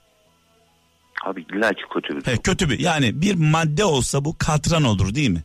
Abi 1.26 1.46
illa 1.54 1.70
ki 1.70 1.82
kötü 1.94 2.18
bir 2.18 2.26
He, 2.26 2.38
kötü 2.38 2.70
bir 2.70 2.80
yani 2.80 3.22
bir 3.22 3.36
madde 3.36 3.86
olsa 3.86 4.26
bu 4.26 4.36
katran 4.38 4.84
olur 4.84 5.16
değil 5.16 5.30
mi? 5.30 5.44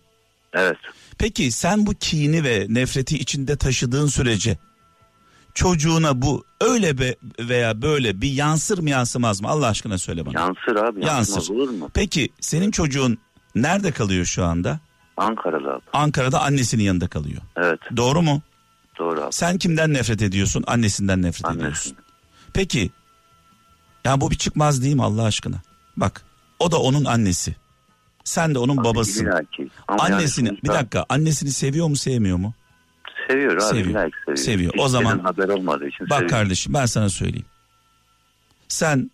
Evet. 0.54 0.76
Peki 1.18 1.52
sen 1.52 1.86
bu 1.86 1.94
kini 1.94 2.44
ve 2.44 2.66
nefreti 2.68 3.18
içinde 3.18 3.56
taşıdığın 3.56 4.06
sürece 4.06 4.58
çocuğuna 5.54 6.22
bu 6.22 6.44
öyle 6.60 6.98
be 6.98 7.14
veya 7.38 7.82
böyle 7.82 8.20
bir 8.20 8.30
yansır 8.32 8.78
mı 8.78 8.90
yansımaz 8.90 9.40
mı 9.42 9.48
Allah 9.48 9.66
aşkına 9.66 9.98
söyle 9.98 10.26
bana. 10.26 10.40
Yansır 10.40 10.76
abi. 10.76 11.04
Yansır. 11.06 11.34
Yansır. 11.34 11.54
Olur 11.54 11.70
mu? 11.70 11.90
Peki 11.94 12.28
senin 12.40 12.70
çocuğun 12.70 13.18
nerede 13.54 13.90
kalıyor 13.92 14.24
şu 14.24 14.44
anda? 14.44 14.80
Ankara'da 15.16 15.74
abi. 15.74 15.82
Ankara'da 15.92 16.40
annesinin 16.42 16.82
yanında 16.82 17.08
kalıyor. 17.08 17.42
Evet. 17.56 17.80
Doğru 17.96 18.22
mu? 18.22 18.42
Doğru 18.98 19.20
abi. 19.20 19.32
Sen 19.32 19.58
kimden 19.58 19.92
nefret 19.94 20.22
ediyorsun? 20.22 20.64
Annesinden 20.66 21.22
nefret 21.22 21.50
ediyorsun. 21.56 21.90
Annesi. 21.90 21.94
Peki 22.54 22.90
ya 24.04 24.20
bu 24.20 24.30
bir 24.30 24.36
çıkmaz 24.36 24.82
değil 24.82 24.94
mi 24.94 25.04
Allah 25.04 25.22
aşkına? 25.24 25.56
Bak 25.96 26.24
o 26.58 26.72
da 26.72 26.78
onun 26.80 27.04
annesi. 27.04 27.56
Sen 28.24 28.54
de 28.54 28.58
onun. 28.58 28.76
Ama 28.76 28.94
yani 30.08 30.14
Annesini 30.14 30.48
sonuçta 30.48 30.68
bir 30.68 30.74
dakika 30.74 31.06
annesini 31.08 31.50
seviyor 31.50 31.86
mu 31.88 31.96
sevmiyor 31.96 32.36
mu? 32.36 32.54
Seviyor 33.28 33.52
abi. 33.52 33.60
Seviyor. 33.60 33.86
seviyor. 33.86 34.36
Seviyor. 34.36 34.72
O 34.78 34.88
zaman- 34.88 35.18
haber 35.18 35.48
olmadığı 35.48 35.88
için 35.88 36.10
Bak 36.10 36.18
seviyor. 36.18 36.30
kardeşim 36.30 36.74
ben 36.74 36.86
sana 36.86 37.08
söyleyeyim. 37.08 37.46
Sen 38.68 39.10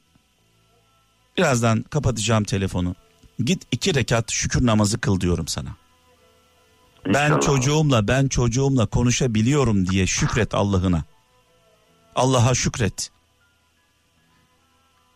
birazdan 1.39 1.83
kapatacağım 1.83 2.45
telefonu. 2.45 2.95
Git 3.45 3.63
iki 3.73 3.95
rekat 3.95 4.31
şükür 4.33 4.67
namazı 4.67 4.99
kıl 5.01 5.21
diyorum 5.21 5.49
sana. 5.49 5.69
Ben 7.07 7.11
İnşallah. 7.27 7.41
çocuğumla 7.41 8.09
ben 8.09 8.29
çocuğumla 8.29 8.87
konuşabiliyorum 8.87 9.89
diye 9.89 10.07
şükret 10.07 10.55
Allah'ına. 10.55 11.05
Allah'a 12.15 12.55
şükret. 12.55 13.11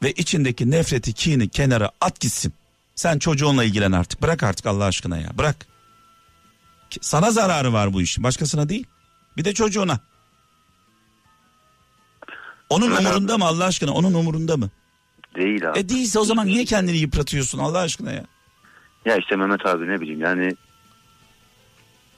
Ve 0.02 0.12
içindeki 0.12 0.70
nefreti, 0.70 1.12
kini 1.12 1.48
kenara 1.48 1.90
at 2.00 2.20
gitsin. 2.20 2.52
Sen 2.94 3.18
çocuğunla 3.18 3.64
ilgilen 3.64 3.92
artık. 3.92 4.22
Bırak 4.22 4.42
artık 4.42 4.66
Allah 4.66 4.84
aşkına 4.84 5.18
ya. 5.18 5.38
Bırak. 5.38 5.66
Sana 7.00 7.30
zararı 7.30 7.72
var 7.72 7.92
bu 7.92 8.02
işin. 8.02 8.24
Başkasına 8.24 8.68
değil. 8.68 8.86
Bir 9.36 9.44
de 9.44 9.54
çocuğuna. 9.54 10.00
Onun 12.70 12.90
umurunda 12.90 13.38
mı 13.38 13.44
Allah 13.44 13.64
aşkına? 13.64 13.92
Onun 13.92 14.14
umurunda 14.14 14.56
mı? 14.56 14.70
Değil 15.36 15.70
abi. 15.70 15.78
E 15.78 15.88
değilse 15.88 16.18
o 16.18 16.24
zaman 16.24 16.46
niye 16.46 16.64
kendini 16.64 16.96
yıpratıyorsun 16.96 17.58
Allah 17.58 17.78
aşkına 17.78 18.12
ya? 18.12 18.24
Ya 19.04 19.16
işte 19.16 19.36
Mehmet 19.36 19.66
abi 19.66 19.88
ne 19.88 20.00
bileyim 20.00 20.20
yani 20.20 20.56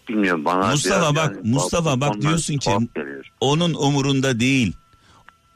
bilmiyorum 0.09 0.45
bana 0.45 0.67
Mustafa 0.67 1.15
bak, 1.17 1.37
yani 1.37 1.51
Mustafa 1.51 2.01
bak 2.01 2.21
diyorsun 2.21 2.59
ki-. 2.59 2.89
Onun 3.41 3.75
umurunda 3.75 4.41
değil. 4.41 4.73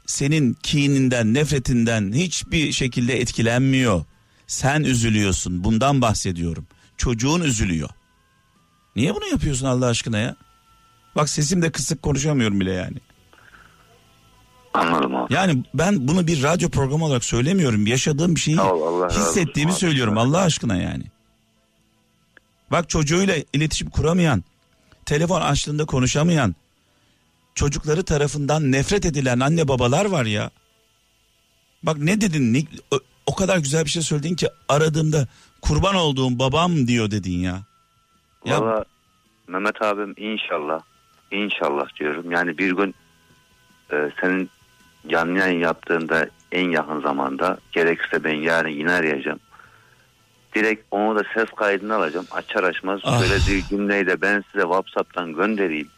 Senin 0.09 0.57
kininden, 0.63 1.35
nefretinden 1.35 2.13
hiçbir 2.13 2.73
şekilde 2.73 3.21
etkilenmiyor. 3.21 4.05
Sen 4.47 4.83
üzülüyorsun. 4.83 5.65
Bundan 5.65 6.03
bahsediyorum. 6.03 6.67
Çocuğun 6.97 7.41
üzülüyor. 7.41 7.89
Niye 8.97 9.15
bunu 9.15 9.27
yapıyorsun 9.27 9.67
Allah 9.67 9.87
aşkına 9.87 10.19
ya? 10.19 10.37
Bak 11.17 11.29
sesim 11.29 11.63
de 11.63 11.73
kısık 11.73 12.03
konuşamıyorum 12.03 12.61
bile 12.61 12.73
yani. 12.73 12.97
Anladım 14.75 15.17
abi. 15.17 15.35
Yani 15.35 15.65
ben 15.75 16.09
bunu 16.09 16.27
bir 16.27 16.43
radyo 16.43 16.69
programı 16.71 17.05
olarak 17.05 17.25
söylemiyorum. 17.25 17.87
Yaşadığım 17.87 18.35
bir 18.35 18.41
şeyi 18.41 18.61
Allah 18.61 19.09
hissettiğimi 19.11 19.73
abi. 19.73 19.79
söylüyorum 19.79 20.19
Allah 20.19 20.41
aşkına 20.41 20.77
yani. 20.77 21.05
Bak 22.71 22.89
çocuğuyla 22.89 23.37
iletişim 23.53 23.91
kuramayan, 23.91 24.45
telefon 25.07 25.41
açtığında 25.41 25.85
konuşamayan, 25.85 26.55
çocukları 27.59 28.03
tarafından 28.05 28.73
nefret 28.73 29.07
edilen 29.07 29.41
anne 29.41 29.69
babalar 29.69 30.05
var 30.05 30.25
ya. 30.25 30.51
Bak 31.83 31.97
ne 31.99 32.21
dedin? 32.21 32.69
O, 32.91 32.97
o 33.27 33.35
kadar 33.35 33.59
güzel 33.59 33.85
bir 33.85 33.91
şey 33.91 34.03
söyledin 34.03 34.35
ki 34.35 34.49
aradığımda 34.69 35.27
kurban 35.63 35.95
olduğum 35.95 36.39
babam 36.39 36.87
diyor 36.89 37.11
dedin 37.11 37.39
ya. 37.39 37.63
Ya 38.45 38.61
Valla 38.63 38.85
Mehmet 39.49 39.83
abim 39.83 40.15
inşallah 40.17 40.81
inşallah 41.31 41.97
diyorum. 42.01 42.31
Yani 42.31 42.59
bir 42.59 42.73
gün 42.77 42.95
e, 43.93 43.97
senin 44.21 44.51
canlı 45.11 45.39
yayın 45.39 45.61
yaptığında 45.61 46.29
en 46.53 46.71
yakın 46.71 47.01
zamanda 47.01 47.59
gerekirse 47.73 48.25
ben 48.25 48.35
yarın 48.35 48.69
yine 48.69 48.93
arayacağım. 48.93 49.41
Direkt 50.55 50.87
onu 50.91 51.19
da 51.19 51.23
ses 51.35 51.51
kaydını 51.57 51.95
alacağım. 51.95 52.27
Açar 52.31 52.65
açmaz 52.65 53.01
Ah. 53.05 53.19
söylediği 53.21 53.65
cümleyi 53.69 54.07
de 54.07 54.21
ben 54.21 54.45
size 54.53 54.63
Whatsapp'tan 54.63 55.33
göndereyim. 55.35 55.89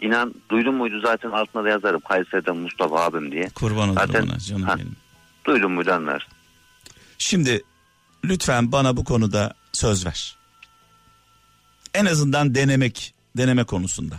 İnan 0.00 0.34
duydun 0.50 0.74
muydu 0.74 1.00
zaten 1.04 1.30
altına 1.30 1.64
da 1.64 1.68
yazarım. 1.68 2.00
Kayseri'den 2.00 2.56
Mustafa 2.56 3.00
abim 3.04 3.32
diye. 3.32 3.48
kurban 3.54 3.88
olurum 3.88 4.06
Zaten- 4.06 4.22
ona 4.22 4.38
canım 4.38 4.62
Ha. 4.62 4.74
benim. 4.78 4.96
Duydun 5.44 5.72
muydu 5.72 5.92
anlarsın. 5.92 6.28
Şimdi 7.18 7.62
lütfen 8.24 8.72
bana 8.72 8.96
bu 8.96 9.04
konuda 9.04 9.54
söz 9.72 10.06
ver. 10.06 10.36
En 11.94 12.06
azından 12.06 12.54
denemek, 12.54 13.14
deneme 13.36 13.64
konusunda. 13.64 14.14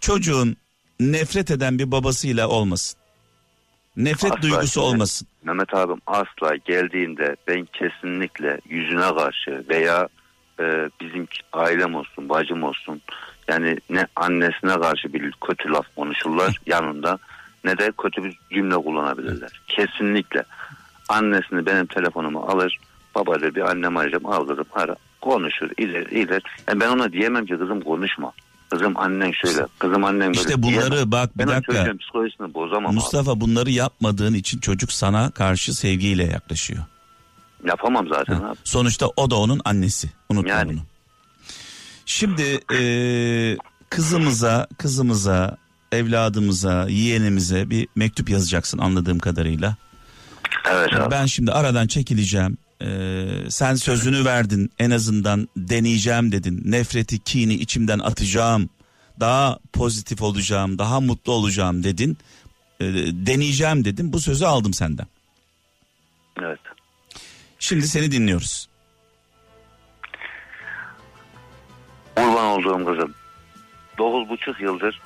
Çocuğun 0.00 0.56
nefret 1.00 1.50
eden 1.50 1.78
bir 1.78 1.90
babasıyla 1.90 2.48
olmasın. 2.48 2.98
Nefret 3.96 4.32
Asla 4.32 4.42
duygusu 4.42 4.66
şimdi- 4.66 4.86
olmasın. 4.86 5.28
Mehmet 5.44 5.74
abim 5.74 6.00
asla 6.06 6.56
geldiğinde 6.56 7.36
ben 7.48 7.66
kesinlikle 7.72 8.60
yüzüne 8.68 9.14
karşı 9.14 9.64
veya 9.68 10.08
e, 10.60 10.90
bizim 11.00 11.28
ailem 11.52 11.94
olsun, 11.94 12.28
bacım 12.28 12.62
olsun 12.62 13.02
yani 13.48 13.78
ne 13.90 14.06
annesine 14.16 14.80
karşı 14.80 15.12
bir 15.12 15.32
kötü 15.32 15.70
laf 15.70 15.86
konuşurlar 15.96 16.60
yanında 16.66 17.18
ne 17.64 17.78
de 17.78 17.92
kötü 18.02 18.24
bir 18.24 18.38
cümle 18.54 18.74
kullanabilirler. 18.74 19.60
Kesinlikle. 19.68 20.44
Annesini 21.08 21.66
benim 21.66 21.86
telefonumu 21.86 22.40
alır, 22.40 22.78
baba 23.14 23.40
der 23.40 23.54
bir 23.54 23.70
annem 23.70 23.96
arayacağım 23.96 24.26
al 24.26 24.46
kızım 24.46 24.66
ara 24.74 24.96
konuşur 25.20 25.70
iler 25.78 26.06
iler. 26.06 26.42
Yani 26.68 26.80
ben 26.80 26.88
ona 26.88 27.12
diyemem 27.12 27.46
ki 27.46 27.58
kızım 27.58 27.80
konuşma. 27.80 28.32
Kızım 28.70 28.96
annen 28.96 29.32
şöyle, 29.32 29.66
kızım 29.78 30.04
annen 30.04 30.28
böyle. 30.28 30.40
İşte 30.40 30.62
bunları 30.62 30.90
diyemem. 30.90 31.12
bak 31.12 31.38
bir 31.38 31.38
ben 31.38 31.48
dakika. 31.48 31.96
psikolojisini 31.96 32.54
bozamam 32.54 32.86
abi. 32.86 32.94
Mustafa 32.94 33.40
bunları 33.40 33.70
yapmadığın 33.70 34.34
için 34.34 34.58
çocuk 34.58 34.92
sana 34.92 35.30
karşı 35.30 35.74
sevgiyle 35.74 36.24
yaklaşıyor. 36.24 36.84
Yapamam 37.66 38.08
zaten 38.08 38.34
Ha, 38.34 38.48
abi. 38.48 38.56
Sonuçta 38.64 39.06
o 39.16 39.30
da 39.30 39.36
onun 39.36 39.60
annesi. 39.64 40.10
Unutma 40.28 40.50
Yani. 40.50 40.72
bunu. 40.72 40.80
Şimdi 42.06 42.60
eee, 42.72 43.56
kızımıza, 43.90 44.66
kızımıza, 44.78 45.56
evladımıza, 45.92 46.86
yeğenimize 46.88 47.70
bir 47.70 47.88
mektup 47.94 48.30
yazacaksın 48.30 48.78
anladığım 48.78 49.18
kadarıyla. 49.18 49.76
Evet 50.70 50.92
abi. 50.94 51.10
Ben 51.10 51.26
şimdi 51.26 51.52
aradan 51.52 51.86
çekileceğim. 51.86 52.58
Ee, 52.82 53.26
sen 53.48 53.74
sözünü 53.74 54.24
verdin 54.24 54.70
en 54.78 54.90
azından 54.90 55.48
deneyeceğim 55.56 56.32
dedin. 56.32 56.62
Nefreti, 56.64 57.18
kini 57.18 57.54
içimden 57.54 57.98
atacağım. 57.98 58.70
Daha 59.20 59.58
pozitif 59.72 60.22
olacağım, 60.22 60.78
daha 60.78 61.00
mutlu 61.00 61.32
olacağım 61.32 61.84
dedin. 61.84 62.18
Ee, 62.80 62.84
deneyeceğim 63.12 63.84
dedin. 63.84 64.12
Bu 64.12 64.20
sözü 64.20 64.44
aldım 64.44 64.74
senden. 64.74 65.06
Evet. 66.42 66.58
Şimdi 67.58 67.88
seni 67.88 68.10
dinliyoruz. 68.10 68.68
Kurban 72.16 72.44
olduğum 72.44 72.84
kızım. 72.84 73.14
Dokuz 73.98 74.28
buçuk 74.28 74.60
yıldır 74.60 75.00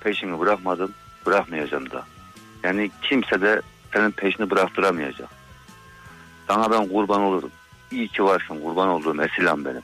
peşini 0.00 0.40
bırakmadım. 0.40 0.94
Bırakmayacağım 1.26 1.90
da. 1.90 2.04
Yani 2.62 2.90
kimse 3.02 3.40
de 3.40 3.62
senin 3.92 4.10
peşini 4.10 4.50
bıraktıramayacak. 4.50 5.28
Sana 6.48 6.70
ben 6.70 6.88
kurban 6.88 7.20
olurum. 7.20 7.50
İyi 7.90 8.08
ki 8.08 8.24
varsın 8.24 8.60
kurban 8.60 8.88
olduğum 8.88 9.22
esilam 9.22 9.64
benim. 9.64 9.82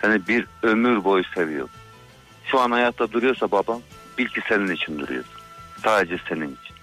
Seni 0.00 0.28
bir 0.28 0.46
ömür 0.62 1.04
boyu 1.04 1.24
seviyorum. 1.34 1.70
Şu 2.44 2.60
an 2.60 2.70
hayatta 2.70 3.12
duruyorsa 3.12 3.50
babam 3.50 3.80
bil 4.18 4.26
ki 4.26 4.40
senin 4.48 4.74
için 4.74 4.98
duruyor. 4.98 5.24
Sadece 5.84 6.18
senin 6.28 6.56
için. 6.62 6.76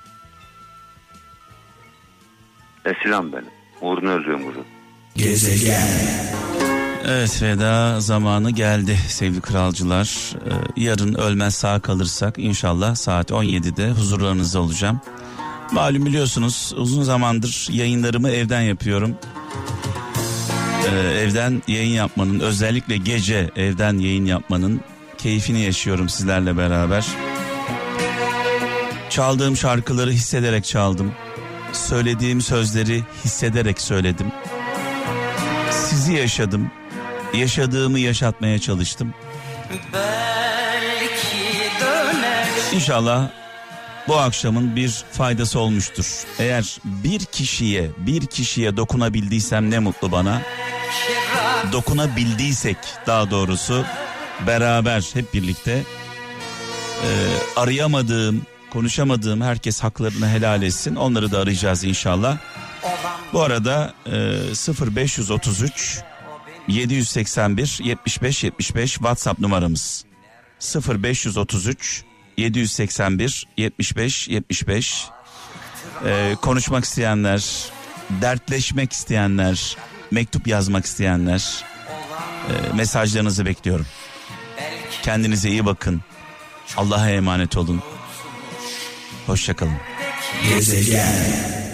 Esilam 2.85 3.33
benim. 3.33 3.56
Uğrunu 3.81 4.09
öldüğüm 4.09 4.47
kuzum. 4.47 4.65
Evet 7.07 7.41
veda 7.41 7.99
zamanı 7.99 8.51
geldi 8.51 8.97
sevgili 9.07 9.41
kralcılar. 9.41 10.33
Ee, 10.35 10.81
yarın 10.81 11.13
ölmez 11.13 11.55
sağ 11.55 11.79
kalırsak 11.79 12.37
inşallah 12.37 12.95
saat 12.95 13.31
17'de 13.31 13.91
huzurlarınızda 13.91 14.59
olacağım. 14.59 15.01
Malum 15.71 16.05
biliyorsunuz 16.05 16.73
uzun 16.77 17.03
zamandır 17.03 17.67
yayınlarımı 17.71 18.29
evden 18.29 18.61
yapıyorum. 18.61 19.15
Ee, 20.91 20.99
evden 20.99 21.61
yayın 21.67 21.93
yapmanın 21.93 22.39
özellikle 22.39 22.97
gece 22.97 23.51
evden 23.55 23.97
yayın 23.97 24.25
yapmanın 24.25 24.81
keyfini 25.17 25.61
yaşıyorum 25.61 26.09
sizlerle 26.09 26.57
beraber. 26.57 27.07
Çaldığım 29.09 29.57
şarkıları 29.57 30.11
hissederek 30.11 30.65
çaldım. 30.65 31.11
Söylediğim 31.73 32.41
sözleri 32.41 33.03
hissederek 33.25 33.81
söyledim. 33.81 34.31
Sizi 35.71 36.13
yaşadım. 36.13 36.71
Yaşadığımı 37.33 37.99
yaşatmaya 37.99 38.59
çalıştım. 38.59 39.13
İnşallah 42.73 43.29
bu 44.07 44.17
akşamın 44.17 44.75
bir 44.75 45.03
faydası 45.11 45.59
olmuştur. 45.59 46.23
Eğer 46.39 46.77
bir 46.85 47.19
kişiye, 47.25 47.89
bir 47.97 48.25
kişiye 48.25 48.77
dokunabildiysem 48.77 49.71
ne 49.71 49.79
mutlu 49.79 50.11
bana. 50.11 50.41
dokunabildiysek 51.71 52.77
daha 53.07 53.31
doğrusu 53.31 53.85
beraber 54.47 55.03
hep 55.13 55.33
birlikte 55.33 55.71
e, 55.71 57.09
arayamadığım, 57.55 58.41
konuşamadığım 58.69 59.41
herkes 59.41 59.79
haklarını 59.79 60.29
helal 60.29 60.63
etsin. 60.63 60.95
Onları 60.95 61.31
da 61.31 61.39
arayacağız 61.39 61.83
inşallah. 61.83 62.37
Bu 63.33 63.41
arada 63.41 63.93
e, 64.05 64.11
0533 64.95 66.01
781 66.67 67.79
75 67.83 68.43
75 68.43 68.93
WhatsApp 68.93 69.39
numaramız. 69.39 70.05
0533 70.59 72.03
781 72.37 73.47
75 73.57 74.27
75 74.27 75.07
ee, 76.05 76.35
konuşmak 76.41 76.83
isteyenler, 76.83 77.65
dertleşmek 78.21 78.93
isteyenler, 78.93 79.77
mektup 80.11 80.47
yazmak 80.47 80.85
isteyenler 80.85 81.65
e, 82.49 82.73
mesajlarınızı 82.75 83.45
bekliyorum. 83.45 83.85
Kendinize 85.03 85.49
iyi 85.49 85.65
bakın. 85.65 86.01
Allah'a 86.77 87.09
emanet 87.09 87.57
olun. 87.57 87.81
Hoşçakalın. 89.27 89.73
Gezegen 90.49 91.66